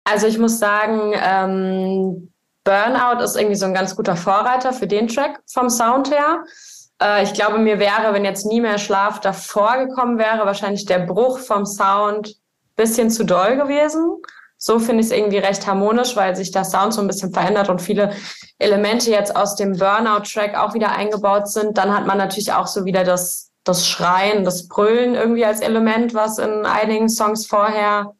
Also 0.05 0.27
ich 0.27 0.39
muss 0.39 0.59
sagen, 0.59 1.15
ähm, 1.15 2.33
Burnout 2.65 3.23
ist 3.23 3.37
irgendwie 3.37 3.57
so 3.57 3.67
ein 3.67 3.75
ganz 3.75 3.97
guter 3.97 4.17
Vorreiter 4.17 4.73
für 4.73 4.87
den 4.87 5.09
Track 5.09 5.41
vom 5.47 5.69
Sound 5.69 6.11
her. 6.11 6.45
Äh, 7.03 7.25
ich 7.25 7.35
glaube, 7.35 7.59
mir 7.59 7.79
wäre, 7.79 8.13
wenn 8.13 8.25
jetzt 8.25 8.47
nie 8.47 8.61
mehr 8.61 8.79
Schlaf 8.79 9.21
davor 9.21 9.79
gekommen 9.87 10.19
wäre, 10.19 10.47
wahrscheinlich 10.47 10.87
der 10.87 11.01
Bruch 11.01 11.39
vom 11.39 11.67
Sound 11.67 12.37
bisschen 12.83 13.11
zu 13.11 13.25
doll 13.25 13.57
gewesen. 13.57 14.17
So 14.59 14.79
finde 14.79 15.01
ich 15.01 15.07
es 15.07 15.13
irgendwie 15.13 15.39
recht 15.39 15.67
harmonisch, 15.67 16.15
weil 16.15 16.37
sich 16.37 16.53
der 16.53 16.65
Sound 16.65 16.95
so 16.95 17.01
ein 17.01 17.09
bisschen 17.09 17.33
verändert 17.33 17.69
und 17.69 17.81
viele 17.83 18.13
Elemente 18.59 19.11
jetzt 19.11 19.35
aus 19.35 19.57
dem 19.57 19.77
Burnout-Track 19.77 20.57
auch 20.57 20.75
wieder 20.75 20.93
eingebaut 20.93 21.49
sind. 21.49 21.79
Dann 21.79 21.93
hat 21.93 22.07
man 22.07 22.19
natürlich 22.19 22.53
auch 22.53 22.69
so 22.69 22.85
wieder 22.85 23.03
das, 23.03 23.51
das 23.65 23.89
Schreien, 23.89 24.45
das 24.45 24.69
Brüllen 24.69 25.15
irgendwie 25.15 25.45
als 25.45 25.61
Element, 25.61 26.15
was 26.15 26.39
in 26.39 26.65
einigen 26.65 27.09
Songs 27.09 27.47
vorher, 27.47 28.13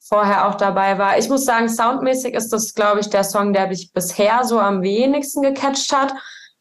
vorher 0.00 0.48
auch 0.48 0.54
dabei 0.54 0.98
war. 0.98 1.18
Ich 1.18 1.28
muss 1.28 1.44
sagen, 1.44 1.68
soundmäßig 1.68 2.34
ist 2.34 2.52
das, 2.52 2.74
glaube 2.74 3.00
ich, 3.00 3.10
der 3.10 3.24
Song, 3.24 3.52
der 3.52 3.66
mich 3.66 3.92
bisher 3.92 4.44
so 4.44 4.58
am 4.58 4.82
wenigsten 4.82 5.42
gecatcht 5.42 5.94
hat. 5.94 6.14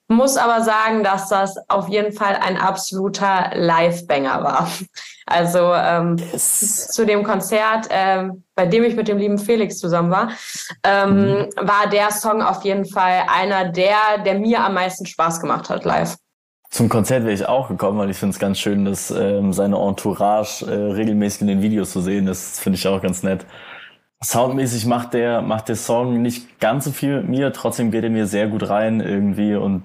Muss 0.10 0.38
aber 0.38 0.62
sagen, 0.64 1.04
dass 1.04 1.30
das 1.30 1.56
auf 1.70 1.88
jeden 1.88 2.12
Fall 2.14 2.36
ein 2.36 2.58
absoluter 2.58 3.52
Live-Banger 3.56 4.44
war. 4.44 4.68
Also 5.26 5.74
ähm, 5.74 6.18
yes. 6.32 6.90
zu 6.90 7.06
dem 7.06 7.24
Konzert, 7.24 7.88
äh, 7.90 8.30
bei 8.56 8.66
dem 8.66 8.84
ich 8.84 8.96
mit 8.96 9.08
dem 9.08 9.18
lieben 9.18 9.38
Felix 9.38 9.80
zusammen 9.80 10.12
war, 10.12 10.32
ähm, 10.84 11.16
mhm. 11.16 11.50
war 11.56 11.90
der 11.90 12.12
Song 12.12 12.42
auf 12.42 12.64
jeden 12.64 12.86
Fall 12.86 13.24
einer 13.34 13.70
der, 13.70 14.20
der 14.26 14.38
mir 14.38 14.64
am 14.64 14.74
meisten 14.74 15.06
Spaß 15.06 15.40
gemacht 15.40 15.70
hat 15.70 15.86
live. 15.86 16.18
Zum 16.70 16.90
Konzert 16.90 17.24
wäre 17.24 17.34
ich 17.34 17.48
auch 17.48 17.70
gekommen, 17.70 18.00
weil 18.00 18.10
ich 18.10 18.18
finde 18.18 18.34
es 18.34 18.40
ganz 18.40 18.60
schön, 18.60 18.84
dass 18.84 19.12
ähm, 19.12 19.54
seine 19.54 19.78
Entourage 19.78 20.66
äh, 20.66 20.92
regelmäßig 20.94 21.42
in 21.42 21.48
den 21.48 21.62
Videos 21.62 21.92
zu 21.92 22.02
sehen 22.02 22.28
ist. 22.28 22.60
Finde 22.60 22.78
ich 22.78 22.88
auch 22.88 23.02
ganz 23.02 23.24
nett. 23.24 23.46
Soundmäßig 24.24 24.86
macht 24.86 25.14
der, 25.14 25.42
macht 25.42 25.70
der 25.70 25.76
Song 25.76 26.22
nicht 26.22 26.60
ganz 26.60 26.86
so 26.86 26.92
viel 26.92 27.18
mit 27.18 27.30
mir, 27.30 27.54
trotzdem 27.54 27.92
geht 27.92 28.04
er 28.04 28.10
mir 28.10 28.26
sehr 28.26 28.48
gut 28.48 28.70
rein 28.70 29.02
irgendwie 29.02 29.56
und 29.56 29.84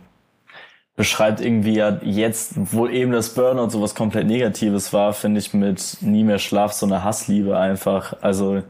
beschreibt 0.98 1.40
irgendwie 1.40 1.74
ja 1.74 1.96
jetzt, 2.02 2.54
wo 2.56 2.88
eben 2.88 3.12
das 3.12 3.32
Burnout 3.32 3.70
so 3.70 3.80
was 3.80 3.94
komplett 3.94 4.26
Negatives 4.26 4.92
war, 4.92 5.12
finde 5.12 5.38
ich 5.38 5.54
mit 5.54 5.98
Nie 6.00 6.24
mehr 6.24 6.40
Schlaf 6.40 6.72
so 6.72 6.86
eine 6.86 7.04
Hassliebe 7.04 7.56
einfach. 7.56 8.16
Also 8.20 8.64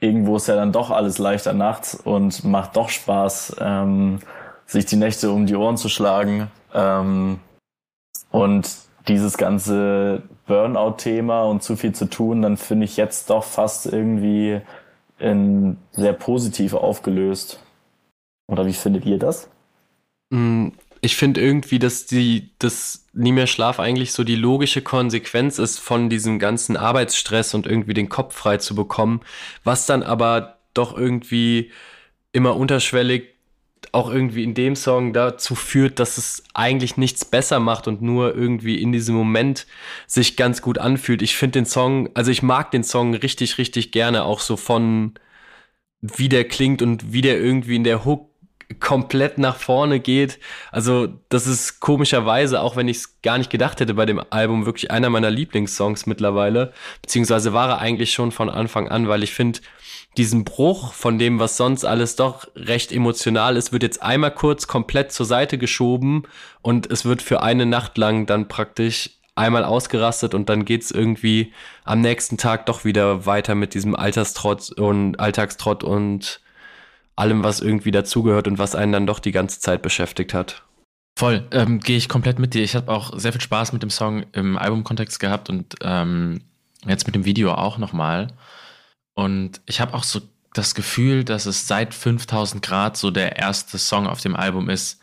irgendwo 0.00 0.34
ist 0.36 0.48
ja 0.48 0.56
dann 0.56 0.72
doch 0.72 0.90
alles 0.90 1.18
leichter 1.18 1.52
nachts 1.52 1.94
und 1.94 2.42
macht 2.42 2.76
doch 2.76 2.88
Spaß, 2.88 3.54
ähm, 3.60 4.18
sich 4.66 4.84
die 4.86 4.96
Nächte 4.96 5.30
um 5.30 5.46
die 5.46 5.54
Ohren 5.54 5.76
zu 5.76 5.88
schlagen. 5.88 6.50
Ähm, 6.74 7.38
und 8.32 8.68
dieses 9.06 9.38
ganze 9.38 10.24
Burnout-Thema 10.48 11.44
und 11.44 11.62
zu 11.62 11.76
viel 11.76 11.92
zu 11.92 12.06
tun, 12.06 12.42
dann 12.42 12.56
finde 12.56 12.84
ich 12.86 12.96
jetzt 12.96 13.30
doch 13.30 13.44
fast 13.44 13.86
irgendwie 13.86 14.60
in 15.20 15.76
sehr 15.92 16.14
positiv 16.14 16.74
aufgelöst. 16.74 17.60
Oder 18.48 18.66
wie 18.66 18.72
findet 18.72 19.06
ihr 19.06 19.20
das? 19.20 19.48
Ich 21.04 21.16
finde 21.16 21.42
irgendwie, 21.42 21.78
dass 21.78 22.06
die, 22.06 22.50
das 22.58 23.04
nie 23.12 23.32
mehr 23.32 23.46
Schlaf 23.46 23.78
eigentlich 23.78 24.12
so 24.12 24.24
die 24.24 24.36
logische 24.36 24.80
Konsequenz 24.80 25.58
ist 25.58 25.78
von 25.78 26.08
diesem 26.08 26.38
ganzen 26.38 26.78
Arbeitsstress 26.78 27.52
und 27.52 27.66
irgendwie 27.66 27.92
den 27.92 28.08
Kopf 28.08 28.34
frei 28.34 28.56
zu 28.56 28.74
bekommen, 28.74 29.20
was 29.64 29.84
dann 29.84 30.02
aber 30.02 30.60
doch 30.72 30.96
irgendwie 30.96 31.70
immer 32.32 32.56
unterschwellig 32.56 33.34
auch 33.92 34.10
irgendwie 34.10 34.44
in 34.44 34.54
dem 34.54 34.76
Song 34.76 35.12
dazu 35.12 35.54
führt, 35.54 35.98
dass 35.98 36.16
es 36.16 36.42
eigentlich 36.54 36.96
nichts 36.96 37.26
besser 37.26 37.60
macht 37.60 37.86
und 37.86 38.00
nur 38.00 38.34
irgendwie 38.34 38.80
in 38.80 38.90
diesem 38.90 39.14
Moment 39.14 39.66
sich 40.06 40.36
ganz 40.36 40.62
gut 40.62 40.78
anfühlt. 40.78 41.20
Ich 41.20 41.36
finde 41.36 41.60
den 41.60 41.66
Song, 41.66 42.08
also 42.14 42.30
ich 42.30 42.42
mag 42.42 42.70
den 42.70 42.82
Song 42.82 43.14
richtig, 43.14 43.58
richtig 43.58 43.92
gerne, 43.92 44.24
auch 44.24 44.40
so 44.40 44.56
von 44.56 45.14
wie 46.00 46.30
der 46.30 46.44
klingt 46.48 46.80
und 46.80 47.12
wie 47.12 47.20
der 47.20 47.38
irgendwie 47.40 47.76
in 47.76 47.84
der 47.84 48.06
Hook 48.06 48.33
komplett 48.80 49.38
nach 49.38 49.56
vorne 49.56 50.00
geht. 50.00 50.38
Also, 50.72 51.08
das 51.28 51.46
ist 51.46 51.80
komischerweise, 51.80 52.60
auch 52.60 52.76
wenn 52.76 52.88
ich 52.88 52.98
es 52.98 53.20
gar 53.22 53.38
nicht 53.38 53.50
gedacht 53.50 53.80
hätte 53.80 53.94
bei 53.94 54.06
dem 54.06 54.22
Album, 54.30 54.66
wirklich 54.66 54.90
einer 54.90 55.10
meiner 55.10 55.30
Lieblingssongs 55.30 56.06
mittlerweile. 56.06 56.72
Beziehungsweise 57.02 57.52
war 57.52 57.68
er 57.68 57.78
eigentlich 57.78 58.12
schon 58.12 58.32
von 58.32 58.50
Anfang 58.50 58.88
an, 58.88 59.08
weil 59.08 59.22
ich 59.22 59.32
finde, 59.32 59.60
diesen 60.16 60.44
Bruch 60.44 60.92
von 60.92 61.18
dem, 61.18 61.40
was 61.40 61.56
sonst 61.56 61.84
alles 61.84 62.16
doch 62.16 62.46
recht 62.54 62.92
emotional 62.92 63.56
ist, 63.56 63.72
wird 63.72 63.82
jetzt 63.82 64.02
einmal 64.02 64.30
kurz 64.30 64.66
komplett 64.66 65.12
zur 65.12 65.26
Seite 65.26 65.58
geschoben 65.58 66.24
und 66.62 66.90
es 66.90 67.04
wird 67.04 67.22
für 67.22 67.42
eine 67.42 67.66
Nacht 67.66 67.98
lang 67.98 68.26
dann 68.26 68.48
praktisch 68.48 69.10
einmal 69.34 69.64
ausgerastet 69.64 70.34
und 70.34 70.48
dann 70.48 70.64
geht's 70.64 70.90
irgendwie 70.90 71.52
am 71.84 72.00
nächsten 72.00 72.36
Tag 72.36 72.66
doch 72.66 72.84
wieder 72.84 73.26
weiter 73.26 73.54
mit 73.54 73.74
diesem 73.74 73.96
Alterstrott 73.96 74.70
und 74.70 75.18
Alltagstrott 75.18 75.82
und 75.82 76.40
allem, 77.16 77.44
was 77.44 77.60
irgendwie 77.60 77.90
dazugehört 77.90 78.48
und 78.48 78.58
was 78.58 78.74
einen 78.74 78.92
dann 78.92 79.06
doch 79.06 79.18
die 79.18 79.32
ganze 79.32 79.60
Zeit 79.60 79.82
beschäftigt 79.82 80.34
hat. 80.34 80.62
Voll, 81.16 81.46
ähm, 81.52 81.78
gehe 81.78 81.96
ich 81.96 82.08
komplett 82.08 82.38
mit 82.38 82.54
dir. 82.54 82.64
Ich 82.64 82.74
habe 82.74 82.90
auch 82.90 83.16
sehr 83.18 83.32
viel 83.32 83.40
Spaß 83.40 83.72
mit 83.72 83.82
dem 83.82 83.90
Song 83.90 84.24
im 84.32 84.58
Albumkontext 84.58 85.20
gehabt 85.20 85.48
und 85.48 85.76
ähm, 85.80 86.40
jetzt 86.86 87.06
mit 87.06 87.14
dem 87.14 87.24
Video 87.24 87.52
auch 87.52 87.78
nochmal. 87.78 88.28
Und 89.14 89.60
ich 89.66 89.80
habe 89.80 89.94
auch 89.94 90.02
so 90.02 90.20
das 90.54 90.74
Gefühl, 90.74 91.24
dass 91.24 91.46
es 91.46 91.68
seit 91.68 91.94
5000 91.94 92.62
Grad 92.62 92.96
so 92.96 93.10
der 93.10 93.36
erste 93.36 93.78
Song 93.78 94.06
auf 94.06 94.20
dem 94.20 94.34
Album 94.34 94.68
ist, 94.68 95.00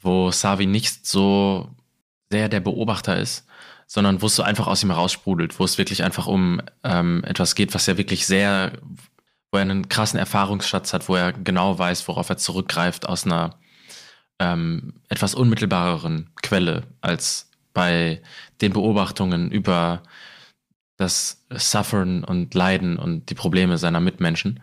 wo 0.00 0.30
Savi 0.30 0.66
nicht 0.66 1.06
so 1.06 1.70
sehr 2.30 2.48
der 2.48 2.60
Beobachter 2.60 3.16
ist, 3.16 3.46
sondern 3.86 4.22
wo 4.22 4.26
es 4.26 4.36
so 4.36 4.42
einfach 4.42 4.66
aus 4.66 4.82
ihm 4.82 4.90
raussprudelt, 4.90 5.58
wo 5.60 5.64
es 5.64 5.78
wirklich 5.78 6.02
einfach 6.02 6.26
um 6.26 6.60
ähm, 6.82 7.22
etwas 7.24 7.54
geht, 7.54 7.74
was 7.74 7.86
ja 7.86 7.96
wirklich 7.96 8.26
sehr 8.26 8.72
wo 9.54 9.58
er 9.58 9.62
einen 9.62 9.88
krassen 9.88 10.18
Erfahrungsschatz 10.18 10.92
hat, 10.92 11.08
wo 11.08 11.14
er 11.14 11.32
genau 11.32 11.78
weiß, 11.78 12.08
worauf 12.08 12.28
er 12.28 12.36
zurückgreift 12.36 13.08
aus 13.08 13.24
einer 13.24 13.60
ähm, 14.40 14.94
etwas 15.08 15.36
unmittelbareren 15.36 16.30
Quelle 16.42 16.82
als 17.00 17.50
bei 17.72 18.20
den 18.60 18.72
Beobachtungen 18.72 19.52
über 19.52 20.02
das 20.96 21.46
Suffern 21.50 22.24
und 22.24 22.52
Leiden 22.54 22.98
und 22.98 23.30
die 23.30 23.36
Probleme 23.36 23.78
seiner 23.78 24.00
Mitmenschen. 24.00 24.60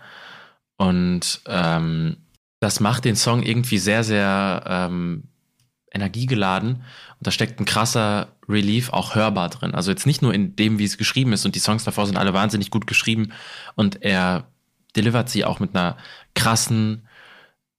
Und 0.76 1.42
ähm, 1.48 2.18
das 2.60 2.82
macht 2.82 3.06
den 3.06 3.16
Song 3.16 3.44
irgendwie 3.44 3.78
sehr, 3.78 4.04
sehr 4.04 4.64
ähm, 4.68 5.24
energiegeladen. 5.94 6.76
Und 6.76 7.28
da 7.28 7.32
steckt 7.32 7.62
ein 7.62 7.66
krasser 7.66 8.36
Relief 8.50 8.92
auch 8.92 9.16
hörbar 9.16 9.48
drin. 9.48 9.74
Also 9.74 9.89
jetzt 9.89 10.06
nicht 10.06 10.22
nur 10.22 10.34
in 10.34 10.58
dem, 10.58 10.80
wie 10.80 10.86
es 10.86 10.98
geschrieben 10.98 11.32
ist. 11.32 11.46
Und 11.46 11.56
die 11.56 11.60
Songs 11.60 11.86
davor 11.86 12.08
sind 12.08 12.18
alle 12.18 12.34
wahnsinnig 12.34 12.72
gut 12.72 12.88
geschrieben. 12.88 13.32
Und 13.76 14.02
er 14.02 14.51
delivert 14.96 15.30
sie 15.30 15.46
auch 15.46 15.60
mit 15.60 15.76
einer 15.76 15.98
krassen 16.36 17.08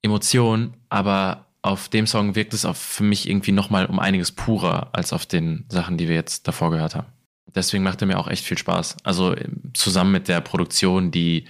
Emotion, 0.03 0.75
aber 0.89 1.47
auf 1.63 1.89
dem 1.89 2.07
Song 2.07 2.35
wirkt 2.35 2.55
es 2.55 2.65
auf 2.65 2.77
für 2.77 3.05
mich 3.05 3.29
irgendwie 3.29 3.53
nochmal 3.53 3.87
um 3.87 4.01
einiges 4.01 4.33
purer 4.33 4.89
als 4.93 5.13
auf 5.13 5.27
den 5.27 5.65
Sachen, 5.69 5.97
die 5.97 6.09
wir 6.09 6.17
jetzt 6.17 6.49
davor 6.49 6.71
gehört 6.71 6.97
haben. 6.97 7.07
Deswegen 7.55 7.85
macht 7.85 8.01
er 8.01 8.07
mir 8.07 8.19
auch 8.19 8.29
echt 8.29 8.45
viel 8.45 8.59
Spaß. 8.59 8.97
Also 9.05 9.37
ähm, 9.37 9.71
zusammen 9.75 10.13
mit 10.13 10.29
der 10.29 10.41
Produktion, 10.41 11.11
die 11.11 11.47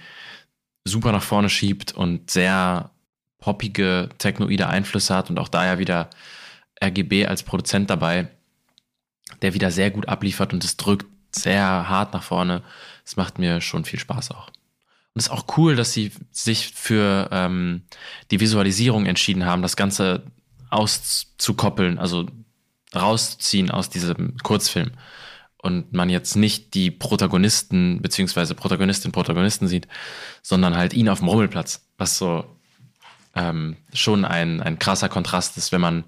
super 0.85 1.11
nach 1.11 1.23
vorne 1.23 1.49
schiebt 1.49 1.93
und 1.93 2.29
sehr 2.29 2.91
poppige, 3.39 4.09
technoide 4.17 4.67
Einflüsse 4.67 5.15
hat 5.15 5.29
und 5.29 5.39
auch 5.39 5.47
da 5.47 5.65
ja 5.65 5.79
wieder 5.79 6.09
RGB 6.83 7.25
als 7.25 7.43
Produzent 7.43 7.89
dabei, 7.89 8.27
der 9.41 9.53
wieder 9.53 9.71
sehr 9.71 9.91
gut 9.91 10.07
abliefert 10.07 10.53
und 10.53 10.63
es 10.63 10.77
drückt 10.77 11.07
sehr 11.35 11.89
hart 11.89 12.13
nach 12.13 12.23
vorne. 12.23 12.63
Es 13.05 13.15
macht 13.15 13.39
mir 13.39 13.61
schon 13.61 13.85
viel 13.85 13.99
Spaß 13.99 14.31
auch. 14.31 14.49
Und 15.13 15.19
es 15.19 15.27
ist 15.27 15.31
auch 15.31 15.57
cool, 15.57 15.75
dass 15.75 15.93
sie 15.93 16.11
sich 16.31 16.69
für 16.69 17.29
ähm, 17.31 17.83
die 18.31 18.39
Visualisierung 18.39 19.05
entschieden 19.05 19.45
haben, 19.45 19.61
das 19.61 19.75
Ganze 19.75 20.23
auszukoppeln, 20.69 21.99
also 21.99 22.25
rauszuziehen 22.95 23.69
aus 23.69 23.89
diesem 23.89 24.37
Kurzfilm. 24.39 24.91
Und 25.57 25.93
man 25.93 26.09
jetzt 26.09 26.35
nicht 26.35 26.73
die 26.73 26.91
Protagonisten 26.91 28.01
beziehungsweise 28.01 28.55
Protagonistin, 28.55 29.11
Protagonisten 29.11 29.67
sieht, 29.67 29.87
sondern 30.41 30.75
halt 30.75 30.93
ihn 30.93 31.07
auf 31.07 31.19
dem 31.19 31.29
Rummelplatz, 31.29 31.87
was 31.97 32.17
so 32.17 32.43
ähm, 33.35 33.77
schon 33.93 34.25
ein, 34.25 34.61
ein 34.61 34.79
krasser 34.79 35.09
Kontrast 35.09 35.57
ist, 35.57 35.71
wenn 35.71 35.79
man 35.79 36.03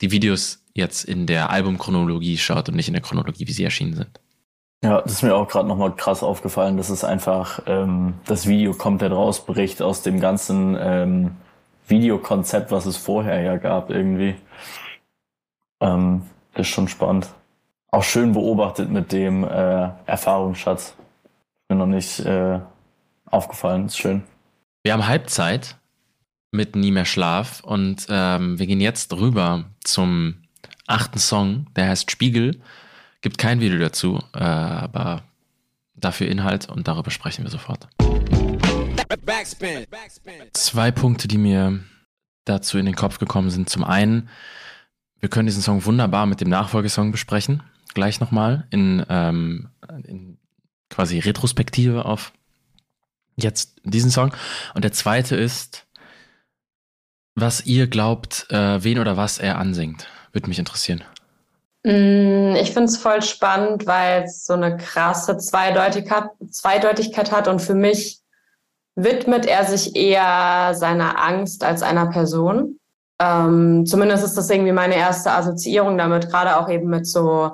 die 0.00 0.10
Videos 0.10 0.64
jetzt 0.74 1.04
in 1.04 1.26
der 1.26 1.50
Albumchronologie 1.50 2.36
schaut 2.36 2.68
und 2.68 2.74
nicht 2.74 2.88
in 2.88 2.94
der 2.94 3.02
Chronologie, 3.02 3.46
wie 3.46 3.52
sie 3.52 3.64
erschienen 3.64 3.94
sind. 3.94 4.20
Ja, 4.86 5.00
das 5.00 5.14
ist 5.14 5.22
mir 5.22 5.34
auch 5.34 5.48
gerade 5.48 5.66
nochmal 5.66 5.96
krass 5.96 6.22
aufgefallen, 6.22 6.76
dass 6.76 6.90
es 6.90 7.02
einfach 7.02 7.58
ähm, 7.66 8.14
das 8.24 8.46
Video 8.46 8.72
komplett 8.72 9.10
rausbricht 9.10 9.82
aus 9.82 10.02
dem 10.02 10.20
ganzen 10.20 10.76
ähm, 10.78 11.36
Videokonzept, 11.88 12.70
was 12.70 12.86
es 12.86 12.96
vorher 12.96 13.40
ja 13.40 13.56
gab 13.56 13.90
irgendwie. 13.90 14.36
Ähm, 15.80 16.22
ist 16.54 16.68
schon 16.68 16.86
spannend. 16.86 17.26
Auch 17.90 18.04
schön 18.04 18.32
beobachtet 18.32 18.88
mit 18.88 19.10
dem 19.10 19.42
äh, 19.42 19.88
Erfahrungsschatz. 20.06 20.94
Mir 21.68 21.74
noch 21.74 21.86
nicht 21.86 22.20
äh, 22.20 22.60
aufgefallen, 23.24 23.86
ist 23.86 23.98
schön. 23.98 24.22
Wir 24.84 24.92
haben 24.92 25.08
Halbzeit 25.08 25.78
mit 26.52 26.76
Nie 26.76 26.92
mehr 26.92 27.06
Schlaf 27.06 27.58
und 27.64 28.06
ähm, 28.08 28.56
wir 28.60 28.68
gehen 28.68 28.80
jetzt 28.80 29.12
rüber 29.14 29.64
zum 29.82 30.44
achten 30.86 31.18
Song, 31.18 31.66
der 31.74 31.88
heißt 31.88 32.08
Spiegel. 32.08 32.60
Gibt 33.20 33.38
kein 33.38 33.60
Video 33.60 33.78
dazu, 33.78 34.20
äh, 34.34 34.38
aber 34.38 35.22
dafür 35.94 36.28
Inhalt 36.28 36.68
und 36.68 36.86
darüber 36.86 37.10
sprechen 37.10 37.44
wir 37.44 37.50
sofort. 37.50 37.88
Zwei 40.52 40.90
Punkte, 40.90 41.28
die 41.28 41.38
mir 41.38 41.80
dazu 42.44 42.78
in 42.78 42.86
den 42.86 42.94
Kopf 42.94 43.18
gekommen 43.18 43.50
sind. 43.50 43.68
Zum 43.68 43.84
einen, 43.84 44.28
wir 45.20 45.28
können 45.28 45.46
diesen 45.46 45.62
Song 45.62 45.84
wunderbar 45.84 46.26
mit 46.26 46.40
dem 46.40 46.48
Nachfolgesong 46.48 47.12
besprechen. 47.12 47.62
Gleich 47.94 48.20
nochmal 48.20 48.66
in, 48.70 49.04
ähm, 49.08 49.70
in 50.04 50.38
quasi 50.90 51.18
Retrospektive 51.18 52.04
auf 52.04 52.32
jetzt 53.36 53.80
diesen 53.84 54.10
Song. 54.10 54.32
Und 54.74 54.84
der 54.84 54.92
zweite 54.92 55.36
ist, 55.36 55.86
was 57.34 57.66
ihr 57.66 57.86
glaubt, 57.86 58.46
äh, 58.50 58.82
wen 58.82 58.98
oder 58.98 59.16
was 59.16 59.38
er 59.38 59.58
ansingt. 59.58 60.08
Würde 60.32 60.48
mich 60.48 60.58
interessieren. 60.58 61.02
Mm, 61.86 62.56
ich 62.56 62.72
finde 62.72 62.86
es 62.86 62.96
voll 62.96 63.22
spannend, 63.22 63.86
weil 63.86 64.24
es 64.24 64.44
so 64.44 64.54
eine 64.54 64.76
krasse 64.76 65.38
Zweideutigkeit, 65.38 66.30
Zweideutigkeit 66.50 67.30
hat 67.30 67.46
und 67.46 67.62
für 67.62 67.76
mich 67.76 68.18
widmet 68.96 69.46
er 69.46 69.64
sich 69.64 69.94
eher 69.94 70.74
seiner 70.74 71.22
Angst 71.22 71.62
als 71.62 71.84
einer 71.84 72.06
Person. 72.06 72.80
Ähm, 73.20 73.86
zumindest 73.86 74.24
ist 74.24 74.36
das 74.36 74.50
irgendwie 74.50 74.72
meine 74.72 74.96
erste 74.96 75.30
Assoziierung 75.30 75.96
damit, 75.96 76.28
gerade 76.28 76.56
auch 76.56 76.68
eben 76.68 76.88
mit 76.88 77.06
so, 77.06 77.52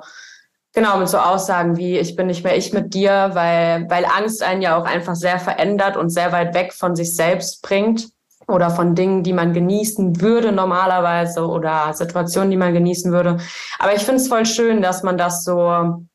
genau, 0.73 0.97
mit 0.97 1.09
so 1.09 1.19
Aussagen 1.19 1.77
wie, 1.77 1.99
ich 1.99 2.15
bin 2.15 2.25
nicht 2.25 2.43
mehr 2.43 2.57
ich 2.57 2.73
mit 2.73 2.95
dir, 2.95 3.29
weil, 3.33 3.87
weil 3.87 4.03
Angst 4.03 4.41
einen 4.41 4.63
ja 4.63 4.75
auch 4.79 4.85
einfach 4.85 5.15
sehr 5.15 5.37
verändert 5.37 5.95
und 5.95 6.09
sehr 6.09 6.31
weit 6.31 6.55
weg 6.55 6.73
von 6.73 6.95
sich 6.95 7.15
selbst 7.15 7.61
bringt 7.61 8.07
oder 8.47 8.69
von 8.69 8.95
Dingen, 8.95 9.23
die 9.23 9.33
man 9.33 9.53
genießen 9.53 10.21
würde 10.21 10.51
normalerweise 10.51 11.47
oder 11.47 11.93
Situationen, 11.93 12.51
die 12.51 12.57
man 12.57 12.73
genießen 12.73 13.11
würde. 13.11 13.37
Aber 13.79 13.95
ich 13.95 14.03
finde 14.03 14.21
es 14.21 14.27
voll 14.27 14.45
schön, 14.45 14.81
dass 14.81 15.03
man 15.03 15.17
das 15.17 15.43
so, 15.43 16.05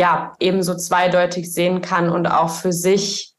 ja, 0.00 0.32
eben 0.40 0.62
so 0.62 0.74
zweideutig 0.74 1.52
sehen 1.52 1.80
kann 1.80 2.10
und 2.10 2.26
auch 2.26 2.50
für 2.50 2.72
sich 2.72 3.34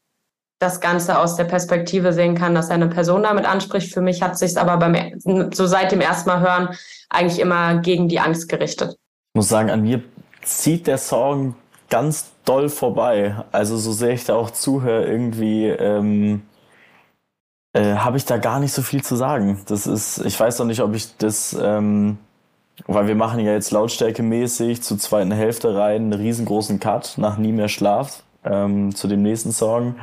das 0.60 0.80
Ganze 0.80 1.18
aus 1.18 1.36
der 1.36 1.44
Perspektive 1.44 2.12
sehen 2.12 2.34
kann, 2.34 2.54
dass 2.54 2.70
eine 2.70 2.88
Person 2.88 3.22
damit 3.22 3.44
anspricht. 3.44 3.92
Für 3.92 4.00
mich 4.00 4.22
hat 4.22 4.36
sich 4.36 4.58
aber 4.58 4.76
beim, 4.76 5.14
so 5.52 5.66
seit 5.66 5.92
dem 5.92 6.00
ersten 6.00 6.28
Mal 6.28 6.40
hören 6.40 6.76
eigentlich 7.08 7.38
immer 7.38 7.76
gegen 7.76 8.08
die 8.08 8.18
Angst 8.18 8.48
gerichtet. 8.48 8.96
Ich 9.34 9.36
muss 9.36 9.48
sagen, 9.48 9.70
an 9.70 9.82
mir 9.82 10.02
zieht 10.42 10.86
der 10.86 10.98
Song 10.98 11.54
ganz 11.90 12.32
doll 12.44 12.68
vorbei. 12.68 13.36
Also 13.52 13.76
so 13.76 13.92
sehr 13.92 14.10
ich 14.10 14.24
da 14.24 14.34
auch 14.34 14.50
zuhöre, 14.50 15.06
irgendwie, 15.06 15.66
ähm, 15.66 16.42
äh, 17.78 17.96
habe 17.96 18.16
ich 18.16 18.24
da 18.24 18.38
gar 18.38 18.58
nicht 18.58 18.72
so 18.72 18.82
viel 18.82 19.02
zu 19.02 19.14
sagen. 19.14 19.60
Das 19.66 19.86
ist, 19.86 20.18
ich 20.24 20.38
weiß 20.38 20.58
noch 20.58 20.66
nicht, 20.66 20.80
ob 20.80 20.94
ich 20.94 21.16
das, 21.16 21.56
ähm, 21.60 22.18
weil 22.86 23.06
wir 23.06 23.14
machen 23.14 23.40
ja 23.40 23.52
jetzt 23.52 23.70
lautstärkemäßig 23.70 24.82
zur 24.82 24.98
zweiten 24.98 25.30
Hälfte 25.30 25.76
rein 25.76 26.02
einen 26.02 26.12
riesengroßen 26.12 26.80
Cut 26.80 27.14
nach 27.18 27.38
Nie 27.38 27.52
mehr 27.52 27.68
Schlaf 27.68 28.22
ähm, 28.44 28.94
zu 28.94 29.06
dem 29.06 29.22
nächsten 29.22 29.52
Song. 29.52 29.96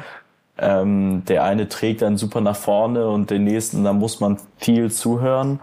Ähm, 0.57 1.23
der 1.27 1.43
eine 1.43 1.67
trägt 1.67 2.01
dann 2.01 2.17
super 2.17 2.39
nach 2.39 2.55
vorne 2.55 3.07
und 3.09 3.29
den 3.29 3.43
nächsten, 3.43 3.83
da 3.83 3.91
muss 3.91 4.21
man 4.21 4.37
viel 4.57 4.89
zuhören. 4.89 5.59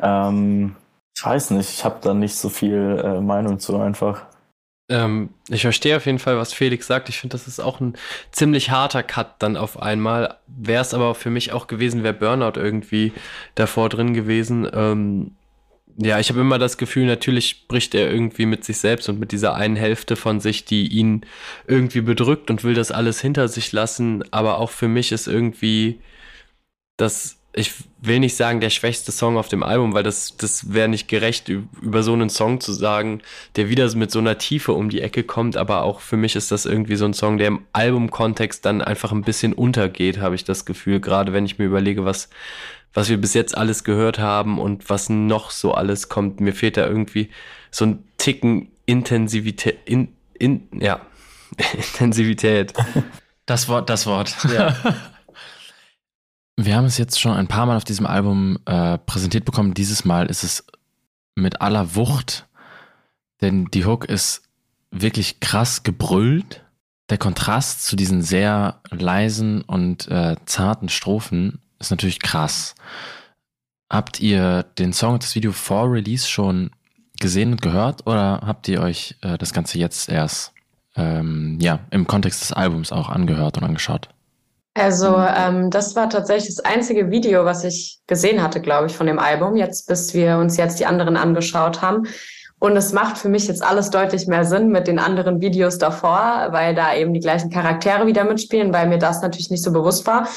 Ähm, 0.00 0.76
ich 1.14 1.24
weiß 1.24 1.50
nicht, 1.50 1.68
ich 1.68 1.84
habe 1.84 1.96
da 2.00 2.14
nicht 2.14 2.36
so 2.36 2.48
viel 2.48 3.02
äh, 3.04 3.20
Meinung 3.20 3.58
zu 3.58 3.76
einfach. 3.78 4.22
Ähm, 4.88 5.30
ich 5.48 5.62
verstehe 5.62 5.96
auf 5.96 6.06
jeden 6.06 6.18
Fall, 6.18 6.36
was 6.36 6.52
Felix 6.52 6.86
sagt. 6.86 7.08
Ich 7.08 7.18
finde, 7.20 7.34
das 7.34 7.46
ist 7.48 7.60
auch 7.60 7.80
ein 7.80 7.94
ziemlich 8.32 8.70
harter 8.70 9.02
Cut 9.02 9.42
dann 9.42 9.56
auf 9.56 9.80
einmal. 9.80 10.38
Wäre 10.46 10.82
es 10.82 10.94
aber 10.94 11.14
für 11.14 11.30
mich 11.30 11.52
auch 11.52 11.66
gewesen, 11.66 12.02
wäre 12.02 12.14
Burnout 12.14 12.58
irgendwie 12.60 13.12
davor 13.54 13.88
drin 13.88 14.14
gewesen. 14.14 14.68
Ähm, 14.72 15.36
Ja, 15.98 16.18
ich 16.20 16.30
habe 16.30 16.40
immer 16.40 16.58
das 16.58 16.78
Gefühl, 16.78 17.06
natürlich 17.06 17.50
spricht 17.50 17.94
er 17.94 18.10
irgendwie 18.10 18.46
mit 18.46 18.64
sich 18.64 18.78
selbst 18.78 19.08
und 19.10 19.20
mit 19.20 19.32
dieser 19.32 19.54
einen 19.54 19.76
Hälfte 19.76 20.16
von 20.16 20.40
sich, 20.40 20.64
die 20.64 20.88
ihn 20.88 21.26
irgendwie 21.66 22.00
bedrückt 22.02 22.50
und 22.50 22.64
will 22.64 22.74
das 22.74 22.90
alles 22.92 23.20
hinter 23.20 23.48
sich 23.48 23.72
lassen. 23.72 24.24
Aber 24.32 24.58
auch 24.58 24.70
für 24.70 24.88
mich 24.88 25.12
ist 25.12 25.28
irgendwie 25.28 26.00
das, 26.96 27.38
ich 27.54 27.72
will 28.00 28.18
nicht 28.18 28.36
sagen, 28.36 28.60
der 28.60 28.70
schwächste 28.70 29.12
Song 29.12 29.36
auf 29.36 29.48
dem 29.48 29.62
Album, 29.62 29.92
weil 29.92 30.02
das, 30.02 30.36
das 30.36 30.72
wäre 30.72 30.88
nicht 30.88 31.06
gerecht, 31.06 31.48
über 31.48 32.02
so 32.02 32.14
einen 32.14 32.30
Song 32.30 32.60
zu 32.60 32.72
sagen, 32.72 33.20
der 33.56 33.68
wieder 33.68 33.94
mit 33.94 34.10
so 34.10 34.20
einer 34.20 34.38
Tiefe 34.38 34.72
um 34.72 34.88
die 34.88 35.02
Ecke 35.02 35.22
kommt. 35.22 35.56
Aber 35.56 35.82
auch 35.82 36.00
für 36.00 36.16
mich 36.16 36.34
ist 36.34 36.50
das 36.50 36.64
irgendwie 36.64 36.96
so 36.96 37.04
ein 37.04 37.14
Song, 37.14 37.36
der 37.36 37.48
im 37.48 37.66
Albumkontext 37.72 38.64
dann 38.64 38.80
einfach 38.80 39.12
ein 39.12 39.22
bisschen 39.22 39.52
untergeht, 39.52 40.18
habe 40.18 40.34
ich 40.34 40.44
das 40.44 40.64
Gefühl. 40.64 41.00
Gerade 41.00 41.32
wenn 41.32 41.44
ich 41.44 41.58
mir 41.58 41.66
überlege, 41.66 42.04
was 42.04 42.30
was 42.94 43.08
wir 43.08 43.18
bis 43.18 43.34
jetzt 43.34 43.56
alles 43.56 43.84
gehört 43.84 44.18
haben 44.18 44.58
und 44.58 44.90
was 44.90 45.08
noch 45.08 45.50
so 45.50 45.72
alles 45.72 46.08
kommt. 46.08 46.40
Mir 46.40 46.52
fehlt 46.52 46.76
da 46.76 46.86
irgendwie 46.86 47.30
so 47.70 47.86
ein 47.86 48.04
Ticken 48.18 48.68
Intensivität, 48.84 49.78
in, 49.84 50.08
in, 50.34 50.68
ja, 50.72 51.00
Intensivität. 51.72 52.74
Das 53.46 53.68
Wort, 53.68 53.88
das 53.88 54.06
Wort. 54.06 54.36
Ja. 54.52 54.76
Wir 56.64 56.76
haben 56.76 56.84
es 56.84 56.96
jetzt 56.96 57.20
schon 57.20 57.32
ein 57.32 57.48
paar 57.48 57.66
Mal 57.66 57.76
auf 57.76 57.84
diesem 57.84 58.06
Album 58.06 58.56
äh, 58.66 58.96
präsentiert 58.98 59.44
bekommen. 59.44 59.74
Dieses 59.74 60.04
Mal 60.04 60.26
ist 60.26 60.44
es 60.44 60.64
mit 61.34 61.60
aller 61.60 61.96
Wucht, 61.96 62.46
denn 63.40 63.64
die 63.66 63.84
Hook 63.84 64.04
ist 64.04 64.42
wirklich 64.92 65.40
krass 65.40 65.82
gebrüllt. 65.82 66.64
Der 67.10 67.18
Kontrast 67.18 67.84
zu 67.84 67.96
diesen 67.96 68.22
sehr 68.22 68.80
leisen 68.90 69.62
und 69.62 70.06
äh, 70.08 70.36
zarten 70.44 70.88
Strophen 70.88 71.60
ist 71.80 71.90
natürlich 71.90 72.20
krass. 72.20 72.76
Habt 73.90 74.20
ihr 74.20 74.62
den 74.62 74.92
Song 74.92 75.14
und 75.14 75.24
das 75.24 75.34
Video 75.34 75.50
vor 75.50 75.90
Release 75.90 76.28
schon 76.28 76.70
gesehen 77.18 77.52
und 77.52 77.62
gehört 77.62 78.06
oder 78.06 78.40
habt 78.46 78.68
ihr 78.68 78.80
euch 78.80 79.16
äh, 79.22 79.36
das 79.36 79.52
Ganze 79.52 79.78
jetzt 79.78 80.08
erst 80.08 80.52
ähm, 80.94 81.58
ja, 81.60 81.80
im 81.90 82.06
Kontext 82.06 82.40
des 82.40 82.52
Albums 82.52 82.92
auch 82.92 83.08
angehört 83.08 83.58
und 83.58 83.64
angeschaut? 83.64 84.08
Also 84.74 85.16
ähm, 85.18 85.70
das 85.70 85.94
war 85.96 86.08
tatsächlich 86.08 86.56
das 86.56 86.64
einzige 86.64 87.10
Video, 87.10 87.44
was 87.44 87.62
ich 87.62 88.00
gesehen 88.06 88.42
hatte, 88.42 88.60
glaube 88.60 88.86
ich, 88.86 88.96
von 88.96 89.06
dem 89.06 89.18
Album, 89.18 89.56
jetzt 89.56 89.86
bis 89.86 90.14
wir 90.14 90.38
uns 90.38 90.56
jetzt 90.56 90.80
die 90.80 90.86
anderen 90.86 91.16
angeschaut 91.16 91.82
haben. 91.82 92.06
Und 92.58 92.76
es 92.76 92.92
macht 92.92 93.18
für 93.18 93.28
mich 93.28 93.48
jetzt 93.48 93.62
alles 93.62 93.90
deutlich 93.90 94.28
mehr 94.28 94.44
Sinn 94.44 94.68
mit 94.68 94.86
den 94.86 94.98
anderen 94.98 95.40
Videos 95.40 95.78
davor, 95.78 96.48
weil 96.52 96.74
da 96.74 96.94
eben 96.94 97.12
die 97.12 97.20
gleichen 97.20 97.50
Charaktere 97.50 98.06
wieder 98.06 98.24
mitspielen, 98.24 98.72
weil 98.72 98.88
mir 98.88 98.98
das 98.98 99.20
natürlich 99.20 99.50
nicht 99.50 99.64
so 99.64 99.72
bewusst 99.72 100.06
war. 100.06 100.28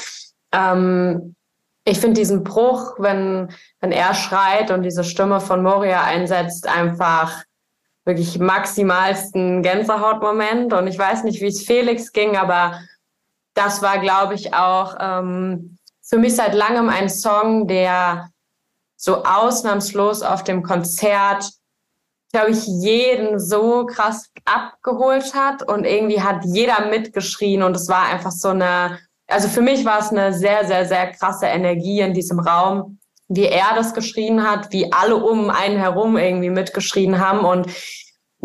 Ähm, 0.52 1.36
ich 1.84 2.00
finde 2.00 2.20
diesen 2.20 2.42
Bruch, 2.42 2.96
wenn, 2.98 3.48
wenn 3.80 3.92
er 3.92 4.12
schreit 4.12 4.72
und 4.72 4.82
diese 4.82 5.04
Stimme 5.04 5.40
von 5.40 5.62
Moria 5.62 6.02
einsetzt, 6.02 6.68
einfach 6.68 7.44
wirklich 8.04 8.38
maximalsten 8.40 9.62
Gänsehautmoment. 9.62 10.72
Und 10.72 10.88
ich 10.88 10.98
weiß 10.98 11.22
nicht, 11.22 11.40
wie 11.40 11.46
es 11.46 11.62
Felix 11.62 12.12
ging, 12.12 12.36
aber 12.36 12.80
das 13.56 13.82
war, 13.82 13.98
glaube 13.98 14.34
ich, 14.34 14.54
auch 14.54 14.96
ähm, 15.00 15.78
für 16.02 16.18
mich 16.18 16.36
seit 16.36 16.54
langem 16.54 16.88
ein 16.88 17.08
Song, 17.08 17.66
der 17.66 18.30
so 18.96 19.24
ausnahmslos 19.24 20.22
auf 20.22 20.44
dem 20.44 20.62
Konzert, 20.62 21.50
glaube 22.32 22.50
ich, 22.50 22.64
jeden 22.66 23.38
so 23.38 23.86
krass 23.86 24.30
abgeholt 24.44 25.34
hat 25.34 25.62
und 25.68 25.84
irgendwie 25.84 26.22
hat 26.22 26.44
jeder 26.44 26.86
mitgeschrien 26.86 27.62
und 27.62 27.74
es 27.76 27.88
war 27.88 28.06
einfach 28.06 28.32
so 28.32 28.48
eine 28.48 28.98
also 29.28 29.48
für 29.48 29.60
mich 29.60 29.84
war 29.84 29.98
es 29.98 30.10
eine 30.10 30.32
sehr, 30.32 30.66
sehr, 30.66 30.86
sehr 30.86 31.12
krasse 31.12 31.46
Energie 31.46 32.00
in 32.00 32.14
diesem 32.14 32.38
Raum, 32.38 32.98
wie 33.28 33.46
er 33.46 33.74
das 33.74 33.92
geschrien 33.92 34.48
hat, 34.48 34.72
wie 34.72 34.92
alle 34.92 35.16
um 35.16 35.50
einen 35.50 35.78
herum 35.78 36.16
irgendwie 36.16 36.50
mitgeschrien 36.50 37.18
haben. 37.18 37.44
Und 37.44 37.68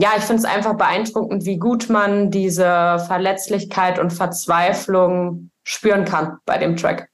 ja, 0.01 0.09
ich 0.17 0.23
finde 0.23 0.41
es 0.41 0.45
einfach 0.45 0.75
beeindruckend, 0.77 1.45
wie 1.45 1.57
gut 1.57 1.87
man 1.87 2.31
diese 2.31 2.97
Verletzlichkeit 3.05 3.99
und 3.99 4.11
Verzweiflung 4.11 5.51
spüren 5.63 6.05
kann 6.05 6.39
bei 6.47 6.57
dem 6.57 6.75
Track. 6.75 7.09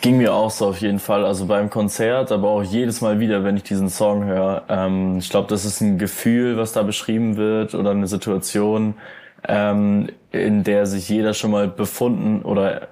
Ging 0.00 0.18
mir 0.18 0.32
auch 0.32 0.52
so 0.52 0.68
auf 0.68 0.80
jeden 0.80 1.00
Fall. 1.00 1.24
Also 1.24 1.46
beim 1.46 1.70
Konzert, 1.70 2.30
aber 2.30 2.50
auch 2.50 2.62
jedes 2.62 3.00
Mal 3.00 3.18
wieder, 3.18 3.42
wenn 3.42 3.56
ich 3.56 3.64
diesen 3.64 3.88
Song 3.88 4.24
höre. 4.24 4.62
Ähm, 4.68 5.18
ich 5.18 5.28
glaube, 5.28 5.48
das 5.48 5.64
ist 5.64 5.80
ein 5.80 5.98
Gefühl, 5.98 6.56
was 6.56 6.72
da 6.72 6.84
beschrieben 6.84 7.36
wird 7.36 7.74
oder 7.74 7.90
eine 7.90 8.06
Situation, 8.06 8.94
ähm, 9.48 10.08
in 10.30 10.62
der 10.62 10.86
sich 10.86 11.08
jeder 11.08 11.34
schon 11.34 11.50
mal 11.50 11.66
befunden 11.66 12.42
oder 12.42 12.86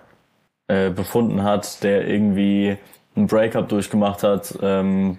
äh, 0.66 0.90
befunden 0.90 1.44
hat, 1.44 1.84
der 1.84 2.08
irgendwie 2.08 2.76
ein 3.16 3.28
Breakup 3.28 3.68
durchgemacht 3.68 4.24
hat, 4.24 4.58
ähm, 4.60 5.18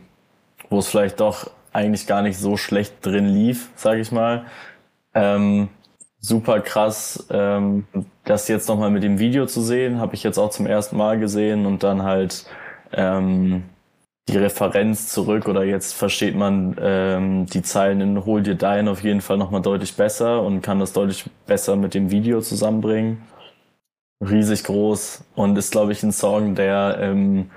wo 0.70 0.80
es 0.80 0.88
vielleicht 0.88 1.22
doch 1.22 1.50
eigentlich 1.74 2.08
gar 2.08 2.22
nicht 2.22 2.38
so 2.38 2.58
schlecht 2.58 3.06
drin 3.06 3.28
lief, 3.28 3.70
sage 3.76 4.02
ich 4.02 4.12
mal. 4.12 4.46
Ähm, 5.14 5.70
super 6.20 6.60
krass, 6.62 7.28
ähm, 7.32 7.86
das 8.26 8.48
jetzt 8.48 8.68
nochmal 8.70 8.92
mit 8.92 9.04
dem 9.04 9.20
Video 9.20 9.46
zu 9.46 9.62
sehen, 9.62 10.00
habe 10.00 10.16
ich 10.16 10.24
jetzt 10.24 10.38
auch 10.38 10.50
zum 10.52 10.68
ersten 10.68 10.98
Mal 10.98 11.20
gesehen 11.20 11.66
und 11.66 11.84
dann 11.84 12.04
halt 12.04 12.46
ähm, 12.92 13.64
die 14.28 14.38
Referenz 14.38 15.08
zurück 15.08 15.48
oder 15.48 15.64
jetzt 15.64 15.94
versteht 15.94 16.36
man 16.36 16.76
ähm, 16.80 17.46
die 17.48 17.64
Zeilen 17.64 18.02
in 18.02 18.26
Hol 18.26 18.44
dir 18.44 18.56
dein 18.56 18.88
auf 18.88 19.04
jeden 19.04 19.22
Fall 19.22 19.38
nochmal 19.38 19.62
deutlich 19.62 19.96
besser 19.96 20.44
und 20.44 20.62
kann 20.62 20.80
das 20.80 20.94
deutlich 20.94 21.26
besser 21.48 21.76
mit 21.76 21.94
dem 21.94 22.12
Video 22.12 22.42
zusammenbringen 22.42 23.24
riesig 24.22 24.64
groß 24.64 25.24
und 25.36 25.58
ist, 25.58 25.72
glaube 25.72 25.92
ich, 25.92 26.04
ein 26.04 26.12
Song, 26.12 26.56
der 26.56 26.98
ähm, 27.00 27.50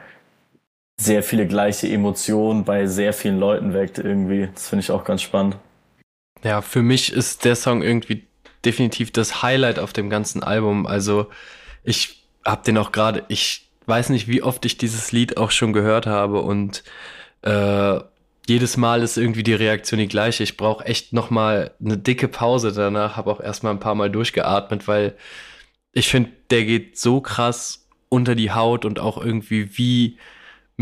sehr 1.03 1.23
viele 1.23 1.47
gleiche 1.47 1.89
Emotionen 1.89 2.65
bei 2.65 2.87
sehr 2.87 3.13
vielen 3.13 3.39
Leuten 3.39 3.75
weckt 3.75 3.99
irgendwie. 3.99 4.49
Das 4.55 4.69
finde 4.69 4.85
ich 4.85 4.91
auch 4.91 5.05
ganz 5.05 5.23
spannend. 5.23 5.57
Ja, 6.45 6.63
für 6.63 6.83
mich 6.83 7.13
ist 7.13 7.45
der 7.45 7.57
Song 7.57 7.83
irgendwie 7.83 8.27
definitiv 8.65 9.11
das 9.11 9.43
Highlight 9.43 9.79
auf 9.79 9.93
dem 9.93 10.11
ganzen 10.11 10.43
Album. 10.43 10.87
Also 10.87 11.27
ich 11.83 12.25
habe 12.45 12.63
den 12.65 12.79
auch 12.79 12.93
gerade, 12.93 13.25
ich 13.29 13.69
weiß 13.87 14.11
nicht, 14.11 14.29
wie 14.29 14.43
oft 14.43 14.65
ich 14.65 14.79
dieses 14.79 15.13
Lied 15.13 15.37
auch 15.37 15.51
schon 15.51 15.73
gehört 15.73 16.07
habe 16.07 16.41
und 16.41 16.85
äh, 17.43 18.01
jedes 18.47 18.77
Mal 18.77 19.03
ist 19.03 19.17
irgendwie 19.17 19.43
die 19.43 19.55
Reaktion 19.55 19.99
die 19.99 20.09
gleiche. 20.09 20.43
Ich 20.43 20.57
brauche 20.57 20.85
echt 20.85 21.13
noch 21.13 21.31
mal 21.31 21.73
eine 21.85 21.99
dicke 21.99 22.29
Pause 22.29 22.73
danach, 22.73 23.17
habe 23.17 23.31
auch 23.31 23.41
erstmal 23.41 23.73
ein 23.73 23.81
paar 23.81 23.95
Mal 23.95 24.11
durchgeatmet, 24.11 24.87
weil 24.89 25.17
ich 25.93 26.09
finde, 26.09 26.31
der 26.51 26.65
geht 26.65 26.99
so 26.99 27.21
krass 27.21 27.87
unter 28.09 28.35
die 28.35 28.53
Haut 28.53 28.85
und 28.85 28.99
auch 28.99 29.19
irgendwie, 29.19 29.77
wie 29.77 30.19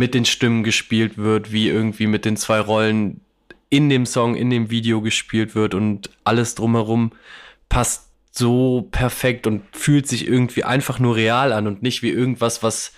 mit 0.00 0.14
den 0.14 0.24
Stimmen 0.24 0.64
gespielt 0.64 1.18
wird, 1.18 1.52
wie 1.52 1.68
irgendwie 1.68 2.06
mit 2.06 2.24
den 2.24 2.38
zwei 2.38 2.58
Rollen 2.58 3.20
in 3.68 3.90
dem 3.90 4.06
Song, 4.06 4.34
in 4.34 4.48
dem 4.48 4.70
Video 4.70 5.02
gespielt 5.02 5.54
wird 5.54 5.74
und 5.74 6.08
alles 6.24 6.54
drumherum 6.54 7.12
passt 7.68 8.08
so 8.32 8.88
perfekt 8.90 9.46
und 9.46 9.62
fühlt 9.72 10.08
sich 10.08 10.26
irgendwie 10.26 10.64
einfach 10.64 11.00
nur 11.00 11.16
real 11.16 11.52
an 11.52 11.66
und 11.66 11.82
nicht 11.82 12.02
wie 12.02 12.08
irgendwas, 12.08 12.62
was, 12.62 12.94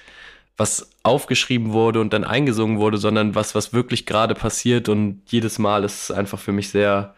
was 0.56 0.90
aufgeschrieben 1.02 1.72
wurde 1.72 2.00
und 2.00 2.12
dann 2.12 2.22
eingesungen 2.22 2.78
wurde, 2.78 2.98
sondern 2.98 3.34
was, 3.34 3.56
was 3.56 3.72
wirklich 3.72 4.06
gerade 4.06 4.36
passiert 4.36 4.88
und 4.88 5.22
jedes 5.26 5.58
Mal 5.58 5.82
ist 5.82 6.04
es 6.04 6.10
einfach 6.12 6.38
für 6.38 6.52
mich 6.52 6.68
sehr, 6.68 7.16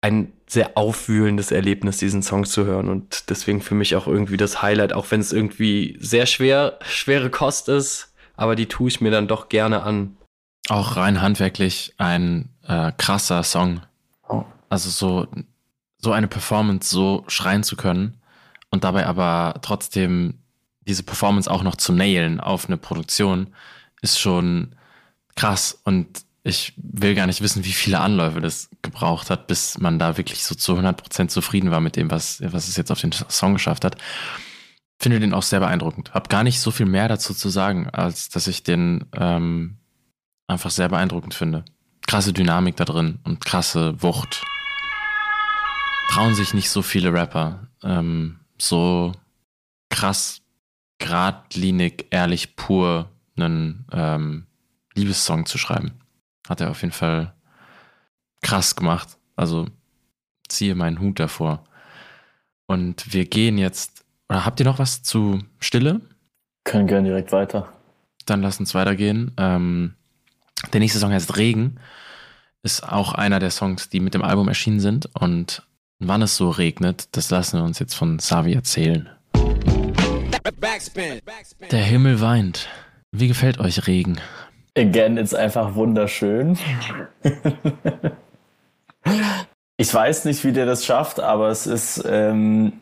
ein 0.00 0.32
sehr 0.46 0.78
aufwühlendes 0.78 1.50
Erlebnis, 1.50 1.98
diesen 1.98 2.22
Song 2.22 2.46
zu 2.46 2.64
hören. 2.64 2.88
Und 2.88 3.28
deswegen 3.28 3.60
für 3.60 3.74
mich 3.74 3.96
auch 3.96 4.06
irgendwie 4.06 4.38
das 4.38 4.62
Highlight, 4.62 4.94
auch 4.94 5.10
wenn 5.10 5.20
es 5.20 5.32
irgendwie 5.32 5.98
sehr 6.00 6.24
schwer, 6.24 6.78
schwere 6.86 7.28
Kost 7.28 7.68
ist, 7.68 8.13
aber 8.36 8.56
die 8.56 8.66
tue 8.66 8.88
ich 8.88 9.00
mir 9.00 9.10
dann 9.10 9.28
doch 9.28 9.48
gerne 9.48 9.82
an. 9.82 10.16
Auch 10.68 10.96
rein 10.96 11.20
handwerklich 11.20 11.94
ein 11.98 12.50
äh, 12.66 12.92
krasser 12.96 13.42
Song. 13.42 13.82
Oh. 14.28 14.44
Also 14.68 14.90
so, 14.90 15.26
so 15.98 16.12
eine 16.12 16.28
Performance 16.28 16.88
so 16.88 17.24
schreien 17.28 17.62
zu 17.62 17.76
können 17.76 18.20
und 18.70 18.84
dabei 18.84 19.06
aber 19.06 19.54
trotzdem 19.62 20.38
diese 20.86 21.02
Performance 21.02 21.50
auch 21.50 21.62
noch 21.62 21.76
zu 21.76 21.92
nailen 21.92 22.40
auf 22.40 22.66
eine 22.66 22.76
Produktion, 22.76 23.54
ist 24.02 24.18
schon 24.18 24.74
krass. 25.34 25.80
Und 25.84 26.24
ich 26.42 26.74
will 26.76 27.14
gar 27.14 27.26
nicht 27.26 27.40
wissen, 27.40 27.64
wie 27.64 27.72
viele 27.72 28.00
Anläufe 28.00 28.40
das 28.40 28.68
gebraucht 28.82 29.30
hat, 29.30 29.46
bis 29.46 29.78
man 29.78 29.98
da 29.98 30.16
wirklich 30.18 30.44
so 30.44 30.54
zu 30.54 30.74
100% 30.74 31.28
zufrieden 31.28 31.70
war 31.70 31.80
mit 31.80 31.96
dem, 31.96 32.10
was, 32.10 32.42
was 32.42 32.68
es 32.68 32.76
jetzt 32.76 32.92
auf 32.92 33.00
den 33.00 33.12
Song 33.12 33.54
geschafft 33.54 33.84
hat. 33.84 33.96
Finde 35.04 35.20
den 35.20 35.34
auch 35.34 35.42
sehr 35.42 35.60
beeindruckend. 35.60 36.14
Hab 36.14 36.30
gar 36.30 36.42
nicht 36.44 36.60
so 36.60 36.70
viel 36.70 36.86
mehr 36.86 37.08
dazu 37.08 37.34
zu 37.34 37.50
sagen, 37.50 37.90
als 37.90 38.30
dass 38.30 38.46
ich 38.46 38.62
den 38.62 39.04
ähm, 39.14 39.76
einfach 40.46 40.70
sehr 40.70 40.88
beeindruckend 40.88 41.34
finde. 41.34 41.66
Krasse 42.06 42.32
Dynamik 42.32 42.76
da 42.76 42.86
drin 42.86 43.18
und 43.22 43.44
krasse 43.44 44.02
Wucht. 44.02 44.42
Trauen 46.08 46.34
sich 46.34 46.54
nicht 46.54 46.70
so 46.70 46.80
viele 46.80 47.12
Rapper, 47.12 47.68
ähm, 47.82 48.40
so 48.56 49.12
krass, 49.90 50.40
geradlinig, 50.98 52.06
ehrlich, 52.08 52.56
pur 52.56 53.10
einen 53.36 53.84
ähm, 53.92 54.46
Liebessong 54.94 55.44
zu 55.44 55.58
schreiben 55.58 55.92
hat 56.48 56.60
er 56.60 56.70
auf 56.70 56.80
jeden 56.82 56.92
Fall 56.92 57.34
krass 58.42 58.76
gemacht. 58.76 59.18
Also 59.36 59.66
ziehe 60.48 60.74
meinen 60.74 61.00
Hut 61.00 61.18
davor. 61.20 61.64
Und 62.66 63.12
wir 63.12 63.26
gehen 63.26 63.58
jetzt. 63.58 63.93
Oder 64.28 64.44
habt 64.44 64.60
ihr 64.60 64.66
noch 64.66 64.78
was 64.78 65.02
zu 65.02 65.40
Stille? 65.60 66.00
Können 66.64 66.86
gerne 66.86 67.08
direkt 67.08 67.32
weiter. 67.32 67.68
Dann 68.26 68.42
lass 68.42 68.58
uns 68.58 68.74
weitergehen. 68.74 69.32
Ähm, 69.36 69.94
Der 70.72 70.80
nächste 70.80 70.98
Song 70.98 71.12
heißt 71.12 71.36
Regen. 71.36 71.78
Ist 72.62 72.88
auch 72.90 73.12
einer 73.12 73.38
der 73.38 73.50
Songs, 73.50 73.90
die 73.90 74.00
mit 74.00 74.14
dem 74.14 74.22
Album 74.22 74.48
erschienen 74.48 74.80
sind. 74.80 75.10
Und 75.14 75.62
wann 75.98 76.22
es 76.22 76.36
so 76.38 76.48
regnet, 76.48 77.08
das 77.12 77.28
lassen 77.30 77.58
wir 77.58 77.64
uns 77.64 77.78
jetzt 77.78 77.94
von 77.94 78.18
Savi 78.18 78.54
erzählen. 78.54 79.10
Der 81.70 81.82
Himmel 81.82 82.20
weint. 82.22 82.68
Wie 83.12 83.28
gefällt 83.28 83.58
euch 83.60 83.86
Regen? 83.86 84.18
Again, 84.76 85.18
ist 85.18 85.34
einfach 85.34 85.74
wunderschön. 85.74 86.58
ich 89.76 89.92
weiß 89.92 90.24
nicht, 90.24 90.42
wie 90.44 90.52
der 90.52 90.66
das 90.66 90.84
schafft, 90.84 91.20
aber 91.20 91.48
es 91.48 91.66
ist 91.66 92.02
ähm, 92.08 92.72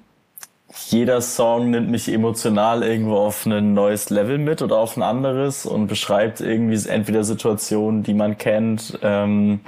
jeder 0.75 1.21
Song 1.21 1.71
nimmt 1.71 1.91
mich 1.91 2.09
emotional 2.09 2.83
irgendwo 2.83 3.17
auf 3.17 3.47
ein 3.47 3.75
neues 3.75 4.11
Level 4.11 4.39
mit 4.39 4.63
oder 4.63 4.79
auf 4.79 4.97
ein 4.97 5.03
anderes 5.03 5.67
und 5.67 5.87
beschreibt 5.87 6.41
irgendwie 6.41 6.89
entweder 6.89 7.25
Situationen, 7.25 8.03
die 8.03 8.15
man 8.15 8.39
kennt, 8.39 8.99
ähm, 9.03 9.61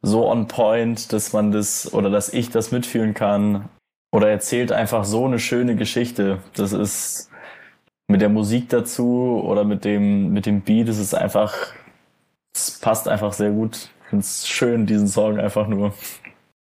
so 0.00 0.28
on 0.28 0.48
point, 0.48 1.12
dass 1.12 1.32
man 1.32 1.52
das 1.52 1.92
oder 1.92 2.10
dass 2.10 2.32
ich 2.32 2.50
das 2.50 2.72
mitfühlen 2.72 3.14
kann 3.14 3.68
oder 4.10 4.28
erzählt 4.30 4.72
einfach 4.72 5.04
so 5.04 5.26
eine 5.26 5.38
schöne 5.38 5.76
Geschichte. 5.76 6.38
Das 6.54 6.72
ist 6.72 7.30
mit 8.08 8.20
der 8.20 8.28
Musik 8.28 8.68
dazu 8.70 9.42
oder 9.44 9.64
mit 9.64 9.84
dem 9.84 10.32
mit 10.32 10.46
dem 10.46 10.62
Beat, 10.62 10.88
es 10.88 10.98
ist 10.98 11.14
einfach, 11.14 11.54
es 12.54 12.78
passt 12.80 13.08
einfach 13.08 13.32
sehr 13.32 13.50
gut. 13.50 13.90
Ich 14.04 14.08
finde 14.10 14.24
es 14.24 14.48
schön, 14.48 14.86
diesen 14.86 15.08
Song 15.08 15.38
einfach 15.38 15.66
nur. 15.68 15.94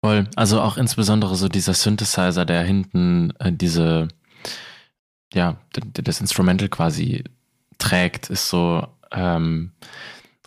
Voll. 0.04 0.28
Also 0.36 0.62
auch 0.62 0.78
insbesondere 0.78 1.36
so 1.36 1.48
dieser 1.48 1.76
Synthesizer, 1.76 2.44
der 2.44 2.64
hinten 2.64 3.34
äh, 3.40 3.52
diese, 3.54 4.08
ja, 5.32 5.58
das 5.94 6.22
Instrumental 6.22 6.70
quasi 6.70 7.24
trägt, 7.78 8.30
ist 8.30 8.50
so 8.50 8.88
ähm, 9.12 9.72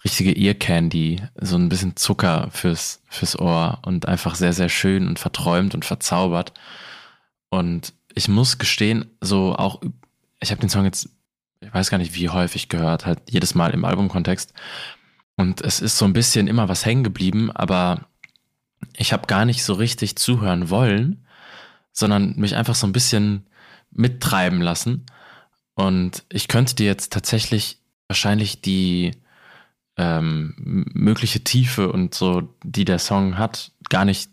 richtige 0.05 0.33
Ear 0.33 0.55
Candy, 0.55 1.23
so 1.41 1.57
ein 1.57 1.69
bisschen 1.69 1.97
Zucker 1.97 2.49
fürs, 2.51 3.01
fürs 3.09 3.39
Ohr 3.39 3.79
und 3.87 4.07
einfach 4.09 4.35
sehr, 4.35 4.53
sehr 4.53 4.69
schön 4.69 5.07
und 5.07 5.19
verträumt 5.21 5.75
und 5.75 5.85
verzaubert. 5.85 6.53
Und 7.49 7.95
ich 8.15 8.29
muss 8.29 8.59
gestehen, 8.59 9.07
so 9.21 9.55
auch, 9.55 9.81
ich 10.41 10.51
habe 10.51 10.61
den 10.61 10.69
Song 10.69 10.85
jetzt, 10.85 11.09
ich 11.61 11.73
weiß 11.73 11.91
gar 11.91 11.99
nicht 11.99 12.15
wie 12.15 12.29
häufig 12.29 12.69
gehört, 12.69 13.07
halt 13.07 13.21
jedes 13.31 13.55
Mal 13.55 13.71
im 13.71 13.85
Albumkontext. 13.85 14.53
Und 15.37 15.61
es 15.63 15.81
ist 15.81 15.97
so 15.97 16.05
ein 16.05 16.13
bisschen 16.13 16.49
immer 16.49 16.69
was 16.69 16.85
hängen 16.85 17.05
geblieben, 17.05 17.51
aber 17.53 18.07
ich 18.97 19.12
habe 19.12 19.26
gar 19.26 19.45
nicht 19.45 19.64
so 19.64 19.74
richtig 19.74 20.16
zuhören 20.16 20.70
wollen, 20.70 21.26
sondern 21.93 22.37
mich 22.37 22.57
einfach 22.57 22.74
so 22.74 22.87
ein 22.87 22.93
bisschen 22.93 23.47
mittreiben 23.91 24.61
lassen. 24.61 25.07
Und 25.74 26.24
ich 26.28 26.49
könnte 26.49 26.74
dir 26.74 26.87
jetzt 26.87 27.12
tatsächlich 27.12 27.78
wahrscheinlich 28.09 28.61
die 28.61 29.12
ähm, 29.97 30.55
mögliche 30.93 31.45
Tiefe 31.45 31.91
und 31.91 32.14
so, 32.14 32.55
die 32.62 32.85
der 32.85 32.99
Song 32.99 33.39
hat, 33.39 33.72
gar 33.89 34.05
nicht 34.05 34.30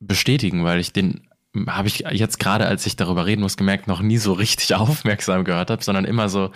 bestätigen, 0.00 0.64
weil 0.64 0.80
ich 0.80 0.92
den 0.92 1.28
habe 1.66 1.88
ich 1.88 1.98
jetzt 1.98 2.38
gerade, 2.38 2.66
als 2.66 2.86
ich 2.86 2.96
darüber 2.96 3.26
reden 3.26 3.42
muss, 3.42 3.58
gemerkt, 3.58 3.86
noch 3.86 4.00
nie 4.00 4.18
so 4.18 4.32
richtig 4.32 4.74
aufmerksam 4.74 5.44
gehört 5.44 5.70
habe, 5.70 5.84
sondern 5.84 6.04
immer 6.04 6.28
so 6.28 6.50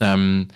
ähm, 0.00 0.48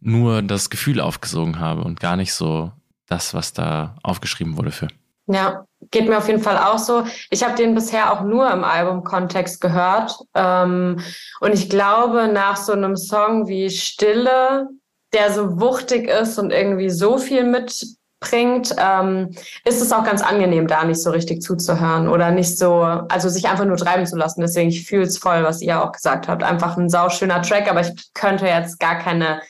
nur 0.00 0.42
das 0.42 0.70
Gefühl 0.70 1.00
aufgesogen 1.00 1.58
habe 1.58 1.82
und 1.82 2.00
gar 2.00 2.16
nicht 2.16 2.32
so 2.32 2.72
das, 3.06 3.34
was 3.34 3.52
da 3.52 3.96
aufgeschrieben 4.02 4.56
wurde 4.56 4.70
für. 4.70 4.88
Ja, 5.32 5.64
geht 5.90 6.08
mir 6.08 6.18
auf 6.18 6.28
jeden 6.28 6.42
Fall 6.42 6.58
auch 6.58 6.78
so. 6.78 7.04
Ich 7.30 7.44
habe 7.44 7.54
den 7.54 7.74
bisher 7.74 8.12
auch 8.12 8.22
nur 8.22 8.50
im 8.50 8.64
Albumkontext 8.64 9.60
gehört. 9.60 10.18
Ähm, 10.34 11.00
und 11.40 11.52
ich 11.52 11.70
glaube, 11.70 12.28
nach 12.28 12.56
so 12.56 12.72
einem 12.72 12.96
Song 12.96 13.46
wie 13.48 13.70
Stille, 13.70 14.68
der 15.12 15.32
so 15.32 15.60
wuchtig 15.60 16.08
ist 16.08 16.38
und 16.38 16.52
irgendwie 16.52 16.90
so 16.90 17.18
viel 17.18 17.44
mitbringt, 17.44 18.74
ähm, 18.76 19.30
ist 19.64 19.80
es 19.80 19.92
auch 19.92 20.04
ganz 20.04 20.22
angenehm, 20.22 20.66
da 20.66 20.84
nicht 20.84 21.02
so 21.02 21.10
richtig 21.10 21.42
zuzuhören 21.42 22.08
oder 22.08 22.30
nicht 22.32 22.58
so, 22.58 22.82
also 22.82 23.28
sich 23.28 23.48
einfach 23.48 23.64
nur 23.64 23.76
treiben 23.76 24.06
zu 24.06 24.16
lassen. 24.16 24.40
Deswegen, 24.40 24.70
ich 24.70 24.86
fühle 24.86 25.04
es 25.04 25.18
voll, 25.18 25.44
was 25.44 25.62
ihr 25.62 25.82
auch 25.82 25.92
gesagt 25.92 26.28
habt. 26.28 26.42
Einfach 26.42 26.76
ein 26.76 26.88
sauschöner 26.88 27.42
Track, 27.42 27.70
aber 27.70 27.80
ich 27.82 28.12
könnte 28.14 28.46
jetzt 28.46 28.80
gar 28.80 28.98
keine 28.98 29.40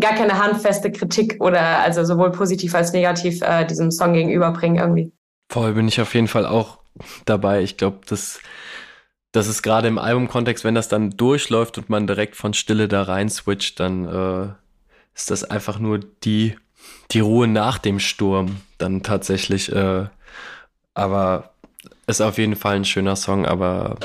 gar 0.00 0.14
keine 0.14 0.40
handfeste 0.40 0.92
Kritik 0.92 1.38
oder 1.40 1.80
also 1.80 2.04
sowohl 2.04 2.30
positiv 2.30 2.72
als 2.74 2.92
negativ 2.92 3.42
äh, 3.42 3.64
diesem 3.64 3.90
Song 3.90 4.12
gegenüberbringen 4.12 4.78
irgendwie. 4.78 5.12
Voll 5.48 5.72
bin 5.72 5.88
ich 5.88 6.00
auf 6.00 6.14
jeden 6.14 6.28
Fall 6.28 6.46
auch 6.46 6.78
dabei. 7.24 7.62
Ich 7.62 7.76
glaube, 7.76 8.00
dass 8.06 8.40
das 9.32 9.46
ist 9.46 9.62
gerade 9.62 9.88
im 9.88 9.98
Albumkontext, 9.98 10.64
wenn 10.64 10.74
das 10.74 10.88
dann 10.88 11.10
durchläuft 11.10 11.78
und 11.78 11.90
man 11.90 12.06
direkt 12.06 12.34
von 12.34 12.54
Stille 12.54 12.88
da 12.88 13.02
rein 13.02 13.28
switcht, 13.28 13.78
dann 13.78 14.06
äh, 14.06 14.48
ist 15.14 15.30
das 15.30 15.44
einfach 15.44 15.78
nur 15.78 15.98
die, 15.98 16.56
die 17.10 17.20
Ruhe 17.20 17.46
nach 17.46 17.78
dem 17.78 18.00
Sturm 18.00 18.56
dann 18.78 19.02
tatsächlich. 19.02 19.70
Äh, 19.70 20.06
aber 20.94 21.52
ist 22.06 22.20
auf 22.22 22.38
jeden 22.38 22.56
Fall 22.56 22.76
ein 22.76 22.84
schöner 22.84 23.16
Song, 23.16 23.46
aber 23.46 23.96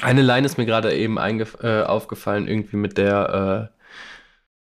eine 0.00 0.22
Line 0.22 0.46
ist 0.46 0.58
mir 0.58 0.66
gerade 0.66 0.94
eben 0.94 1.18
äh, 1.18 1.82
aufgefallen, 1.82 2.48
irgendwie 2.48 2.76
mit 2.76 2.96
der, 2.98 3.70
äh, 3.72 3.77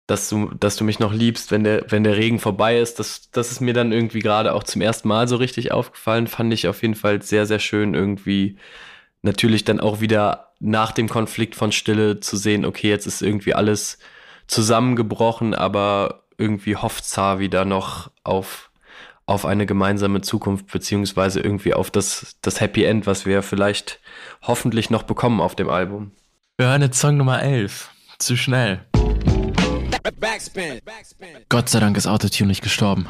dass 0.07 0.29
du, 0.29 0.51
dass 0.61 0.77
du 0.77 0.85
mich 0.85 0.99
noch 0.99 1.13
liebst, 1.13 1.51
wenn 1.51 1.65
der, 1.65 1.91
wenn 1.91 2.05
der 2.05 2.17
Regen 2.17 2.39
vorbei 2.39 2.79
ist. 2.79 2.99
Das, 2.99 3.31
das 3.31 3.51
ist 3.51 3.61
mir 3.61 3.73
dann 3.73 3.93
irgendwie 3.93 4.19
gerade 4.19 4.55
auch 4.55 4.63
zum 4.63 4.83
ersten 4.83 5.09
Mal 5.09 5.29
so 5.29 5.37
richtig 5.37 5.73
aufgefallen. 5.73 6.27
Fand 6.27 6.53
ich 6.53 6.69
auf 6.69 6.83
jeden 6.83 6.95
Fall 6.95 7.23
sehr, 7.23 7.47
sehr 7.47 7.59
schön 7.59 7.95
irgendwie. 7.95 8.57
Natürlich 9.23 9.65
dann 9.65 9.81
auch 9.81 10.01
wieder 10.01 10.53
nach 10.61 10.93
dem 10.93 11.09
Konflikt 11.09 11.55
von 11.55 11.73
Stille 11.73 12.21
zu 12.21 12.37
sehen, 12.37 12.65
okay, 12.65 12.89
jetzt 12.89 13.07
ist 13.07 13.23
irgendwie 13.23 13.55
alles 13.55 13.99
zusammengebrochen, 14.47 15.55
aber 15.55 16.25
irgendwie 16.37 16.77
hofft 16.77 17.07
Zar 17.07 17.39
wieder 17.39 17.65
noch 17.65 18.11
auf, 18.25 18.71
auf 19.25 19.47
eine 19.47 19.65
gemeinsame 19.65 20.21
Zukunft, 20.21 20.67
beziehungsweise 20.71 21.41
irgendwie 21.41 21.73
auf 21.73 21.91
das, 21.91 22.37
das 22.43 22.61
Happy 22.61 22.85
End, 22.85 23.07
was 23.07 23.25
wir 23.25 23.43
vielleicht 23.43 24.01
hoffentlich 24.43 24.91
noch 24.91 25.05
bekommen 25.05 25.41
auf 25.41 25.57
dem 25.57 25.71
Album. 25.71 26.13
Wir 26.59 26.67
hören 26.69 26.83
jetzt 26.83 27.01
Song 27.01 27.17
Nummer 27.17 27.43
11. 27.43 27.91
Zu 28.19 28.37
schnell. 28.37 28.85
Gott 31.49 31.69
sei 31.69 31.81
Dank 31.81 31.97
ist 31.97 32.07
Autotune 32.07 32.49
nicht 32.49 32.63
gestorben. 32.63 33.07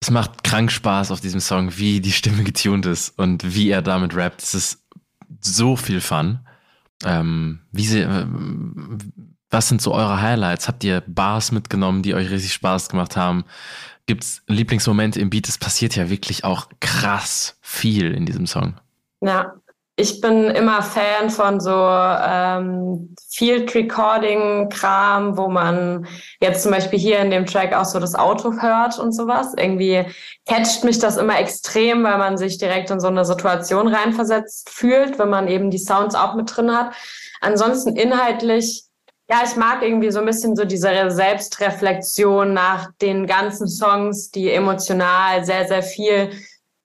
Es 0.00 0.10
macht 0.10 0.42
krank 0.42 0.72
Spaß 0.72 1.10
auf 1.10 1.20
diesem 1.20 1.40
Song, 1.40 1.76
wie 1.76 2.00
die 2.00 2.12
Stimme 2.12 2.42
getuned 2.44 2.86
ist 2.86 3.18
und 3.18 3.54
wie 3.54 3.70
er 3.70 3.82
damit 3.82 4.16
rappt. 4.16 4.42
Es 4.42 4.54
ist 4.54 4.84
so 5.40 5.76
viel 5.76 6.00
Fun. 6.00 6.40
Ähm, 7.04 7.60
wie 7.70 7.86
sie, 7.86 8.00
äh, 8.00 8.26
was 9.50 9.68
sind 9.68 9.82
so 9.82 9.92
eure 9.92 10.20
Highlights? 10.20 10.68
Habt 10.68 10.82
ihr 10.84 11.02
Bars 11.06 11.52
mitgenommen, 11.52 12.02
die 12.02 12.14
euch 12.14 12.30
richtig 12.30 12.52
Spaß 12.52 12.88
gemacht 12.88 13.16
haben? 13.16 13.44
Gibt 14.06 14.24
es 14.24 14.42
Lieblingsmomente 14.48 15.20
im 15.20 15.30
Beat? 15.30 15.48
Es 15.48 15.58
passiert 15.58 15.94
ja 15.94 16.10
wirklich 16.10 16.44
auch 16.44 16.68
krass 16.80 17.58
viel 17.60 18.12
in 18.12 18.26
diesem 18.26 18.46
Song. 18.46 18.74
Ja, 19.20 19.54
ich 19.96 20.20
bin 20.22 20.44
immer 20.44 20.82
Fan 20.82 21.28
von 21.28 21.60
so 21.60 21.70
ähm, 21.70 23.14
Field 23.30 23.74
Recording 23.74 24.70
Kram, 24.70 25.36
wo 25.36 25.48
man 25.48 26.06
jetzt 26.40 26.62
zum 26.62 26.72
Beispiel 26.72 26.98
hier 26.98 27.18
in 27.18 27.30
dem 27.30 27.44
Track 27.44 27.74
auch 27.74 27.84
so 27.84 28.00
das 28.00 28.14
Auto 28.14 28.52
hört 28.60 28.98
und 28.98 29.12
sowas. 29.12 29.52
Irgendwie 29.56 30.04
catcht 30.46 30.84
mich 30.84 30.98
das 30.98 31.18
immer 31.18 31.38
extrem, 31.38 32.04
weil 32.04 32.16
man 32.16 32.38
sich 32.38 32.56
direkt 32.56 32.90
in 32.90 33.00
so 33.00 33.08
eine 33.08 33.26
Situation 33.26 33.86
reinversetzt 33.86 34.70
fühlt, 34.70 35.18
wenn 35.18 35.28
man 35.28 35.46
eben 35.46 35.70
die 35.70 35.78
Sounds 35.78 36.14
auch 36.14 36.34
mit 36.34 36.56
drin 36.56 36.74
hat. 36.74 36.94
Ansonsten 37.40 37.94
inhaltlich 37.94 38.84
ja, 39.30 39.42
ich 39.46 39.56
mag 39.56 39.82
irgendwie 39.82 40.10
so 40.10 40.18
ein 40.18 40.26
bisschen 40.26 40.56
so 40.56 40.66
diese 40.66 41.10
Selbstreflexion 41.10 42.52
nach 42.52 42.90
den 43.00 43.26
ganzen 43.26 43.66
Songs, 43.66 44.30
die 44.30 44.50
emotional 44.50 45.42
sehr, 45.44 45.66
sehr 45.66 45.82
viel 45.82 46.32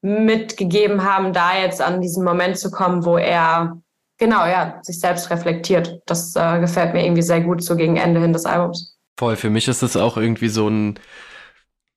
mitgegeben 0.08 1.04
haben, 1.04 1.34
da 1.34 1.58
jetzt 1.58 1.82
an 1.82 2.02
diesen 2.02 2.24
Moment 2.24 2.58
zu 2.58 2.72
kommen, 2.72 3.06
wo 3.06 3.18
er 3.18 3.78
genau 4.18 4.46
ja 4.46 4.80
sich 4.82 5.00
selbst 5.00 5.30
reflektiert. 5.30 6.02
Das 6.06 6.36
äh, 6.36 6.60
gefällt 6.60 6.94
mir 6.94 7.04
irgendwie 7.06 7.22
sehr 7.22 7.42
gut 7.42 7.64
so 7.64 7.76
gegen 7.76 7.98
Ende 7.98 8.22
hin 8.22 8.34
des 8.34 8.46
Albums. 8.46 8.98
Voll, 9.20 9.36
für 9.36 9.50
mich 9.50 9.68
ist 9.68 9.84
es 9.84 9.98
auch 9.98 10.18
irgendwie 10.18 10.50
so 10.50 10.68
ein 10.68 11.00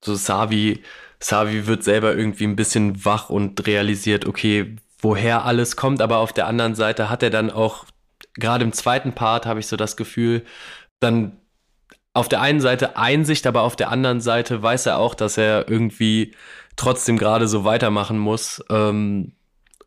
so 0.04 0.14
Savi 0.14 0.82
Savi 1.22 1.66
wird 1.66 1.84
selber 1.84 2.14
irgendwie 2.16 2.44
ein 2.44 2.56
bisschen 2.56 3.04
wach 3.04 3.28
und 3.28 3.66
realisiert, 3.66 4.26
okay, 4.26 4.76
woher 5.00 5.44
alles 5.44 5.76
kommt, 5.76 6.00
aber 6.00 6.18
auf 6.18 6.32
der 6.32 6.46
anderen 6.46 6.74
Seite 6.74 7.10
hat 7.10 7.22
er 7.22 7.30
dann 7.30 7.50
auch 7.50 7.84
gerade 8.34 8.64
im 8.64 8.72
zweiten 8.72 9.12
Part 9.12 9.46
habe 9.46 9.60
ich 9.60 9.66
so 9.66 9.76
das 9.76 9.96
Gefühl, 9.96 10.44
dann 10.98 11.36
auf 12.12 12.28
der 12.28 12.40
einen 12.40 12.60
Seite 12.60 12.96
Einsicht, 12.96 13.46
aber 13.46 13.62
auf 13.62 13.76
der 13.76 13.90
anderen 13.90 14.20
Seite 14.20 14.62
weiß 14.62 14.86
er 14.86 14.98
auch, 14.98 15.14
dass 15.14 15.38
er 15.38 15.68
irgendwie 15.68 16.34
trotzdem 16.80 17.18
gerade 17.18 17.46
so 17.46 17.64
weitermachen 17.64 18.18
muss. 18.18 18.64
Ähm, 18.70 19.32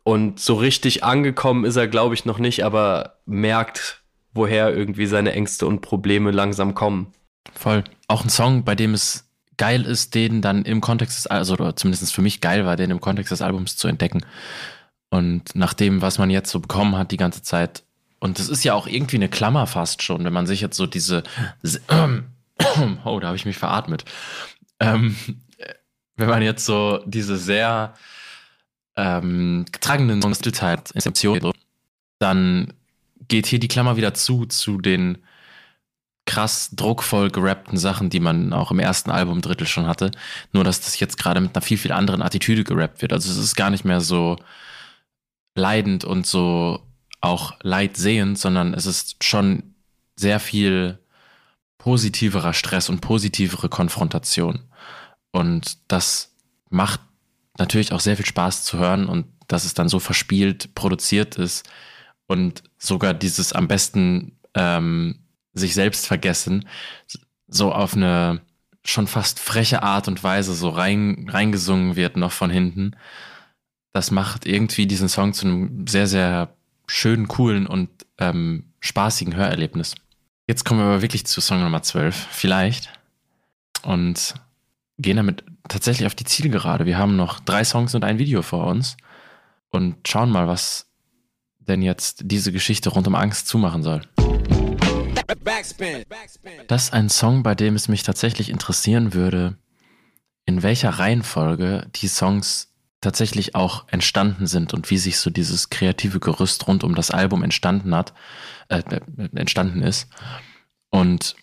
und 0.04 0.38
so 0.38 0.54
richtig 0.54 1.02
angekommen 1.02 1.64
ist 1.64 1.76
er, 1.76 1.88
glaube 1.88 2.14
ich, 2.14 2.24
noch 2.24 2.38
nicht, 2.38 2.64
aber 2.64 3.16
merkt, 3.26 4.02
woher 4.32 4.74
irgendwie 4.74 5.06
seine 5.06 5.32
Ängste 5.32 5.66
und 5.66 5.80
Probleme 5.80 6.30
langsam 6.30 6.74
kommen. 6.74 7.12
Voll. 7.52 7.84
Auch 8.06 8.22
ein 8.22 8.30
Song, 8.30 8.64
bei 8.64 8.74
dem 8.74 8.94
es 8.94 9.28
geil 9.56 9.84
ist, 9.84 10.14
den 10.14 10.40
dann 10.40 10.64
im 10.64 10.80
Kontext 10.80 11.18
des, 11.18 11.26
also 11.26 11.54
oder 11.54 11.74
zumindest 11.74 12.12
für 12.12 12.22
mich 12.22 12.40
geil 12.40 12.64
war, 12.66 12.76
den 12.76 12.90
im 12.90 13.00
Kontext 13.00 13.32
des 13.32 13.42
Albums 13.42 13.76
zu 13.76 13.88
entdecken. 13.88 14.24
Und 15.10 15.54
nach 15.54 15.74
dem, 15.74 16.02
was 16.02 16.18
man 16.18 16.30
jetzt 16.30 16.50
so 16.50 16.60
bekommen 16.60 16.96
hat 16.96 17.10
die 17.12 17.16
ganze 17.16 17.42
Zeit, 17.42 17.82
und 18.20 18.38
das 18.38 18.48
ist 18.48 18.64
ja 18.64 18.74
auch 18.74 18.86
irgendwie 18.86 19.16
eine 19.16 19.28
Klammer 19.28 19.66
fast 19.66 20.02
schon, 20.02 20.24
wenn 20.24 20.32
man 20.32 20.46
sich 20.46 20.60
jetzt 20.60 20.76
so 20.76 20.86
diese, 20.86 21.22
oh, 23.04 23.20
da 23.20 23.26
habe 23.26 23.36
ich 23.36 23.46
mich 23.46 23.58
veratmet 23.58 24.04
ähm, 24.80 25.16
wenn 26.16 26.28
man 26.28 26.42
jetzt 26.42 26.64
so 26.64 27.00
diese 27.06 27.36
sehr 27.36 27.94
ähm, 28.96 29.66
tragenden 29.80 30.22
Songs 30.22 30.40
halt 30.60 30.90
dann 32.18 32.72
geht 33.28 33.46
hier 33.46 33.58
die 33.58 33.68
Klammer 33.68 33.96
wieder 33.96 34.14
zu, 34.14 34.46
zu 34.46 34.78
den 34.78 35.18
krass 36.26 36.70
druckvoll 36.72 37.30
gerappten 37.30 37.76
Sachen, 37.76 38.08
die 38.10 38.20
man 38.20 38.52
auch 38.52 38.70
im 38.70 38.78
ersten 38.78 39.10
Album 39.10 39.40
Drittel 39.40 39.66
schon 39.66 39.86
hatte. 39.86 40.10
Nur, 40.52 40.64
dass 40.64 40.80
das 40.80 40.98
jetzt 40.98 41.18
gerade 41.18 41.40
mit 41.40 41.54
einer 41.54 41.62
viel, 41.62 41.76
viel 41.76 41.92
anderen 41.92 42.22
Attitüde 42.22 42.64
gerappt 42.64 43.02
wird. 43.02 43.12
Also 43.12 43.30
es 43.30 43.36
ist 43.36 43.56
gar 43.56 43.70
nicht 43.70 43.84
mehr 43.84 44.00
so 44.00 44.38
leidend 45.54 46.04
und 46.04 46.26
so 46.26 46.80
auch 47.20 47.54
leidsehend, 47.62 48.38
sondern 48.38 48.74
es 48.74 48.86
ist 48.86 49.22
schon 49.22 49.74
sehr 50.16 50.40
viel 50.40 50.98
positiverer 51.78 52.52
Stress 52.54 52.88
und 52.88 53.00
positivere 53.00 53.68
Konfrontation. 53.68 54.60
Und 55.34 55.78
das 55.88 56.32
macht 56.70 57.00
natürlich 57.58 57.90
auch 57.90 57.98
sehr 57.98 58.16
viel 58.16 58.24
Spaß 58.24 58.62
zu 58.62 58.78
hören 58.78 59.06
und 59.08 59.26
dass 59.48 59.64
es 59.64 59.74
dann 59.74 59.88
so 59.88 59.98
verspielt 59.98 60.76
produziert 60.76 61.34
ist 61.38 61.68
und 62.28 62.62
sogar 62.78 63.14
dieses 63.14 63.52
am 63.52 63.66
besten 63.66 64.38
ähm, 64.54 65.18
sich 65.52 65.74
selbst 65.74 66.06
vergessen, 66.06 66.68
so 67.48 67.72
auf 67.72 67.94
eine 67.94 68.42
schon 68.84 69.08
fast 69.08 69.40
freche 69.40 69.82
Art 69.82 70.06
und 70.06 70.22
Weise 70.22 70.54
so 70.54 70.68
rein, 70.68 71.26
reingesungen 71.28 71.96
wird 71.96 72.16
noch 72.16 72.32
von 72.32 72.50
hinten. 72.50 72.94
Das 73.92 74.12
macht 74.12 74.46
irgendwie 74.46 74.86
diesen 74.86 75.08
Song 75.08 75.32
zu 75.32 75.48
einem 75.48 75.88
sehr, 75.88 76.06
sehr 76.06 76.54
schönen, 76.86 77.26
coolen 77.26 77.66
und 77.66 77.88
ähm, 78.18 78.72
spaßigen 78.78 79.34
Hörerlebnis. 79.34 79.96
Jetzt 80.46 80.64
kommen 80.64 80.78
wir 80.78 80.86
aber 80.86 81.02
wirklich 81.02 81.26
zu 81.26 81.40
Song 81.40 81.60
Nummer 81.60 81.82
12, 81.82 82.14
vielleicht. 82.30 82.92
Und 83.82 84.34
gehen 84.98 85.16
damit 85.16 85.44
tatsächlich 85.68 86.06
auf 86.06 86.14
die 86.14 86.24
Zielgerade. 86.24 86.86
Wir 86.86 86.98
haben 86.98 87.16
noch 87.16 87.40
drei 87.40 87.64
Songs 87.64 87.94
und 87.94 88.04
ein 88.04 88.18
Video 88.18 88.42
vor 88.42 88.66
uns 88.66 88.96
und 89.70 90.06
schauen 90.06 90.30
mal, 90.30 90.46
was 90.46 90.86
denn 91.58 91.82
jetzt 91.82 92.22
diese 92.24 92.52
Geschichte 92.52 92.90
rund 92.90 93.06
um 93.06 93.14
Angst 93.14 93.48
zumachen 93.48 93.82
soll. 93.82 94.02
Das 96.68 96.84
ist 96.84 96.92
ein 96.92 97.08
Song, 97.08 97.42
bei 97.42 97.54
dem 97.54 97.74
es 97.74 97.88
mich 97.88 98.02
tatsächlich 98.02 98.50
interessieren 98.50 99.14
würde, 99.14 99.56
in 100.46 100.62
welcher 100.62 100.90
Reihenfolge 100.90 101.88
die 101.94 102.08
Songs 102.08 102.74
tatsächlich 103.00 103.54
auch 103.54 103.86
entstanden 103.88 104.46
sind 104.46 104.72
und 104.74 104.90
wie 104.90 104.98
sich 104.98 105.18
so 105.18 105.30
dieses 105.30 105.70
kreative 105.70 106.20
Gerüst 106.20 106.66
rund 106.66 106.84
um 106.84 106.94
das 106.94 107.10
Album 107.10 107.42
entstanden 107.42 107.94
hat, 107.94 108.14
äh, 108.68 108.78
äh 108.78 109.28
entstanden 109.34 109.82
ist 109.82 110.08
und 110.90 111.36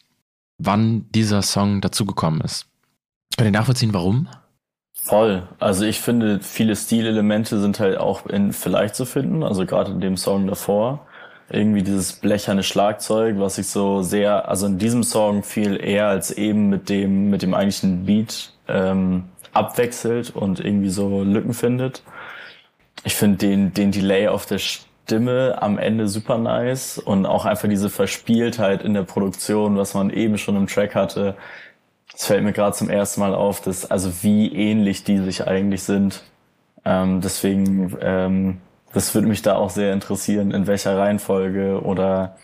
wann 0.58 1.12
dieser 1.12 1.42
Song 1.42 1.82
dazugekommen 1.82 2.42
ist. 2.42 2.71
Könnt 3.38 3.48
ihr 3.48 3.52
nachvollziehen, 3.52 3.94
warum? 3.94 4.28
Voll. 4.94 5.48
Also 5.60 5.86
ich 5.86 6.00
finde, 6.00 6.40
viele 6.42 6.76
Stilelemente 6.76 7.60
sind 7.60 7.80
halt 7.80 7.98
auch 7.98 8.28
in 8.28 8.54
vielleicht 8.54 8.96
zu 8.96 9.06
finden, 9.06 9.44
also 9.44 9.66
gerade 9.66 9.92
in 9.92 10.02
dem 10.02 10.18
Song 10.18 10.48
davor 10.48 11.08
irgendwie 11.52 11.84
dieses 11.84 12.14
blecherne 12.14 12.64
Schlagzeug, 12.64 13.36
was 13.38 13.58
ich 13.58 13.68
so 13.68 14.02
sehr, 14.02 14.48
also 14.48 14.66
in 14.66 14.78
diesem 14.78 15.04
Song 15.04 15.44
viel 15.44 15.84
eher 15.84 16.08
als 16.08 16.32
eben 16.32 16.70
mit 16.70 16.90
dem, 16.90 17.30
mit 17.30 17.42
dem 17.42 17.54
eigentlichen 17.54 18.06
Beat 18.06 18.54
ähm, 18.68 19.26
abwechselt 19.54 20.34
und 20.36 20.60
irgendwie 20.60 20.90
so 20.90 21.24
Lücken 21.24 21.54
findet. 21.54 22.04
Ich 23.04 23.16
finde 23.16 23.38
den, 23.38 23.74
den 23.74 23.92
Delay 23.92 24.28
auf 24.28 24.46
der 24.46 24.60
Stimme 24.60 25.58
am 25.62 25.78
Ende 25.78 26.08
super 26.08 26.38
nice 26.38 26.98
und 26.98 27.26
auch 27.26 27.46
einfach 27.46 27.68
diese 27.68 27.90
Verspieltheit 27.90 28.84
in 28.84 28.94
der 28.94 29.04
Produktion, 29.04 29.78
was 29.78 29.94
man 29.94 30.10
eben 30.10 30.38
schon 30.38 30.56
im 30.56 30.68
Track 30.68 30.96
hatte. 30.96 31.36
Es 32.14 32.26
fällt 32.26 32.44
mir 32.44 32.54
gerade 32.54 32.76
zum 32.76 32.90
ersten 32.90 33.22
Mal 33.22 33.34
auf, 33.34 33.62
dass 33.62 33.90
also 33.90 34.24
wie 34.24 34.54
ähnlich 34.54 35.04
die 35.04 35.18
sich 35.20 35.48
eigentlich 35.48 35.84
sind. 35.84 36.24
Ähm, 36.84 37.22
deswegen 37.22 37.98
ähm, 38.02 38.62
das 38.94 39.14
würde 39.16 39.28
mich 39.28 39.42
da 39.42 39.56
auch 39.56 39.70
sehr 39.70 39.94
interessieren, 39.94 40.52
in 40.52 40.68
welcher 40.68 40.98
Reihenfolge 40.98 41.82
oder 41.82 42.38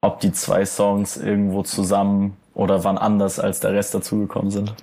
ob 0.00 0.20
die 0.20 0.32
zwei 0.32 0.64
Songs 0.64 1.16
irgendwo 1.16 1.62
zusammen 1.62 2.36
oder 2.54 2.84
wann 2.84 2.98
anders 2.98 3.38
als 3.38 3.60
der 3.60 3.72
Rest 3.72 3.94
dazugekommen 3.94 4.50
sind. 4.50 4.74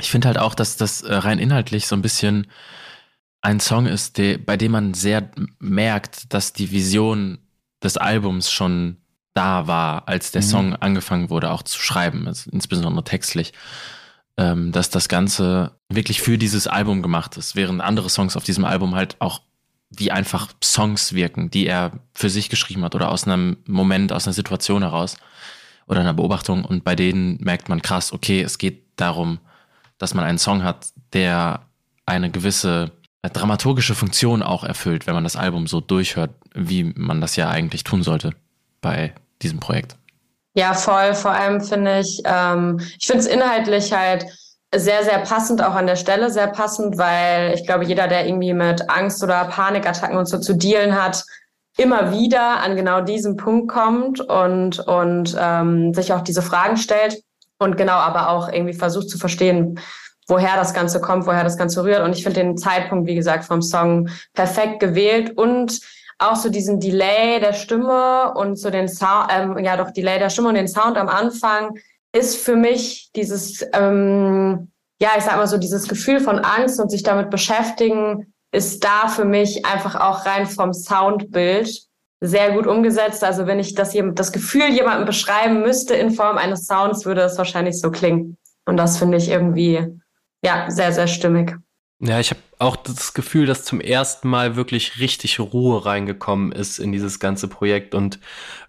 Ich 0.00 0.10
finde 0.10 0.28
halt 0.28 0.38
auch, 0.38 0.54
dass 0.54 0.76
das 0.76 1.02
äh, 1.02 1.14
rein 1.14 1.38
inhaltlich 1.38 1.86
so 1.86 1.96
ein 1.96 2.02
bisschen 2.02 2.46
ein 3.40 3.60
Song 3.60 3.86
ist, 3.86 4.18
der, 4.18 4.38
bei 4.38 4.56
dem 4.56 4.72
man 4.72 4.94
sehr 4.94 5.30
merkt, 5.58 6.32
dass 6.32 6.52
die 6.52 6.70
Vision 6.70 7.38
des 7.82 7.96
Albums 7.96 8.50
schon 8.50 8.96
da 9.34 9.66
war, 9.66 10.08
als 10.08 10.30
der 10.30 10.42
mhm. 10.42 10.46
Song 10.46 10.76
angefangen 10.76 11.30
wurde, 11.30 11.50
auch 11.50 11.62
zu 11.62 11.78
schreiben, 11.80 12.26
also 12.26 12.50
insbesondere 12.50 13.04
textlich, 13.04 13.52
ähm, 14.36 14.72
dass 14.72 14.90
das 14.90 15.08
Ganze 15.08 15.72
wirklich 15.88 16.20
für 16.22 16.38
dieses 16.38 16.66
Album 16.66 17.02
gemacht 17.02 17.36
ist, 17.36 17.56
während 17.56 17.80
andere 17.80 18.10
Songs 18.10 18.36
auf 18.36 18.44
diesem 18.44 18.64
Album 18.64 18.94
halt 18.94 19.16
auch 19.20 19.40
wie 19.90 20.10
einfach 20.10 20.52
Songs 20.62 21.12
wirken, 21.14 21.50
die 21.50 21.66
er 21.66 21.92
für 22.14 22.30
sich 22.30 22.50
geschrieben 22.50 22.84
hat 22.84 22.94
oder 22.94 23.10
aus 23.10 23.24
einem 23.24 23.56
Moment, 23.66 24.12
aus 24.12 24.26
einer 24.26 24.34
Situation 24.34 24.82
heraus 24.82 25.16
oder 25.86 26.00
einer 26.00 26.14
Beobachtung. 26.14 26.64
Und 26.64 26.84
bei 26.84 26.94
denen 26.94 27.38
merkt 27.40 27.68
man 27.68 27.80
krass, 27.80 28.12
okay, 28.12 28.42
es 28.42 28.58
geht 28.58 28.84
darum, 28.96 29.38
dass 29.96 30.14
man 30.14 30.24
einen 30.24 30.38
Song 30.38 30.62
hat, 30.62 30.88
der 31.14 31.62
eine 32.04 32.30
gewisse 32.30 32.92
dramaturgische 33.22 33.94
Funktion 33.94 34.42
auch 34.42 34.62
erfüllt, 34.62 35.06
wenn 35.06 35.14
man 35.14 35.24
das 35.24 35.36
Album 35.36 35.66
so 35.66 35.80
durchhört, 35.80 36.30
wie 36.54 36.84
man 36.84 37.20
das 37.20 37.36
ja 37.36 37.48
eigentlich 37.48 37.84
tun 37.84 38.02
sollte 38.02 38.34
bei 38.80 39.12
diesem 39.42 39.60
Projekt. 39.60 39.96
Ja, 40.54 40.74
voll. 40.74 41.14
Vor 41.14 41.30
allem 41.30 41.60
finde 41.60 42.00
ich, 42.00 42.20
ähm, 42.24 42.80
ich 42.98 43.06
finde 43.06 43.20
es 43.20 43.26
inhaltlich 43.26 43.92
halt 43.92 44.26
sehr, 44.74 45.04
sehr 45.04 45.20
passend, 45.20 45.62
auch 45.62 45.74
an 45.74 45.86
der 45.86 45.96
Stelle 45.96 46.30
sehr 46.30 46.48
passend, 46.48 46.98
weil 46.98 47.54
ich 47.54 47.64
glaube, 47.64 47.84
jeder, 47.84 48.08
der 48.08 48.26
irgendwie 48.26 48.52
mit 48.52 48.90
Angst 48.90 49.22
oder 49.22 49.44
Panikattacken 49.46 50.18
und 50.18 50.26
so 50.26 50.38
zu 50.38 50.54
dealen 50.54 51.00
hat, 51.00 51.24
immer 51.78 52.12
wieder 52.12 52.60
an 52.60 52.76
genau 52.76 53.00
diesen 53.00 53.36
Punkt 53.36 53.70
kommt 53.70 54.20
und, 54.20 54.80
und 54.80 55.36
ähm, 55.40 55.94
sich 55.94 56.12
auch 56.12 56.22
diese 56.22 56.42
Fragen 56.42 56.76
stellt 56.76 57.22
und 57.58 57.76
genau 57.76 57.94
aber 57.94 58.30
auch 58.30 58.52
irgendwie 58.52 58.74
versucht 58.74 59.08
zu 59.08 59.16
verstehen, 59.16 59.78
woher 60.26 60.56
das 60.56 60.74
Ganze 60.74 61.00
kommt, 61.00 61.26
woher 61.26 61.44
das 61.44 61.56
Ganze 61.56 61.84
rührt. 61.84 62.02
Und 62.02 62.14
ich 62.14 62.22
finde 62.22 62.40
den 62.40 62.58
Zeitpunkt, 62.58 63.06
wie 63.06 63.14
gesagt, 63.14 63.44
vom 63.44 63.62
Song 63.62 64.10
perfekt 64.34 64.80
gewählt 64.80 65.36
und 65.38 65.80
auch 66.18 66.36
so 66.36 66.50
diesen 66.50 66.80
Delay 66.80 67.40
der 67.40 67.52
Stimme 67.52 68.34
und 68.34 68.56
so 68.56 68.70
den 68.70 68.88
Sound, 68.88 69.28
ähm, 69.30 69.58
ja 69.58 69.76
doch 69.76 69.92
Delay 69.92 70.18
der 70.18 70.30
Stimme 70.30 70.48
und 70.48 70.56
den 70.56 70.68
Sound 70.68 70.96
am 70.96 71.08
Anfang 71.08 71.78
ist 72.12 72.36
für 72.36 72.56
mich 72.56 73.10
dieses, 73.14 73.64
ähm, 73.72 74.70
ja, 75.00 75.10
ich 75.16 75.24
sag 75.24 75.36
mal 75.36 75.46
so, 75.46 75.58
dieses 75.58 75.88
Gefühl 75.88 76.20
von 76.20 76.38
Angst 76.40 76.80
und 76.80 76.90
sich 76.90 77.02
damit 77.02 77.30
beschäftigen, 77.30 78.32
ist 78.50 78.82
da 78.82 79.08
für 79.08 79.24
mich 79.24 79.64
einfach 79.64 79.94
auch 79.94 80.26
rein 80.26 80.46
vom 80.46 80.72
Soundbild 80.72 81.88
sehr 82.20 82.52
gut 82.52 82.66
umgesetzt. 82.66 83.22
Also 83.22 83.46
wenn 83.46 83.60
ich 83.60 83.74
das, 83.74 83.94
das 84.14 84.32
Gefühl 84.32 84.68
jemandem 84.70 85.06
beschreiben 85.06 85.60
müsste 85.60 85.94
in 85.94 86.10
Form 86.10 86.38
eines 86.38 86.66
Sounds, 86.66 87.04
würde 87.04 87.20
es 87.20 87.38
wahrscheinlich 87.38 87.78
so 87.78 87.90
klingen. 87.90 88.36
Und 88.64 88.76
das 88.76 88.98
finde 88.98 89.18
ich 89.18 89.28
irgendwie, 89.28 89.86
ja, 90.42 90.70
sehr, 90.70 90.92
sehr 90.92 91.06
stimmig. 91.06 91.56
Ja, 92.00 92.20
ich 92.20 92.30
habe 92.30 92.40
auch 92.60 92.76
das 92.76 93.12
Gefühl, 93.12 93.46
dass 93.46 93.64
zum 93.64 93.80
ersten 93.80 94.28
Mal 94.28 94.54
wirklich 94.54 95.00
richtig 95.00 95.40
Ruhe 95.40 95.84
reingekommen 95.84 96.52
ist 96.52 96.78
in 96.78 96.92
dieses 96.92 97.18
ganze 97.18 97.48
Projekt. 97.48 97.92
Und 97.92 98.20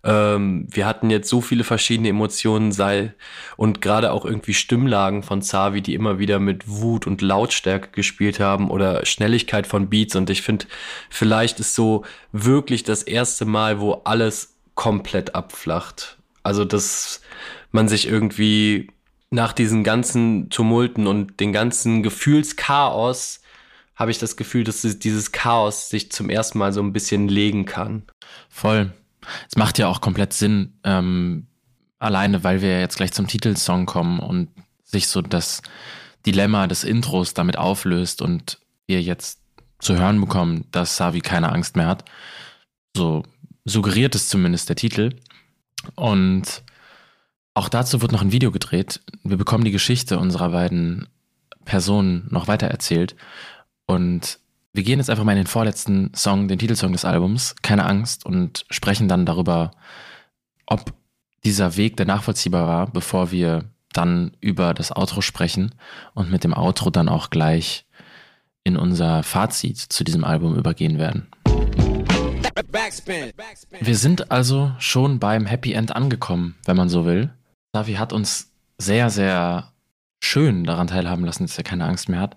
ähm, 0.03 0.65
wir 0.71 0.87
hatten 0.87 1.11
jetzt 1.11 1.29
so 1.29 1.39
viele 1.39 1.63
verschiedene 1.63 2.09
Emotionen, 2.09 2.71
sei 2.71 3.13
und 3.55 3.81
gerade 3.81 4.13
auch 4.13 4.25
irgendwie 4.25 4.55
Stimmlagen 4.55 5.21
von 5.21 5.43
Zavi, 5.43 5.83
die 5.83 5.93
immer 5.93 6.17
wieder 6.17 6.39
mit 6.39 6.67
Wut 6.67 7.05
und 7.05 7.21
Lautstärke 7.21 7.89
gespielt 7.91 8.39
haben 8.39 8.71
oder 8.71 9.05
Schnelligkeit 9.05 9.67
von 9.67 9.89
Beats. 9.89 10.15
Und 10.15 10.31
ich 10.31 10.41
finde, 10.41 10.65
vielleicht 11.11 11.59
ist 11.59 11.75
so 11.75 12.05
wirklich 12.31 12.83
das 12.83 13.03
erste 13.03 13.45
Mal, 13.45 13.79
wo 13.79 13.93
alles 14.05 14.55
komplett 14.73 15.35
abflacht. 15.35 16.17
Also, 16.41 16.65
dass 16.65 17.21
man 17.71 17.87
sich 17.87 18.07
irgendwie 18.07 18.89
nach 19.31 19.53
diesen 19.53 19.83
ganzen 19.83 20.49
Tumulten 20.49 21.07
und 21.07 21.39
den 21.39 21.53
ganzen 21.53 22.03
Gefühlschaos 22.03 23.41
habe 23.95 24.11
ich 24.11 24.17
das 24.17 24.37
Gefühl, 24.37 24.63
dass 24.63 24.81
dieses 24.81 25.31
Chaos 25.31 25.89
sich 25.89 26.11
zum 26.11 26.29
ersten 26.29 26.57
Mal 26.57 26.73
so 26.73 26.81
ein 26.81 26.93
bisschen 26.93 27.27
legen 27.27 27.65
kann. 27.65 28.03
Voll. 28.49 28.93
Es 29.47 29.57
macht 29.57 29.77
ja 29.77 29.87
auch 29.87 30.01
komplett 30.01 30.33
Sinn, 30.33 30.73
ähm, 30.83 31.47
alleine 31.99 32.43
weil 32.43 32.61
wir 32.61 32.79
jetzt 32.79 32.95
gleich 32.95 33.11
zum 33.11 33.27
Titelsong 33.27 33.85
kommen 33.85 34.19
und 34.19 34.49
sich 34.83 35.07
so 35.07 35.21
das 35.21 35.61
Dilemma 36.25 36.67
des 36.67 36.83
Intros 36.83 37.33
damit 37.33 37.57
auflöst 37.57 38.21
und 38.21 38.59
wir 38.87 39.01
jetzt 39.01 39.41
zu 39.79 39.97
hören 39.97 40.19
bekommen, 40.19 40.65
dass 40.71 40.97
Savi 40.97 41.21
keine 41.21 41.51
Angst 41.51 41.75
mehr 41.75 41.87
hat. 41.87 42.05
So 42.95 43.23
suggeriert 43.65 44.15
es 44.15 44.29
zumindest 44.29 44.69
der 44.69 44.75
Titel. 44.75 45.15
Und 45.95 46.63
auch 47.53 47.69
dazu 47.69 48.01
wird 48.01 48.11
noch 48.11 48.21
ein 48.21 48.31
Video 48.31 48.51
gedreht. 48.51 49.01
Wir 49.23 49.37
bekommen 49.37 49.63
die 49.63 49.71
Geschichte 49.71 50.19
unserer 50.19 50.49
beiden 50.49 51.07
Personen 51.65 52.27
noch 52.29 52.47
weiter 52.47 52.67
erzählt. 52.67 53.15
Und 53.85 54.39
wir 54.73 54.83
gehen 54.83 54.99
jetzt 54.99 55.09
einfach 55.09 55.23
mal 55.23 55.33
in 55.33 55.39
den 55.39 55.47
vorletzten 55.47 56.11
Song, 56.13 56.47
den 56.47 56.59
Titelsong 56.59 56.91
des 56.91 57.05
Albums, 57.05 57.55
keine 57.61 57.85
Angst, 57.85 58.25
und 58.25 58.65
sprechen 58.69 59.07
dann 59.07 59.25
darüber, 59.25 59.71
ob 60.67 60.93
dieser 61.43 61.75
Weg 61.77 61.97
der 61.97 62.05
nachvollziehbar 62.05 62.67
war, 62.67 62.87
bevor 62.87 63.31
wir 63.31 63.65
dann 63.93 64.31
über 64.39 64.73
das 64.73 64.95
Outro 64.95 65.21
sprechen 65.21 65.73
und 66.13 66.31
mit 66.31 66.43
dem 66.43 66.53
Outro 66.53 66.89
dann 66.91 67.09
auch 67.09 67.29
gleich 67.29 67.85
in 68.63 68.77
unser 68.77 69.23
Fazit 69.23 69.77
zu 69.77 70.03
diesem 70.03 70.23
Album 70.23 70.55
übergehen 70.55 70.99
werden. 70.99 71.27
Wir 73.79 73.95
sind 73.95 74.31
also 74.31 74.71
schon 74.77 75.19
beim 75.19 75.45
Happy 75.45 75.73
End 75.73 75.95
angekommen, 75.95 76.55
wenn 76.65 76.77
man 76.77 76.89
so 76.89 77.05
will. 77.05 77.31
Davi 77.71 77.93
hat 77.93 78.13
uns 78.13 78.51
sehr, 78.77 79.09
sehr 79.09 79.71
schön 80.23 80.63
daran 80.63 80.87
teilhaben 80.87 81.25
lassen, 81.25 81.43
dass 81.43 81.57
er 81.57 81.63
keine 81.63 81.85
Angst 81.85 82.09
mehr 82.09 82.19
hat. 82.19 82.35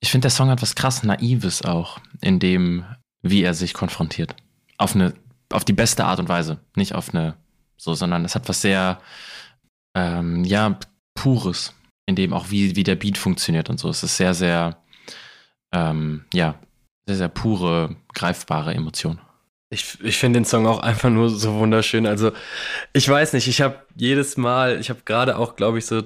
Ich 0.00 0.10
finde, 0.10 0.26
der 0.26 0.30
Song 0.30 0.48
hat 0.48 0.62
was 0.62 0.74
krass 0.74 1.02
Naives 1.02 1.62
auch, 1.62 2.00
in 2.20 2.38
dem, 2.38 2.84
wie 3.22 3.42
er 3.42 3.54
sich 3.54 3.74
konfrontiert. 3.74 4.34
Auf 4.78 4.94
eine, 4.94 5.14
auf 5.52 5.64
die 5.64 5.72
beste 5.72 6.04
Art 6.04 6.18
und 6.18 6.28
Weise. 6.28 6.58
Nicht 6.76 6.94
auf 6.94 7.14
eine, 7.14 7.36
so, 7.76 7.94
sondern 7.94 8.24
es 8.24 8.34
hat 8.34 8.48
was 8.48 8.60
sehr, 8.60 9.00
ähm, 9.94 10.44
ja, 10.44 10.78
Pures, 11.14 11.74
in 12.06 12.16
dem 12.16 12.32
auch 12.32 12.50
wie, 12.50 12.74
wie 12.74 12.84
der 12.84 12.96
Beat 12.96 13.18
funktioniert 13.18 13.70
und 13.70 13.78
so. 13.78 13.88
Es 13.88 14.02
ist 14.02 14.16
sehr, 14.16 14.34
sehr, 14.34 14.78
ähm, 15.72 16.24
ja, 16.32 16.56
sehr, 17.06 17.16
sehr 17.16 17.28
pure, 17.28 17.96
greifbare 18.14 18.74
Emotion. 18.74 19.20
Ich, 19.72 19.98
ich 20.02 20.18
finde 20.18 20.40
den 20.40 20.44
Song 20.44 20.66
auch 20.66 20.80
einfach 20.80 21.08
nur 21.08 21.30
so 21.30 21.54
wunderschön. 21.54 22.06
Also, 22.06 22.32
ich 22.92 23.08
weiß 23.08 23.32
nicht, 23.32 23.48
ich 23.48 23.62
habe 23.62 23.76
jedes 23.96 24.36
Mal, 24.36 24.78
ich 24.78 24.90
habe 24.90 25.00
gerade 25.04 25.38
auch, 25.38 25.56
glaube 25.56 25.78
ich, 25.78 25.86
so 25.86 26.02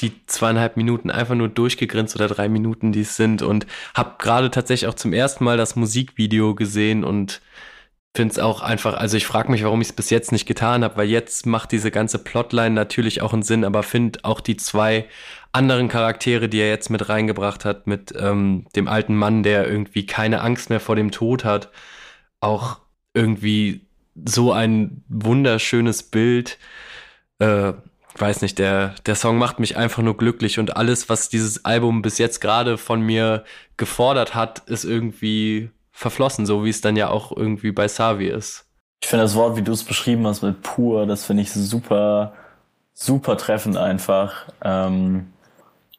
die 0.00 0.12
zweieinhalb 0.26 0.76
Minuten 0.76 1.10
einfach 1.10 1.34
nur 1.34 1.48
durchgegrinst 1.48 2.14
oder 2.16 2.28
drei 2.28 2.48
Minuten, 2.48 2.92
die 2.92 3.02
es 3.02 3.16
sind 3.16 3.42
und 3.42 3.66
habe 3.94 4.14
gerade 4.18 4.50
tatsächlich 4.50 4.88
auch 4.88 4.94
zum 4.94 5.12
ersten 5.12 5.44
Mal 5.44 5.56
das 5.56 5.76
Musikvideo 5.76 6.54
gesehen 6.54 7.04
und 7.04 7.42
finde 8.14 8.32
es 8.32 8.38
auch 8.38 8.60
einfach, 8.62 8.94
also 8.94 9.16
ich 9.16 9.26
frage 9.26 9.50
mich, 9.50 9.64
warum 9.64 9.80
ich 9.80 9.88
es 9.88 9.94
bis 9.94 10.10
jetzt 10.10 10.32
nicht 10.32 10.46
getan 10.46 10.84
habe, 10.84 10.96
weil 10.98 11.08
jetzt 11.08 11.46
macht 11.46 11.72
diese 11.72 11.90
ganze 11.90 12.18
Plotline 12.18 12.74
natürlich 12.74 13.22
auch 13.22 13.32
einen 13.32 13.42
Sinn, 13.42 13.64
aber 13.64 13.82
finde 13.82 14.20
auch 14.22 14.40
die 14.40 14.56
zwei 14.56 15.06
anderen 15.52 15.88
Charaktere, 15.88 16.48
die 16.48 16.60
er 16.60 16.68
jetzt 16.68 16.90
mit 16.90 17.08
reingebracht 17.08 17.64
hat, 17.64 17.86
mit 17.86 18.14
ähm, 18.18 18.66
dem 18.76 18.88
alten 18.88 19.16
Mann, 19.16 19.42
der 19.42 19.66
irgendwie 19.66 20.06
keine 20.06 20.42
Angst 20.42 20.70
mehr 20.70 20.80
vor 20.80 20.96
dem 20.96 21.10
Tod 21.10 21.44
hat, 21.44 21.70
auch 22.40 22.81
irgendwie 23.14 23.82
so 24.24 24.52
ein 24.52 25.02
wunderschönes 25.08 26.02
Bild. 26.02 26.58
Äh, 27.38 27.72
weiß 28.16 28.42
nicht, 28.42 28.58
der, 28.58 28.94
der 29.06 29.14
Song 29.14 29.38
macht 29.38 29.58
mich 29.58 29.76
einfach 29.76 30.02
nur 30.02 30.16
glücklich 30.16 30.58
und 30.58 30.76
alles, 30.76 31.08
was 31.08 31.28
dieses 31.28 31.64
Album 31.64 32.02
bis 32.02 32.18
jetzt 32.18 32.40
gerade 32.40 32.76
von 32.78 33.00
mir 33.00 33.44
gefordert 33.76 34.34
hat, 34.34 34.60
ist 34.66 34.84
irgendwie 34.84 35.70
verflossen, 35.92 36.46
so 36.46 36.64
wie 36.64 36.70
es 36.70 36.80
dann 36.80 36.96
ja 36.96 37.08
auch 37.08 37.34
irgendwie 37.34 37.72
bei 37.72 37.88
Savi 37.88 38.26
ist. 38.26 38.66
Ich 39.02 39.08
finde 39.08 39.24
das 39.24 39.34
Wort, 39.34 39.56
wie 39.56 39.62
du 39.62 39.72
es 39.72 39.84
beschrieben 39.84 40.26
hast 40.26 40.42
mit 40.42 40.62
pur, 40.62 41.06
das 41.06 41.24
finde 41.24 41.42
ich 41.42 41.52
super, 41.52 42.34
super 42.94 43.36
treffend 43.36 43.76
einfach, 43.76 44.46
ähm, 44.62 45.32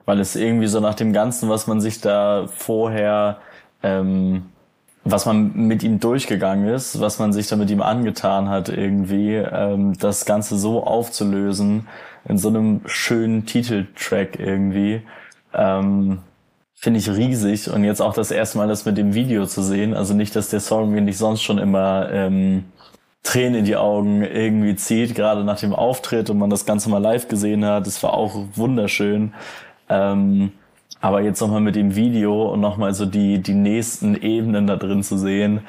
weil 0.05 0.19
es 0.19 0.35
irgendwie 0.35 0.67
so 0.67 0.79
nach 0.79 0.95
dem 0.95 1.13
Ganzen, 1.13 1.49
was 1.49 1.67
man 1.67 1.81
sich 1.81 1.99
da 1.99 2.47
vorher, 2.47 3.39
ähm, 3.81 4.45
was 5.05 5.25
man 5.25 5.53
mit 5.55 5.83
ihm 5.83 5.99
durchgegangen 5.99 6.67
ist, 6.67 6.99
was 7.01 7.19
man 7.19 7.33
sich 7.33 7.47
da 7.47 7.55
mit 7.55 7.69
ihm 7.69 7.81
angetan 7.81 8.49
hat, 8.49 8.69
irgendwie, 8.69 9.35
ähm, 9.35 9.97
das 9.97 10.25
Ganze 10.25 10.57
so 10.57 10.83
aufzulösen 10.83 11.87
in 12.25 12.37
so 12.37 12.47
einem 12.47 12.81
schönen 12.85 13.45
Titeltrack 13.45 14.39
irgendwie. 14.39 15.01
Ähm, 15.53 16.19
finde 16.73 16.99
ich 16.99 17.09
riesig 17.09 17.69
und 17.69 17.83
jetzt 17.83 18.01
auch 18.01 18.13
das 18.13 18.31
erste 18.31 18.57
Mal 18.57 18.67
das 18.67 18.85
mit 18.85 18.97
dem 18.97 19.13
Video 19.13 19.45
zu 19.45 19.61
sehen. 19.61 19.93
Also 19.93 20.13
nicht, 20.13 20.35
dass 20.35 20.49
der 20.49 20.59
Song 20.59 20.91
mir 20.91 21.01
nicht 21.01 21.17
sonst 21.17 21.41
schon 21.41 21.57
immer 21.57 22.09
ähm, 22.11 22.65
Tränen 23.23 23.55
in 23.55 23.65
die 23.65 23.77
Augen 23.77 24.21
irgendwie 24.21 24.75
zieht, 24.75 25.15
gerade 25.15 25.43
nach 25.43 25.59
dem 25.59 25.73
Auftritt 25.73 26.29
und 26.29 26.37
man 26.37 26.49
das 26.49 26.65
Ganze 26.65 26.89
mal 26.89 26.97
live 26.97 27.27
gesehen 27.29 27.65
hat. 27.65 27.87
Das 27.87 28.03
war 28.03 28.13
auch 28.13 28.35
wunderschön. 28.55 29.33
Ähm, 29.89 30.51
aber 31.01 31.21
jetzt 31.21 31.41
nochmal 31.41 31.61
mit 31.61 31.75
dem 31.75 31.95
Video 31.95 32.51
und 32.51 32.61
nochmal 32.61 32.93
so 32.93 33.05
die, 33.05 33.39
die 33.39 33.53
nächsten 33.53 34.15
Ebenen 34.15 34.67
da 34.67 34.75
drin 34.75 35.03
zu 35.03 35.17
sehen, 35.17 35.61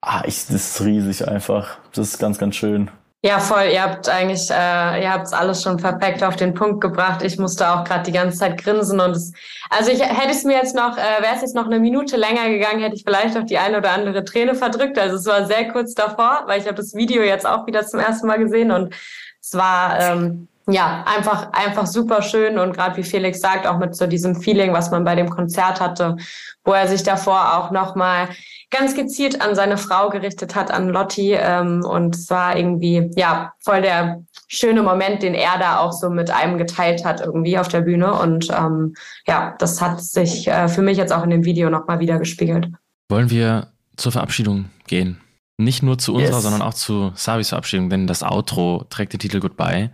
ah, 0.00 0.22
ich, 0.26 0.46
das 0.46 0.50
ist 0.50 0.84
riesig 0.84 1.26
einfach. 1.28 1.78
Das 1.92 2.08
ist 2.08 2.18
ganz, 2.18 2.38
ganz 2.38 2.56
schön. 2.56 2.90
Ja, 3.22 3.40
voll. 3.40 3.64
Ihr 3.72 3.82
habt 3.82 4.08
eigentlich, 4.08 4.50
äh, 4.50 5.02
ihr 5.02 5.12
habt 5.12 5.26
es 5.26 5.32
alles 5.32 5.62
schon 5.62 5.78
perfekt 5.78 6.22
auf 6.22 6.36
den 6.36 6.54
Punkt 6.54 6.80
gebracht. 6.80 7.22
Ich 7.22 7.38
musste 7.38 7.68
auch 7.68 7.82
gerade 7.82 8.04
die 8.04 8.12
ganze 8.12 8.38
Zeit 8.38 8.62
grinsen 8.62 9.00
und 9.00 9.16
es, 9.16 9.32
also 9.68 9.90
ich 9.90 10.00
hätte 10.00 10.30
es 10.30 10.44
mir 10.44 10.56
jetzt 10.56 10.76
noch, 10.76 10.96
äh, 10.96 11.22
wäre 11.22 11.34
es 11.34 11.40
jetzt 11.40 11.56
noch 11.56 11.66
eine 11.66 11.80
Minute 11.80 12.16
länger 12.16 12.48
gegangen, 12.48 12.80
hätte 12.80 12.94
ich 12.94 13.02
vielleicht 13.04 13.36
auch 13.36 13.42
die 13.42 13.58
eine 13.58 13.78
oder 13.78 13.90
andere 13.90 14.24
Träne 14.24 14.54
verdrückt. 14.54 14.96
Also 14.96 15.16
es 15.16 15.26
war 15.26 15.44
sehr 15.46 15.72
kurz 15.72 15.94
davor, 15.94 16.44
weil 16.46 16.60
ich 16.60 16.66
habe 16.66 16.76
das 16.76 16.94
Video 16.94 17.22
jetzt 17.22 17.46
auch 17.46 17.66
wieder 17.66 17.84
zum 17.84 17.98
ersten 17.98 18.28
Mal 18.28 18.38
gesehen 18.38 18.70
und 18.70 18.94
es 19.40 19.54
war 19.54 19.98
ähm, 19.98 20.46
ja, 20.68 21.04
einfach, 21.06 21.52
einfach 21.52 21.86
super 21.86 22.22
schön 22.22 22.58
und 22.58 22.72
gerade 22.72 22.96
wie 22.96 23.04
Felix 23.04 23.40
sagt, 23.40 23.66
auch 23.66 23.78
mit 23.78 23.94
so 23.94 24.06
diesem 24.06 24.34
Feeling, 24.34 24.72
was 24.72 24.90
man 24.90 25.04
bei 25.04 25.14
dem 25.14 25.30
Konzert 25.30 25.80
hatte, 25.80 26.16
wo 26.64 26.72
er 26.72 26.88
sich 26.88 27.04
davor 27.04 27.56
auch 27.56 27.70
nochmal 27.70 28.28
ganz 28.70 28.94
gezielt 28.96 29.40
an 29.40 29.54
seine 29.54 29.78
Frau 29.78 30.10
gerichtet 30.10 30.56
hat, 30.56 30.72
an 30.72 30.88
Lotti. 30.88 31.34
Ähm, 31.34 31.84
und 31.84 32.16
es 32.16 32.30
war 32.30 32.56
irgendwie, 32.56 33.10
ja, 33.14 33.52
voll 33.60 33.82
der 33.82 34.24
schöne 34.48 34.82
Moment, 34.82 35.22
den 35.22 35.34
er 35.34 35.58
da 35.58 35.78
auch 35.78 35.92
so 35.92 36.10
mit 36.10 36.30
einem 36.30 36.58
geteilt 36.58 37.04
hat, 37.04 37.20
irgendwie 37.20 37.58
auf 37.58 37.68
der 37.68 37.82
Bühne. 37.82 38.12
Und 38.14 38.48
ähm, 38.50 38.94
ja, 39.26 39.54
das 39.58 39.80
hat 39.80 40.00
sich 40.00 40.48
äh, 40.48 40.66
für 40.68 40.82
mich 40.82 40.98
jetzt 40.98 41.12
auch 41.12 41.22
in 41.22 41.30
dem 41.30 41.44
Video 41.44 41.70
nochmal 41.70 42.00
wieder 42.00 42.18
gespiegelt. 42.18 42.68
Wollen 43.08 43.30
wir 43.30 43.68
zur 43.96 44.10
Verabschiedung 44.10 44.66
gehen? 44.88 45.20
Nicht 45.58 45.82
nur 45.82 45.96
zu 45.96 46.14
unserer, 46.14 46.34
yes. 46.34 46.42
sondern 46.42 46.62
auch 46.62 46.74
zu 46.74 47.12
Savis 47.14 47.50
Verabschiedung, 47.50 47.88
denn 47.88 48.06
das 48.06 48.22
Outro 48.22 48.84
trägt 48.90 49.12
den 49.12 49.20
Titel 49.20 49.40
Goodbye. 49.40 49.90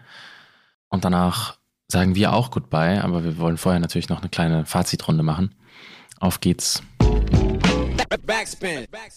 Und 0.93 1.07
danach 1.07 1.57
sagen 1.89 2.15
wir 2.15 2.35
auch 2.35 2.51
Goodbye, 2.51 3.03
aber 3.03 3.25
wir 3.25 3.39
wollen 3.39 3.57
vorher 3.57 3.81
natürlich 3.81 4.11
noch 4.11 4.21
eine 4.21 4.29
kleine 4.29 4.67
Fazitrunde 4.67 5.23
machen. 5.23 5.55
Auf 6.21 6.41
geht's. 6.41 6.83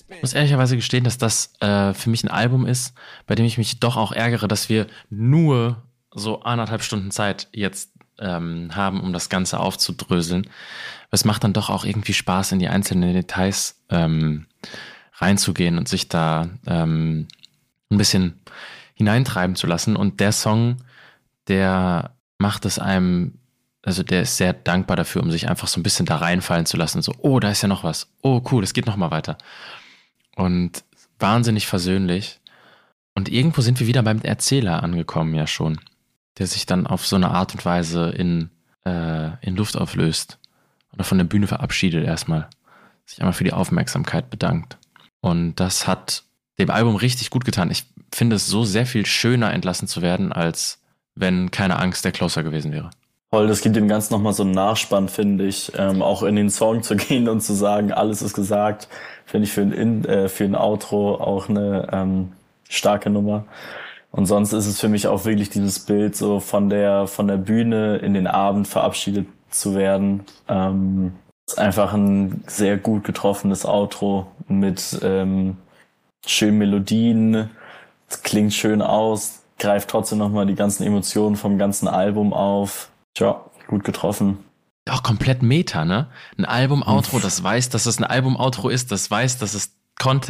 Ich 0.09 0.21
muss 0.21 0.33
ehrlicherweise 0.33 0.77
gestehen, 0.77 1.03
dass 1.03 1.17
das 1.17 1.53
äh, 1.59 1.93
für 1.93 2.09
mich 2.09 2.23
ein 2.23 2.29
Album 2.29 2.65
ist, 2.65 2.93
bei 3.27 3.35
dem 3.35 3.45
ich 3.45 3.57
mich 3.57 3.81
doch 3.81 3.97
auch 3.97 4.13
ärgere, 4.13 4.47
dass 4.47 4.69
wir 4.69 4.87
nur 5.09 5.83
so 6.11 6.43
anderthalb 6.43 6.81
Stunden 6.81 7.11
Zeit 7.11 7.49
jetzt 7.51 7.91
ähm, 8.19 8.73
haben, 8.73 9.01
um 9.01 9.11
das 9.11 9.27
Ganze 9.27 9.59
aufzudröseln. 9.59 10.49
Es 11.11 11.25
macht 11.25 11.43
dann 11.43 11.51
doch 11.51 11.69
auch 11.69 11.83
irgendwie 11.83 12.13
Spaß, 12.13 12.53
in 12.53 12.59
die 12.59 12.69
einzelnen 12.69 13.13
Details 13.13 13.83
ähm, 13.89 14.45
reinzugehen 15.15 15.77
und 15.77 15.89
sich 15.89 16.07
da 16.07 16.47
ähm, 16.67 17.27
ein 17.91 17.97
bisschen 17.97 18.39
hineintreiben 18.93 19.57
zu 19.57 19.67
lassen. 19.67 19.97
Und 19.97 20.21
der 20.21 20.31
Song 20.31 20.77
der 21.47 22.15
macht 22.37 22.65
es 22.65 22.79
einem, 22.79 23.39
also 23.81 24.03
der 24.03 24.23
ist 24.23 24.37
sehr 24.37 24.53
dankbar 24.53 24.97
dafür, 24.97 25.23
um 25.23 25.31
sich 25.31 25.47
einfach 25.47 25.67
so 25.67 25.79
ein 25.79 25.83
bisschen 25.83 26.05
da 26.05 26.17
reinfallen 26.17 26.65
zu 26.65 26.77
lassen. 26.77 27.01
So, 27.01 27.13
oh, 27.19 27.39
da 27.39 27.49
ist 27.49 27.61
ja 27.61 27.67
noch 27.67 27.83
was. 27.83 28.07
Oh, 28.21 28.41
cool, 28.51 28.63
es 28.63 28.73
geht 28.73 28.85
noch 28.85 28.97
mal 28.97 29.11
weiter. 29.11 29.37
Und 30.35 30.83
wahnsinnig 31.19 31.67
versöhnlich. 31.67 32.39
Und 33.13 33.29
irgendwo 33.29 33.61
sind 33.61 33.79
wir 33.79 33.87
wieder 33.87 34.03
beim 34.03 34.21
Erzähler 34.21 34.83
angekommen, 34.83 35.33
ja 35.35 35.47
schon. 35.47 35.79
Der 36.37 36.47
sich 36.47 36.65
dann 36.65 36.85
auf 36.85 37.05
so 37.07 37.15
eine 37.15 37.31
Art 37.31 37.53
und 37.53 37.63
Weise 37.63 38.09
in, 38.09 38.49
äh, 38.85 39.29
in 39.45 39.55
Luft 39.55 39.77
auflöst. 39.77 40.37
Oder 40.91 41.05
von 41.05 41.17
der 41.17 41.25
Bühne 41.25 41.47
verabschiedet 41.47 42.05
erstmal. 42.05 42.49
Sich 43.05 43.21
einmal 43.21 43.33
für 43.33 43.45
die 43.45 43.53
Aufmerksamkeit 43.53 44.29
bedankt. 44.29 44.77
Und 45.21 45.55
das 45.55 45.87
hat 45.87 46.23
dem 46.59 46.69
Album 46.69 46.95
richtig 46.95 47.29
gut 47.29 47.45
getan. 47.45 47.71
Ich 47.71 47.85
finde 48.13 48.35
es 48.35 48.47
so 48.47 48.65
sehr 48.65 48.85
viel 48.85 49.05
schöner 49.05 49.53
entlassen 49.53 49.87
zu 49.87 50.01
werden, 50.01 50.33
als 50.33 50.81
wenn 51.15 51.51
keine 51.51 51.79
Angst 51.79 52.05
der 52.05 52.11
Closer 52.11 52.43
gewesen 52.43 52.71
wäre. 52.71 52.89
Voll, 53.31 53.47
das 53.47 53.61
gibt 53.61 53.75
dem 53.75 53.87
Ganzen 53.87 54.13
nochmal 54.13 54.33
so 54.33 54.43
einen 54.43 54.51
Nachspann, 54.51 55.09
finde 55.09 55.45
ich. 55.45 55.71
Ähm, 55.77 56.01
auch 56.01 56.23
in 56.23 56.35
den 56.35 56.49
Song 56.49 56.83
zu 56.83 56.95
gehen 56.95 57.27
und 57.27 57.41
zu 57.41 57.53
sagen, 57.53 57.91
alles 57.91 58.21
ist 58.21 58.33
gesagt, 58.33 58.87
finde 59.25 59.45
ich 59.45 59.51
für 59.51 59.61
ein, 59.61 59.71
in, 59.71 60.05
äh, 60.05 60.29
für 60.29 60.43
ein 60.43 60.55
Outro 60.55 61.15
auch 61.15 61.49
eine 61.49 61.87
ähm, 61.91 62.31
starke 62.69 63.09
Nummer. 63.09 63.45
Und 64.11 64.27
sonst 64.27 64.53
ist 64.53 64.67
es 64.67 64.79
für 64.79 64.87
mich 64.87 65.07
auch 65.07 65.25
wirklich 65.25 65.49
dieses 65.49 65.79
Bild, 65.79 66.15
so 66.15 66.39
von 66.39 66.69
der, 66.69 67.07
von 67.07 67.27
der 67.27 67.35
Bühne 67.35 67.97
in 67.97 68.13
den 68.13 68.27
Abend 68.27 68.67
verabschiedet 68.67 69.27
zu 69.49 69.75
werden. 69.75 70.21
Ähm, 70.47 71.13
ist 71.47 71.59
einfach 71.59 71.93
ein 71.93 72.43
sehr 72.47 72.77
gut 72.77 73.03
getroffenes 73.03 73.65
Outro 73.65 74.27
mit 74.47 74.97
ähm, 75.03 75.57
schönen 76.25 76.57
Melodien. 76.57 77.49
Es 78.07 78.23
klingt 78.23 78.53
schön 78.53 78.81
aus, 78.81 79.43
greift 79.59 79.89
trotzdem 79.89 80.19
nochmal 80.19 80.45
die 80.45 80.55
ganzen 80.55 80.83
Emotionen 80.83 81.35
vom 81.35 81.57
ganzen 81.57 81.87
Album 81.87 82.33
auf. 82.33 82.89
Tja, 83.13 83.45
gut 83.67 83.83
getroffen. 83.83 84.39
Auch 84.89 85.01
komplett 85.01 85.41
Meta, 85.41 85.83
ne? 85.83 86.09
Ein 86.37 86.45
Album-Outro, 86.45 87.19
das 87.19 87.41
weiß, 87.41 87.69
dass 87.69 87.87
es 87.87 87.97
ein 87.97 88.03
Album-Outro 88.03 88.69
ist, 88.69 88.91
das 88.91 89.09
weiß, 89.09 89.39
dass 89.39 89.55
es 89.55 89.75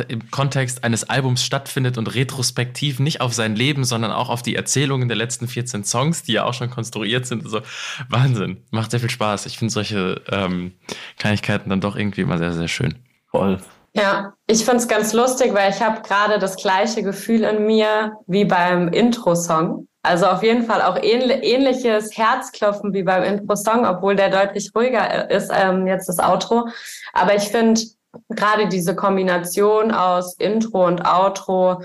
im 0.07 0.31
Kontext 0.31 0.83
eines 0.83 1.09
Albums 1.09 1.43
stattfindet 1.43 1.97
und 1.97 2.13
retrospektiv 2.13 2.99
nicht 2.99 3.19
auf 3.19 3.33
sein 3.33 3.55
Leben, 3.55 3.83
sondern 3.83 4.11
auch 4.11 4.29
auf 4.29 4.41
die 4.41 4.55
Erzählungen 4.55 5.09
der 5.09 5.17
letzten 5.17 5.47
14 5.47 5.83
Songs, 5.83 6.23
die 6.23 6.33
ja 6.33 6.45
auch 6.45 6.53
schon 6.53 6.69
konstruiert 6.69 7.25
sind. 7.25 7.43
Also 7.43 7.61
Wahnsinn, 8.07 8.63
macht 8.71 8.91
sehr 8.91 8.99
viel 8.99 9.09
Spaß. 9.09 9.47
Ich 9.47 9.57
finde 9.57 9.73
solche 9.73 10.21
ähm, 10.31 10.73
Kleinigkeiten 11.17 11.69
dann 11.69 11.81
doch 11.81 11.95
irgendwie 11.95 12.21
immer 12.21 12.37
sehr, 12.37 12.53
sehr 12.53 12.67
schön. 12.67 12.95
Voll. 13.31 13.59
Ja, 13.95 14.33
ich 14.45 14.65
finde 14.65 14.77
es 14.77 14.89
ganz 14.89 15.13
lustig, 15.13 15.53
weil 15.53 15.71
ich 15.71 15.81
habe 15.81 16.01
gerade 16.01 16.37
das 16.37 16.57
gleiche 16.57 17.01
Gefühl 17.01 17.43
in 17.43 17.65
mir 17.65 18.17
wie 18.27 18.43
beim 18.43 18.89
Intro-Song. 18.89 19.87
Also 20.03 20.27
auf 20.27 20.43
jeden 20.43 20.63
Fall 20.63 20.81
auch 20.81 20.97
ähnliches 21.01 22.15
Herzklopfen 22.15 22.93
wie 22.93 23.03
beim 23.03 23.23
Intro-Song, 23.23 23.85
obwohl 23.85 24.17
der 24.17 24.29
deutlich 24.29 24.71
ruhiger 24.75 25.31
ist, 25.31 25.49
ähm, 25.53 25.87
jetzt 25.87 26.09
das 26.09 26.19
Outro. 26.19 26.67
Aber 27.13 27.35
ich 27.35 27.43
finde 27.43 27.81
gerade 28.29 28.67
diese 28.67 28.95
Kombination 28.95 29.91
aus 29.91 30.35
Intro 30.39 30.85
und 30.85 31.05
Outro 31.07 31.81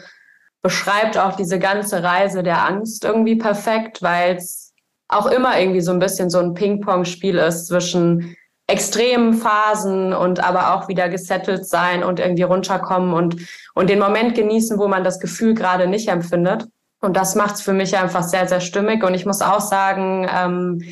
beschreibt 0.62 1.16
auch 1.16 1.36
diese 1.36 1.60
ganze 1.60 2.02
Reise 2.02 2.42
der 2.42 2.66
Angst 2.66 3.04
irgendwie 3.04 3.36
perfekt, 3.36 4.02
weil 4.02 4.36
es 4.36 4.74
auch 5.08 5.26
immer 5.26 5.58
irgendwie 5.58 5.80
so 5.80 5.92
ein 5.92 6.00
bisschen 6.00 6.28
so 6.28 6.40
ein 6.40 6.54
Ping-Pong-Spiel 6.54 7.38
ist 7.38 7.68
zwischen 7.68 8.36
extremen 8.70 9.34
Phasen 9.34 10.12
und 10.12 10.42
aber 10.42 10.74
auch 10.74 10.88
wieder 10.88 11.08
gesettelt 11.08 11.66
sein 11.66 12.04
und 12.04 12.20
irgendwie 12.20 12.42
runterkommen 12.44 13.12
und, 13.12 13.36
und 13.74 13.90
den 13.90 13.98
Moment 13.98 14.34
genießen, 14.34 14.78
wo 14.78 14.88
man 14.88 15.04
das 15.04 15.20
Gefühl 15.20 15.54
gerade 15.54 15.86
nicht 15.86 16.08
empfindet. 16.08 16.66
Und 17.00 17.16
das 17.16 17.34
macht 17.34 17.54
es 17.56 17.62
für 17.62 17.72
mich 17.72 17.96
einfach 17.96 18.22
sehr, 18.22 18.46
sehr 18.46 18.60
stimmig. 18.60 19.02
Und 19.02 19.14
ich 19.14 19.26
muss 19.26 19.42
auch 19.42 19.60
sagen, 19.60 20.28
ähm, 20.32 20.82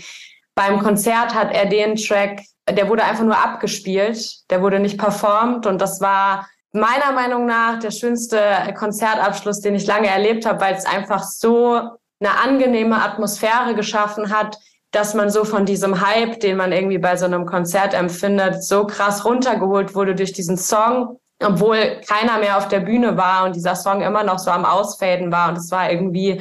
beim 0.55 0.81
Konzert 0.81 1.35
hat 1.35 1.53
er 1.53 1.67
den 1.67 1.97
Track, 1.97 2.41
der 2.69 2.89
wurde 2.89 3.05
einfach 3.05 3.25
nur 3.25 3.39
abgespielt, 3.39 4.51
der 4.51 4.63
wurde 4.63 4.81
nicht 4.81 4.99
performt. 4.99 5.67
Und 5.67 5.81
das 5.81 6.01
war 6.01 6.49
meiner 6.73 7.13
Meinung 7.13 7.47
nach 7.47 7.79
der 7.79 7.91
schönste 7.91 8.41
Konzertabschluss, 8.77 9.61
den 9.61 9.75
ich 9.75 9.87
lange 9.87 10.09
erlebt 10.09 10.47
habe, 10.47 10.61
weil 10.61 10.75
es 10.75 10.87
einfach 10.87 11.23
so 11.23 11.75
eine 12.21 12.41
angenehme 12.43 13.01
Atmosphäre 13.03 13.75
geschaffen 13.75 14.37
hat, 14.37 14.59
dass 14.91 15.15
man 15.15 15.31
so 15.31 15.45
von 15.45 15.67
diesem 15.67 16.01
Hype, 16.01 16.41
den 16.41 16.57
man 16.57 16.73
irgendwie 16.73 16.99
bei 16.99 17.17
so 17.17 17.27
einem 17.27 17.47
Konzert 17.47 17.95
empfindet, 17.95 18.65
so 18.65 18.87
krass 18.87 19.25
runtergeholt 19.25 19.95
wurde 19.95 20.15
durch 20.15 20.33
diesen 20.33 20.57
Song 20.57 21.19
obwohl 21.45 22.01
keiner 22.07 22.39
mehr 22.39 22.59
auf 22.59 22.69
der 22.69 22.81
Bühne 22.81 23.17
war 23.17 23.45
und 23.45 23.55
dieser 23.55 23.77
Song 23.77 24.03
immer 24.03 24.25
noch 24.25 24.39
so 24.39 24.51
am 24.51 24.65
Ausfaden 24.65 25.31
war. 25.31 25.51
Und 25.51 25.59
es 25.59 25.71
war 25.71 25.91
irgendwie 25.91 26.41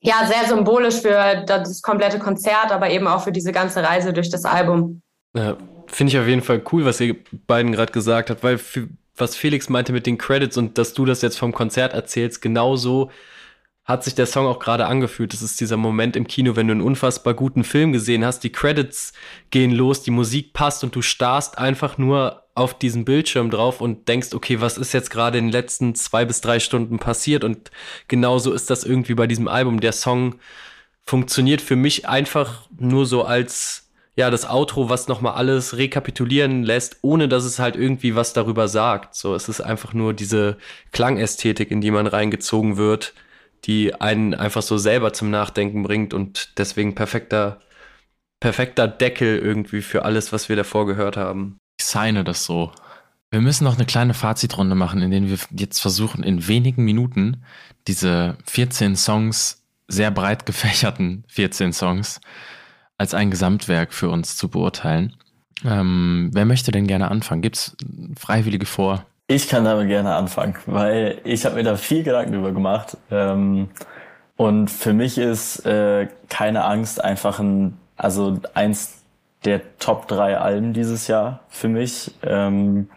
ja 0.00 0.26
sehr 0.26 0.48
symbolisch 0.48 1.00
für 1.00 1.44
das 1.46 1.82
komplette 1.82 2.18
Konzert, 2.18 2.72
aber 2.72 2.90
eben 2.90 3.06
auch 3.06 3.22
für 3.22 3.32
diese 3.32 3.52
ganze 3.52 3.82
Reise 3.82 4.12
durch 4.12 4.30
das 4.30 4.44
Album. 4.44 5.02
Ja, 5.34 5.56
Finde 5.86 6.12
ich 6.12 6.18
auf 6.18 6.26
jeden 6.26 6.42
Fall 6.42 6.62
cool, 6.72 6.84
was 6.84 7.00
ihr 7.00 7.16
beiden 7.46 7.72
gerade 7.72 7.92
gesagt 7.92 8.30
habt, 8.30 8.42
weil 8.42 8.56
für, 8.56 8.88
was 9.16 9.36
Felix 9.36 9.68
meinte 9.68 9.92
mit 9.92 10.06
den 10.06 10.16
Credits 10.16 10.56
und 10.56 10.78
dass 10.78 10.94
du 10.94 11.04
das 11.04 11.20
jetzt 11.20 11.38
vom 11.38 11.52
Konzert 11.52 11.92
erzählst, 11.92 12.40
genauso 12.40 13.10
hat 13.84 14.04
sich 14.04 14.14
der 14.14 14.26
Song 14.26 14.46
auch 14.46 14.60
gerade 14.60 14.86
angefühlt. 14.86 15.32
Das 15.32 15.42
ist 15.42 15.60
dieser 15.60 15.76
Moment 15.76 16.14
im 16.14 16.26
Kino, 16.26 16.54
wenn 16.54 16.68
du 16.68 16.72
einen 16.72 16.82
unfassbar 16.82 17.34
guten 17.34 17.64
Film 17.64 17.92
gesehen 17.92 18.24
hast, 18.24 18.44
die 18.44 18.52
Credits 18.52 19.12
gehen 19.50 19.72
los, 19.72 20.02
die 20.02 20.12
Musik 20.12 20.52
passt 20.52 20.84
und 20.84 20.94
du 20.94 21.02
starrst 21.02 21.58
einfach 21.58 21.98
nur 21.98 22.44
auf 22.54 22.78
diesen 22.78 23.04
Bildschirm 23.04 23.50
drauf 23.50 23.80
und 23.80 24.08
denkst, 24.08 24.34
okay, 24.34 24.60
was 24.60 24.78
ist 24.78 24.92
jetzt 24.92 25.10
gerade 25.10 25.38
in 25.38 25.46
den 25.46 25.52
letzten 25.52 25.94
zwei 25.94 26.24
bis 26.24 26.40
drei 26.40 26.60
Stunden 26.60 26.98
passiert? 26.98 27.44
Und 27.44 27.70
genauso 28.08 28.52
ist 28.52 28.70
das 28.70 28.84
irgendwie 28.84 29.14
bei 29.14 29.26
diesem 29.26 29.48
Album. 29.48 29.80
Der 29.80 29.92
Song 29.92 30.36
funktioniert 31.04 31.60
für 31.60 31.76
mich 31.76 32.08
einfach 32.08 32.68
nur 32.78 33.06
so 33.06 33.24
als 33.24 33.90
ja 34.14 34.30
das 34.30 34.48
Outro, 34.48 34.90
was 34.90 35.08
nochmal 35.08 35.34
alles 35.34 35.76
rekapitulieren 35.76 36.62
lässt, 36.62 36.98
ohne 37.02 37.28
dass 37.28 37.44
es 37.44 37.58
halt 37.58 37.76
irgendwie 37.76 38.14
was 38.14 38.32
darüber 38.34 38.68
sagt. 38.68 39.14
So, 39.14 39.34
es 39.34 39.48
ist 39.48 39.60
einfach 39.60 39.94
nur 39.94 40.12
diese 40.12 40.58
Klangästhetik, 40.92 41.70
in 41.70 41.80
die 41.80 41.90
man 41.90 42.06
reingezogen 42.06 42.76
wird, 42.76 43.14
die 43.64 43.94
einen 43.94 44.34
einfach 44.34 44.62
so 44.62 44.78
selber 44.78 45.12
zum 45.12 45.30
Nachdenken 45.30 45.82
bringt 45.82 46.14
und 46.14 46.58
deswegen 46.58 46.94
perfekter 46.94 47.60
perfekter 48.42 48.88
Deckel 48.88 49.38
irgendwie 49.38 49.82
für 49.82 50.04
alles, 50.04 50.32
was 50.32 50.48
wir 50.48 50.56
davor 50.56 50.84
gehört 50.84 51.16
haben. 51.16 51.58
Ich 51.78 51.86
signe 51.86 52.24
das 52.24 52.44
so. 52.44 52.72
Wir 53.30 53.40
müssen 53.40 53.64
noch 53.64 53.76
eine 53.76 53.86
kleine 53.86 54.14
Fazitrunde 54.14 54.74
machen, 54.74 55.00
in 55.00 55.12
der 55.12 55.22
wir 55.22 55.38
jetzt 55.52 55.78
versuchen, 55.78 56.24
in 56.24 56.48
wenigen 56.48 56.84
Minuten 56.84 57.44
diese 57.86 58.36
14 58.44 58.96
Songs, 58.96 59.62
sehr 59.86 60.10
breit 60.10 60.44
gefächerten 60.44 61.24
14 61.28 61.72
Songs, 61.72 62.20
als 62.98 63.14
ein 63.14 63.30
Gesamtwerk 63.30 63.94
für 63.94 64.10
uns 64.10 64.36
zu 64.36 64.48
beurteilen. 64.48 65.16
Ähm, 65.64 66.30
wer 66.32 66.44
möchte 66.44 66.72
denn 66.72 66.88
gerne 66.88 67.10
anfangen? 67.10 67.42
Gibt 67.42 67.56
es 67.56 67.76
Freiwillige 68.18 68.66
vor? 68.66 69.06
Ich 69.28 69.48
kann 69.48 69.64
damit 69.64 69.88
gerne 69.88 70.14
anfangen, 70.14 70.56
weil 70.66 71.20
ich 71.24 71.44
habe 71.44 71.56
mir 71.56 71.62
da 71.62 71.76
viel 71.76 72.02
Gedanken 72.02 72.32
drüber 72.32 72.52
gemacht. 72.52 72.96
Ähm, 73.10 73.70
und 74.36 74.68
für 74.70 74.92
mich 74.92 75.18
ist 75.18 75.64
äh, 75.64 76.08
keine 76.28 76.64
Angst 76.64 77.02
einfach 77.02 77.38
ein, 77.38 77.78
also 77.96 78.38
eins 78.54 79.02
der 79.44 79.78
Top 79.78 80.08
3 80.08 80.38
Alben 80.38 80.72
dieses 80.72 81.08
Jahr 81.08 81.40
für 81.48 81.68
mich. 81.68 82.12
Ähm, 82.22 82.88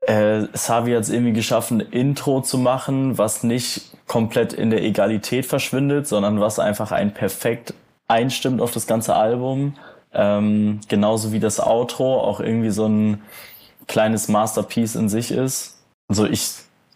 äh, 0.00 0.46
Savi 0.52 0.92
hat 0.92 1.02
es 1.02 1.10
irgendwie 1.10 1.32
geschaffen, 1.32 1.80
Intro 1.80 2.40
zu 2.40 2.58
machen, 2.58 3.18
was 3.18 3.42
nicht 3.42 3.92
komplett 4.06 4.52
in 4.52 4.70
der 4.70 4.82
Egalität 4.82 5.46
verschwindet, 5.46 6.06
sondern 6.06 6.40
was 6.40 6.58
einfach 6.58 6.92
ein 6.92 7.12
perfekt 7.12 7.74
einstimmt 8.08 8.60
auf 8.60 8.70
das 8.70 8.86
ganze 8.86 9.14
Album. 9.14 9.74
Ähm, 10.14 10.80
genauso 10.88 11.32
wie 11.32 11.40
das 11.40 11.60
Outro 11.60 12.20
auch 12.20 12.40
irgendwie 12.40 12.70
so 12.70 12.86
ein 12.86 13.22
kleines 13.86 14.28
Masterpiece 14.28 14.94
in 14.94 15.08
sich 15.08 15.30
ist. 15.30 15.78
Also 16.08 16.26
ich 16.26 16.52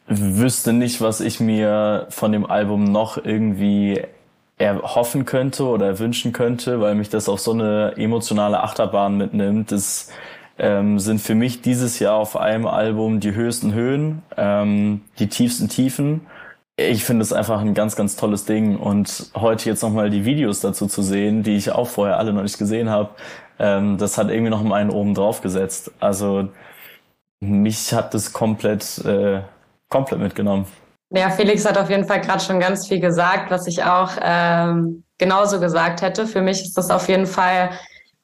wüsste 0.07 0.73
nicht, 0.73 1.01
was 1.01 1.21
ich 1.21 1.41
mir 1.41 2.07
von 2.11 2.33
dem 2.33 2.47
Album 2.47 2.85
noch 2.85 3.17
irgendwie 3.25 4.03
erhoffen 4.59 5.25
könnte 5.25 5.65
oder 5.65 5.99
wünschen 5.99 6.33
könnte, 6.33 6.81
weil 6.81 6.95
mich 6.95 7.09
das 7.09 7.29
auf 7.29 7.41
so 7.41 7.53
eine 7.53 7.95
emotionale 7.97 8.63
Achterbahn 8.63 9.17
mitnimmt. 9.17 9.73
Das 9.73 10.11
ähm, 10.59 10.99
sind 10.99 11.21
für 11.21 11.35
mich 11.35 11.63
dieses 11.63 11.99
Jahr 11.99 12.17
auf 12.17 12.37
einem 12.37 12.67
Album 12.67 13.21
die 13.21 13.35
höchsten 13.35 13.73
Höhen, 13.73 14.23
ähm, 14.37 15.01
die 15.19 15.29
tiefsten 15.29 15.69
Tiefen. 15.69 16.27
Ich 16.77 17.05
finde 17.05 17.23
es 17.23 17.33
einfach 17.33 17.61
ein 17.61 17.73
ganz, 17.73 17.97
ganz 17.97 18.17
tolles 18.17 18.45
Ding. 18.45 18.77
Und 18.77 19.31
heute 19.35 19.71
jetzt 19.71 19.83
nochmal 19.83 20.11
die 20.11 20.25
Videos 20.27 20.61
dazu 20.61 20.87
zu 20.87 21.03
sehen, 21.03 21.43
die 21.43 21.57
ich 21.57 21.73
auch 21.73 21.89
vorher 21.89 22.19
alle 22.19 22.33
noch 22.33 22.43
nicht 22.43 22.59
gesehen 22.59 22.91
habe, 22.91 23.11
ähm, 23.59 23.97
das 23.97 24.19
hat 24.19 24.31
irgendwie 24.31 24.51
noch 24.51 24.63
mal 24.63 24.77
einen 24.77 24.91
oben 24.91 25.15
drauf 25.15 25.41
gesetzt. 25.41 25.93
Also 26.01 26.49
mich 27.41 27.93
hat 27.93 28.15
das 28.15 28.33
komplett, 28.33 28.99
äh, 29.05 29.43
komplett 29.89 30.21
mitgenommen. 30.21 30.67
Ja, 31.13 31.31
Felix 31.31 31.65
hat 31.65 31.77
auf 31.77 31.91
jeden 31.91 32.05
Fall 32.05 32.21
gerade 32.21 32.43
schon 32.43 32.61
ganz 32.61 32.87
viel 32.87 33.01
gesagt, 33.01 33.51
was 33.51 33.67
ich 33.67 33.83
auch 33.83 34.13
ähm, 34.23 35.03
genauso 35.19 35.59
gesagt 35.59 36.03
hätte. 36.03 36.27
Für 36.27 36.41
mich 36.41 36.63
ist 36.63 36.79
das 36.79 36.91
auf 36.91 37.09
jeden 37.09 37.27
Fall 37.27 37.71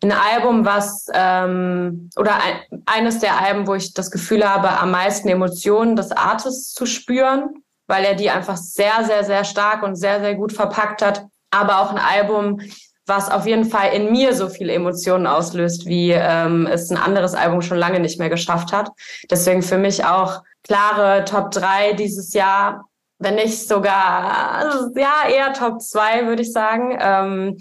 ein 0.02 0.12
Album, 0.12 0.64
was 0.64 1.06
ähm, 1.12 2.10
oder 2.16 2.34
ein, 2.36 2.82
eines 2.86 3.18
der 3.18 3.40
Alben, 3.40 3.66
wo 3.66 3.74
ich 3.74 3.92
das 3.94 4.10
Gefühl 4.10 4.48
habe, 4.48 4.68
am 4.78 4.92
meisten 4.92 5.28
Emotionen 5.28 5.96
des 5.96 6.12
Artists 6.12 6.74
zu 6.74 6.86
spüren, 6.86 7.62
weil 7.88 8.04
er 8.04 8.14
die 8.14 8.30
einfach 8.30 8.56
sehr, 8.56 9.04
sehr, 9.04 9.24
sehr 9.24 9.44
stark 9.44 9.82
und 9.82 9.96
sehr, 9.96 10.20
sehr 10.20 10.34
gut 10.34 10.52
verpackt 10.52 11.02
hat. 11.02 11.26
Aber 11.50 11.80
auch 11.80 11.90
ein 11.90 11.98
Album, 11.98 12.60
was 13.06 13.30
auf 13.30 13.46
jeden 13.46 13.64
Fall 13.64 13.92
in 13.92 14.10
mir 14.10 14.34
so 14.34 14.48
viele 14.48 14.72
Emotionen 14.72 15.26
auslöst, 15.26 15.86
wie 15.86 16.10
ähm, 16.10 16.66
es 16.66 16.90
ein 16.90 16.96
anderes 16.96 17.34
Album 17.34 17.62
schon 17.62 17.78
lange 17.78 18.00
nicht 18.00 18.18
mehr 18.18 18.28
geschafft 18.28 18.72
hat. 18.72 18.90
Deswegen 19.30 19.62
für 19.62 19.78
mich 19.78 20.04
auch 20.04 20.42
klare 20.64 21.24
Top 21.24 21.52
3 21.52 21.92
dieses 21.92 22.34
Jahr, 22.34 22.88
wenn 23.18 23.36
nicht 23.36 23.66
sogar, 23.66 24.50
also, 24.52 24.90
ja, 24.96 25.28
eher 25.28 25.52
Top 25.52 25.80
2, 25.80 26.26
würde 26.26 26.42
ich 26.42 26.52
sagen. 26.52 26.98
Ähm, 27.00 27.56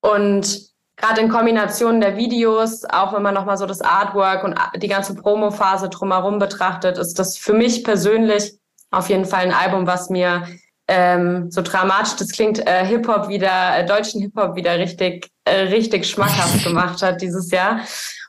und 0.00 0.74
gerade 0.96 1.20
in 1.20 1.30
Kombination 1.30 2.00
der 2.00 2.16
Videos, 2.16 2.84
auch 2.84 3.14
wenn 3.14 3.22
man 3.22 3.34
nochmal 3.34 3.56
so 3.56 3.66
das 3.66 3.80
Artwork 3.80 4.44
und 4.44 4.54
die 4.76 4.88
ganze 4.88 5.14
Promo-Phase 5.14 5.88
drumherum 5.88 6.38
betrachtet, 6.38 6.98
ist 6.98 7.18
das 7.18 7.38
für 7.38 7.54
mich 7.54 7.84
persönlich 7.84 8.58
auf 8.90 9.08
jeden 9.08 9.24
Fall 9.24 9.46
ein 9.46 9.52
Album, 9.52 9.86
was 9.86 10.10
mir 10.10 10.46
ähm, 10.88 11.50
so 11.50 11.62
dramatisch 11.62 12.16
das 12.16 12.30
klingt, 12.32 12.66
äh, 12.66 12.84
Hip-Hop 12.84 13.28
wieder, 13.28 13.78
äh, 13.78 13.86
deutschen 13.86 14.20
Hip-Hop 14.20 14.54
wieder 14.56 14.78
richtig, 14.78 15.30
äh, 15.44 15.60
richtig 15.68 16.06
schmackhaft 16.08 16.64
gemacht 16.64 17.02
hat 17.02 17.22
dieses 17.22 17.50
Jahr. 17.50 17.80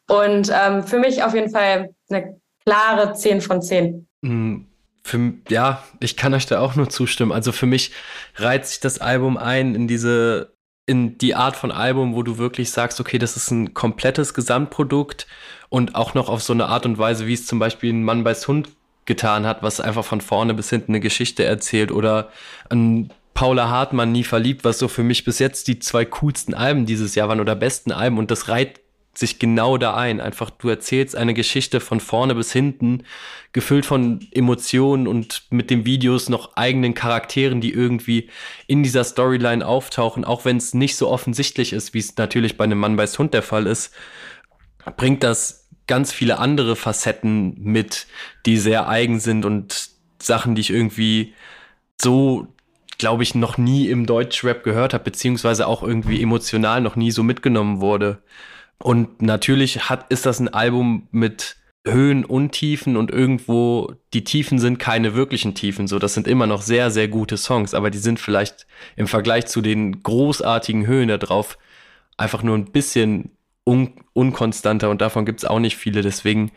Und 0.07 0.51
ähm, 0.53 0.83
für 0.83 0.99
mich 0.99 1.23
auf 1.23 1.33
jeden 1.33 1.51
Fall 1.51 1.89
eine 2.09 2.39
klare 2.65 3.13
10 3.13 3.41
von 3.41 3.61
10. 3.61 4.07
Mm, 4.21 4.57
für, 5.03 5.33
ja, 5.49 5.83
ich 5.99 6.15
kann 6.15 6.33
euch 6.33 6.45
da 6.45 6.61
auch 6.61 6.75
nur 6.75 6.89
zustimmen. 6.89 7.31
Also 7.31 7.51
für 7.51 7.65
mich 7.65 7.91
reizt 8.35 8.71
sich 8.71 8.79
das 8.79 8.99
Album 8.99 9.37
ein 9.37 9.75
in 9.75 9.87
diese, 9.87 10.53
in 10.85 11.17
die 11.17 11.35
Art 11.35 11.55
von 11.55 11.71
Album, 11.71 12.15
wo 12.15 12.23
du 12.23 12.37
wirklich 12.37 12.71
sagst, 12.71 12.99
okay, 12.99 13.17
das 13.17 13.35
ist 13.35 13.51
ein 13.51 13.73
komplettes 13.73 14.33
Gesamtprodukt 14.33 15.27
und 15.69 15.95
auch 15.95 16.13
noch 16.13 16.29
auf 16.29 16.41
so 16.41 16.53
eine 16.53 16.67
Art 16.67 16.85
und 16.85 16.97
Weise, 16.97 17.27
wie 17.27 17.33
es 17.33 17.47
zum 17.47 17.59
Beispiel 17.59 17.91
ein 17.91 18.03
Mann 18.03 18.23
beißt 18.23 18.47
Hund 18.47 18.69
getan 19.05 19.45
hat, 19.45 19.63
was 19.63 19.79
einfach 19.79 20.05
von 20.05 20.21
vorne 20.21 20.53
bis 20.53 20.69
hinten 20.69 20.91
eine 20.91 20.99
Geschichte 20.99 21.43
erzählt 21.43 21.91
oder 21.91 22.29
ein 22.69 23.11
Paula 23.33 23.69
Hartmann 23.69 24.11
nie 24.11 24.23
verliebt, 24.23 24.63
was 24.63 24.79
so 24.79 24.87
für 24.87 25.03
mich 25.03 25.25
bis 25.25 25.39
jetzt 25.39 25.67
die 25.67 25.79
zwei 25.79 26.05
coolsten 26.05 26.53
Alben 26.53 26.85
dieses 26.85 27.15
Jahr 27.15 27.27
waren 27.27 27.41
oder 27.41 27.55
besten 27.55 27.91
Alben 27.91 28.17
und 28.17 28.31
das 28.31 28.47
reiht 28.47 28.79
sich 29.17 29.39
genau 29.39 29.77
da 29.77 29.95
ein. 29.95 30.19
Einfach, 30.19 30.49
du 30.49 30.69
erzählst 30.69 31.15
eine 31.15 31.33
Geschichte 31.33 31.79
von 31.79 31.99
vorne 31.99 32.35
bis 32.35 32.51
hinten, 32.51 33.03
gefüllt 33.53 33.85
von 33.85 34.27
Emotionen 34.31 35.07
und 35.07 35.43
mit 35.49 35.69
den 35.69 35.85
Videos 35.85 36.29
noch 36.29 36.55
eigenen 36.55 36.93
Charakteren, 36.93 37.61
die 37.61 37.71
irgendwie 37.71 38.29
in 38.67 38.83
dieser 38.83 39.03
Storyline 39.03 39.65
auftauchen, 39.65 40.25
auch 40.25 40.45
wenn 40.45 40.57
es 40.57 40.73
nicht 40.73 40.97
so 40.97 41.09
offensichtlich 41.09 41.73
ist, 41.73 41.93
wie 41.93 41.99
es 41.99 42.17
natürlich 42.17 42.57
bei 42.57 42.65
einem 42.65 42.79
Mann 42.79 42.97
beißt 42.97 43.17
Hund 43.19 43.33
der 43.33 43.43
Fall 43.43 43.67
ist, 43.67 43.93
bringt 44.97 45.23
das 45.23 45.64
ganz 45.87 46.11
viele 46.11 46.39
andere 46.39 46.75
Facetten 46.75 47.55
mit, 47.61 48.07
die 48.45 48.57
sehr 48.57 48.87
eigen 48.87 49.19
sind 49.19 49.45
und 49.45 49.89
Sachen, 50.19 50.55
die 50.55 50.61
ich 50.61 50.71
irgendwie 50.71 51.33
so 52.01 52.47
glaube 52.97 53.23
ich, 53.23 53.35
noch 53.35 53.57
nie 53.57 53.89
im 53.89 54.05
Deutschrap 54.05 54.63
gehört 54.63 54.93
habe, 54.93 55.03
beziehungsweise 55.03 55.67
auch 55.67 55.83
irgendwie 55.83 56.21
emotional 56.21 56.81
noch 56.81 56.95
nie 56.95 57.11
so 57.11 57.23
mitgenommen 57.23 57.81
wurde. 57.81 58.19
Und 58.77 59.21
natürlich 59.21 59.89
hat, 59.89 60.11
ist 60.11 60.25
das 60.25 60.39
ein 60.39 60.53
Album 60.53 61.07
mit 61.11 61.57
Höhen 61.87 62.25
und 62.25 62.51
Tiefen 62.51 62.97
und 62.97 63.11
irgendwo 63.11 63.93
die 64.13 64.23
Tiefen 64.23 64.59
sind 64.59 64.79
keine 64.79 65.13
wirklichen 65.13 65.53
Tiefen. 65.53 65.87
So, 65.87 65.99
das 65.99 66.13
sind 66.13 66.27
immer 66.27 66.47
noch 66.47 66.61
sehr, 66.61 66.89
sehr 66.89 67.07
gute 67.07 67.37
Songs, 67.37 67.73
aber 67.73 67.91
die 67.91 67.99
sind 67.99 68.19
vielleicht 68.19 68.65
im 68.95 69.07
Vergleich 69.07 69.45
zu 69.45 69.61
den 69.61 70.01
großartigen 70.01 70.87
Höhen 70.87 71.09
da 71.09 71.17
drauf 71.17 71.57
einfach 72.17 72.43
nur 72.43 72.57
ein 72.57 72.71
bisschen 72.71 73.31
un 73.65 73.93
unkonstanter 74.13 74.89
und 74.89 75.01
davon 75.01 75.25
gibt's 75.25 75.43
auch 75.43 75.59
nicht 75.59 75.75
viele. 75.75 76.01
Deswegen, 76.01 76.51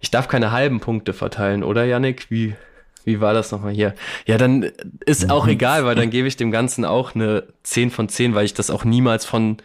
ich 0.00 0.10
darf 0.10 0.26
keine 0.26 0.50
halben 0.50 0.80
Punkte 0.80 1.12
verteilen, 1.12 1.62
oder 1.62 1.84
Yannick? 1.84 2.30
Wie, 2.30 2.56
wie 3.04 3.20
war 3.20 3.34
das 3.34 3.52
nochmal 3.52 3.72
hier? 3.72 3.94
Ja, 4.26 4.36
dann 4.36 4.64
ist 5.06 5.30
auch 5.30 5.46
egal, 5.46 5.84
weil 5.84 5.94
dann 5.94 6.10
gebe 6.10 6.26
ich 6.26 6.36
dem 6.36 6.50
Ganzen 6.50 6.84
auch 6.84 7.14
eine 7.14 7.44
10 7.62 7.90
von 7.90 8.08
10, 8.08 8.34
weil 8.34 8.46
ich 8.46 8.54
das 8.54 8.70
auch 8.70 8.84
niemals 8.84 9.24
von 9.24 9.58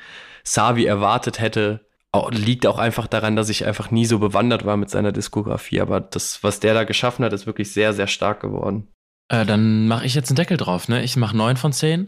Savi 0.44 0.86
erwartet 0.86 1.40
hätte. 1.40 1.86
Liegt 2.32 2.66
auch 2.68 2.78
einfach 2.80 3.08
daran, 3.08 3.36
dass 3.36 3.50
ich 3.50 3.66
einfach 3.66 3.92
nie 3.92 4.06
so 4.06 4.20
bewandert 4.20 4.66
war 4.66 4.78
mit 4.78 4.90
seiner 4.90 5.12
Diskografie. 5.12 5.80
Aber 5.80 6.02
das, 6.02 6.44
was 6.44 6.60
der 6.60 6.74
da 6.74 6.84
geschaffen 6.84 7.24
hat, 7.24 7.34
ist 7.34 7.46
wirklich 7.46 7.72
sehr, 7.72 7.94
sehr 7.94 8.08
stark 8.08 8.42
geworden. 8.42 8.88
Äh, 9.30 9.46
dann 9.46 9.88
mache 9.88 10.06
ich 10.06 10.16
jetzt 10.16 10.30
einen 10.30 10.36
Deckel 10.36 10.58
drauf. 10.58 10.88
Ne? 10.88 11.04
Ich 11.04 11.16
mache 11.16 11.38
9 11.38 11.56
von 11.56 11.72
10. 11.72 12.08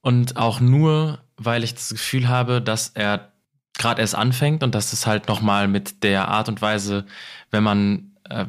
Und 0.00 0.36
auch 0.36 0.60
nur, 0.60 1.20
weil 1.36 1.64
ich 1.64 1.74
das 1.74 1.90
Gefühl 1.90 2.28
habe, 2.28 2.60
dass 2.60 2.90
er 2.90 3.32
gerade 3.78 4.00
erst 4.00 4.14
anfängt 4.14 4.62
und 4.62 4.74
dass 4.74 4.92
es 4.92 5.06
halt 5.06 5.28
nochmal 5.28 5.68
mit 5.68 6.02
der 6.02 6.28
Art 6.28 6.48
und 6.48 6.60
Weise, 6.60 7.06
wenn 7.50 7.62
man 7.62 8.16
äh, 8.28 8.46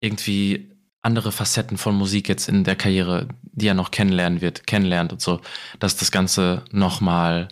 irgendwie 0.00 0.70
andere 1.02 1.32
Facetten 1.32 1.76
von 1.76 1.94
Musik 1.94 2.28
jetzt 2.28 2.48
in 2.48 2.64
der 2.64 2.76
Karriere, 2.76 3.28
die 3.42 3.66
er 3.66 3.74
noch 3.74 3.90
kennenlernen 3.90 4.40
wird, 4.40 4.66
kennenlernt 4.66 5.12
und 5.12 5.20
so, 5.20 5.40
dass 5.78 5.96
das 5.96 6.10
Ganze 6.10 6.64
nochmal 6.70 7.48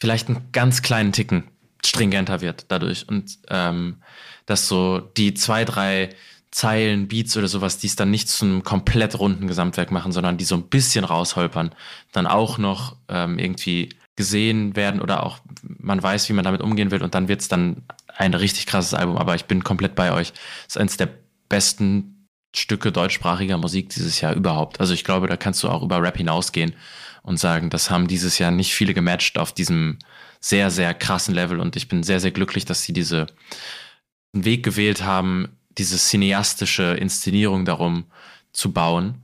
vielleicht 0.00 0.28
einen 0.28 0.48
ganz 0.52 0.82
kleinen 0.82 1.12
Ticken 1.12 1.44
stringenter 1.84 2.40
wird 2.40 2.66
dadurch. 2.68 3.08
Und 3.08 3.38
ähm, 3.48 4.02
dass 4.46 4.68
so 4.68 4.98
die 4.98 5.34
zwei, 5.34 5.64
drei 5.64 6.10
Zeilen, 6.50 7.08
Beats 7.08 7.36
oder 7.36 7.48
sowas, 7.48 7.78
die 7.78 7.86
es 7.86 7.96
dann 7.96 8.10
nicht 8.10 8.28
zu 8.28 8.44
einem 8.44 8.62
komplett 8.62 9.18
runden 9.18 9.46
Gesamtwerk 9.46 9.90
machen, 9.90 10.12
sondern 10.12 10.38
die 10.38 10.44
so 10.44 10.54
ein 10.54 10.68
bisschen 10.68 11.04
rausholpern, 11.04 11.74
dann 12.12 12.26
auch 12.26 12.58
noch 12.58 12.96
ähm, 13.08 13.38
irgendwie 13.38 13.90
gesehen 14.16 14.74
werden 14.76 15.00
oder 15.00 15.22
auch 15.22 15.38
man 15.60 16.02
weiß, 16.02 16.28
wie 16.28 16.32
man 16.32 16.44
damit 16.44 16.62
umgehen 16.62 16.90
will 16.90 17.02
und 17.02 17.14
dann 17.14 17.28
wird 17.28 17.42
es 17.42 17.48
dann 17.48 17.82
ein 18.16 18.34
richtig 18.34 18.66
krasses 18.66 18.94
Album, 18.94 19.16
aber 19.18 19.34
ich 19.34 19.44
bin 19.44 19.62
komplett 19.62 19.94
bei 19.94 20.12
euch. 20.12 20.32
Es 20.66 20.76
ist 20.76 20.78
eines 20.78 20.96
der 20.96 21.10
besten 21.48 22.26
Stücke 22.54 22.90
deutschsprachiger 22.90 23.58
Musik 23.58 23.90
dieses 23.90 24.20
Jahr 24.22 24.34
überhaupt. 24.34 24.80
Also 24.80 24.94
ich 24.94 25.04
glaube, 25.04 25.26
da 25.26 25.36
kannst 25.36 25.62
du 25.62 25.68
auch 25.68 25.82
über 25.82 26.02
Rap 26.02 26.16
hinausgehen 26.16 26.74
und 27.22 27.38
sagen, 27.38 27.68
das 27.68 27.90
haben 27.90 28.08
dieses 28.08 28.38
Jahr 28.38 28.50
nicht 28.50 28.72
viele 28.72 28.94
gematcht 28.94 29.36
auf 29.36 29.52
diesem 29.52 29.98
sehr, 30.40 30.70
sehr 30.70 30.94
krassen 30.94 31.34
Level 31.34 31.60
und 31.60 31.76
ich 31.76 31.88
bin 31.88 32.02
sehr, 32.02 32.20
sehr 32.20 32.30
glücklich, 32.30 32.64
dass 32.64 32.82
sie 32.82 32.92
diese 32.92 33.26
Weg 34.32 34.62
gewählt 34.62 35.02
haben, 35.04 35.48
diese 35.76 35.98
cineastische 35.98 36.94
Inszenierung 36.94 37.64
darum 37.64 38.06
zu 38.52 38.72
bauen, 38.72 39.22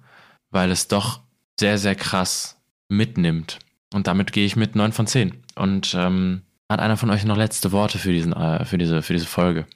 weil 0.51 0.71
es 0.71 0.89
doch 0.89 1.21
sehr, 1.59 1.79
sehr 1.79 1.95
krass 1.95 2.57
mitnimmt. 2.89 3.59
Und 3.93 4.07
damit 4.07 4.33
gehe 4.33 4.47
ich 4.47 4.57
mit 4.57 4.77
9 4.77 4.93
von 4.93 5.07
10. 5.07 5.35
Und 5.55 5.95
ähm, 5.99 6.43
hat 6.69 6.81
einer 6.81 6.97
von 6.97 7.11
euch 7.11 7.25
noch 7.25 7.37
letzte 7.37 7.73
Worte 7.73 7.99
für, 7.99 8.13
diesen, 8.13 8.33
äh, 8.33 8.65
für, 8.65 8.79
diese, 8.79 9.03
für 9.03 9.13
diese 9.13 9.27
Folge? 9.27 9.67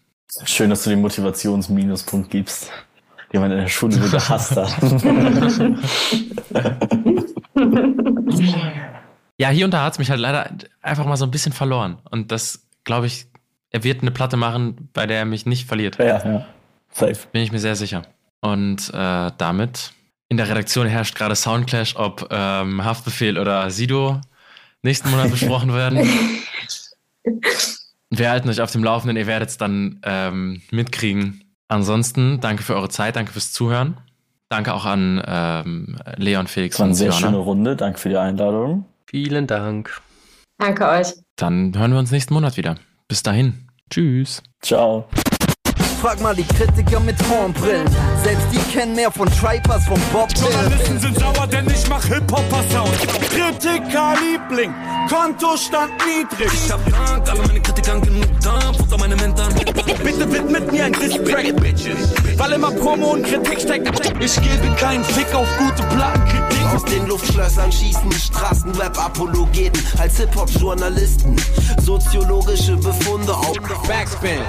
Schön, 0.45 0.71
dass 0.71 0.85
du 0.85 0.91
den 0.91 1.01
Motivationsminuspunkt 1.01 2.31
gibst 2.31 2.71
die 3.33 3.39
man 3.39 3.51
in 3.51 3.59
der 3.59 3.69
Schule 3.69 3.95
so 3.95 4.11
gehasst 4.11 4.57
hat. 4.57 4.71
ja, 9.39 9.51
hier 9.51 9.65
und 9.65 9.75
da 9.75 9.85
hat 9.85 9.95
es 9.95 9.99
mich 9.99 10.11
halt 10.11 10.21
leider 10.21 10.51
einfach 10.83 11.07
mal 11.07 11.17
so 11.17 11.25
ein 11.25 11.31
bisschen 11.31 11.53
verloren. 11.53 11.99
Und 12.11 12.33
das, 12.33 12.67
glaube 12.85 13.07
ich, 13.07 13.27
er 13.71 13.85
wird 13.85 14.03
eine 14.03 14.11
Platte 14.11 14.37
machen, 14.37 14.91
bei 14.93 15.07
der 15.07 15.19
er 15.19 15.25
mich 15.25 15.47
nicht 15.47 15.67
verliert. 15.67 15.99
Ja, 15.99 16.25
ja. 16.25 16.47
Safe. 16.91 17.17
Bin 17.33 17.43
ich 17.43 17.53
mir 17.53 17.59
sehr 17.59 17.77
sicher. 17.77 18.03
Und 18.41 18.93
äh, 18.95 19.31
damit 19.37 19.93
in 20.29 20.37
der 20.37 20.49
Redaktion 20.49 20.87
herrscht 20.87 21.15
gerade 21.15 21.37
Soundclash, 21.37 21.97
ob 21.97 22.29
ähm, 22.31 22.85
Haftbefehl 22.85 23.39
oder 23.39 23.71
Sido 23.71 24.21
nächsten 24.83 25.11
Monat 25.11 25.31
besprochen 25.31 25.73
werden. 25.73 25.99
Wir 28.11 28.31
halten 28.31 28.49
euch 28.49 28.61
auf 28.61 28.71
dem 28.71 28.85
Laufenden, 28.85 29.17
ihr 29.17 29.27
werdet 29.27 29.51
es 29.51 29.59
dann 29.59 30.01
ähm, 30.05 30.63
mitkriegen. 30.71 31.45
Ansonsten 31.69 32.41
danke 32.41 32.63
für 32.63 32.77
eure 32.77 32.89
Zeit, 32.89 33.17
danke 33.17 33.33
fürs 33.33 33.53
Zuhören. 33.53 33.97
Danke 34.49 34.73
auch 34.75 34.85
an 34.85 35.21
ähm, 35.27 35.99
Leon, 36.17 36.47
Felix 36.47 36.75
das 36.77 36.81
war 36.81 36.87
eine 36.87 36.95
sehr 36.95 37.13
schöne 37.13 37.39
Runde. 37.39 37.75
Danke 37.75 37.99
für 37.99 38.09
die 38.09 38.17
Einladung. 38.17 38.85
Vielen 39.07 39.49
Dank. 39.49 40.01
Danke 40.59 40.89
euch. 40.89 41.15
Dann 41.35 41.77
hören 41.77 41.93
wir 41.93 41.99
uns 41.99 42.13
nächsten 42.13 42.33
Monat 42.33 42.57
wieder. 42.57 42.77
Bis 43.09 43.25
dahin. 43.25 43.69
Tschüss. 43.91 44.43
Ciao. 44.63 45.09
Frag 46.01 46.21
mal 46.21 46.35
die 46.37 46.45
Kritiker 46.45 47.01
mit 47.01 47.17
Hornbrillen. 47.29 47.89
Selbst 48.23 48.47
die 48.53 48.73
kennen 48.73 48.95
mehr 48.95 49.11
von 49.11 49.29
Tripers, 49.29 49.87
von 49.87 50.01
Bob 50.13 50.29
Journalisten 50.39 51.01
sind 51.01 51.19
sauer, 51.19 51.47
denn 51.47 51.67
ich 51.69 51.89
mach 51.89 52.05
Hip-Hopper-Sound. 52.05 52.99
Kritiker 53.31 54.15
Liebling, 54.21 54.75
Kontostand 55.09 55.93
niedrig. 56.07 56.53
Ich 56.53 56.71
hab 56.71 56.81
Dank, 56.91 57.29
alle 57.29 57.43
meine 57.47 57.61
Kritikern 57.61 58.01
genug 58.03 58.41
Dampf 58.41 58.81
unter 58.81 58.99
meine 58.99 59.17
Mentoren. 59.17 59.55
Bitte 60.05 60.33
widmet 60.33 60.71
mir 60.71 60.85
ein 60.85 60.93
Distrack, 60.93 61.57
Bitches. 61.57 62.13
Weil 62.37 62.53
immer 62.53 62.71
Promo 62.71 63.15
und 63.15 63.25
Kritik 63.25 63.61
steckt. 63.61 63.89
Ich 64.21 64.35
gebe 64.37 64.75
keinen 64.77 65.05
Fick 65.05 65.35
auf 65.35 65.49
gute 65.59 65.83
Plattenkritik. 65.95 66.67
Aus 66.75 66.85
den 66.85 67.07
Luftschlössern 67.07 67.73
schießen 67.73 68.13
Straßenrap-Apologeten 68.13 69.83
als 69.99 70.19
Hip-Hop-Journalisten. 70.19 71.37
Soziologische 71.81 72.77
Befunde 72.77 73.35
auf 73.35 73.55
Backspin. 73.87 74.41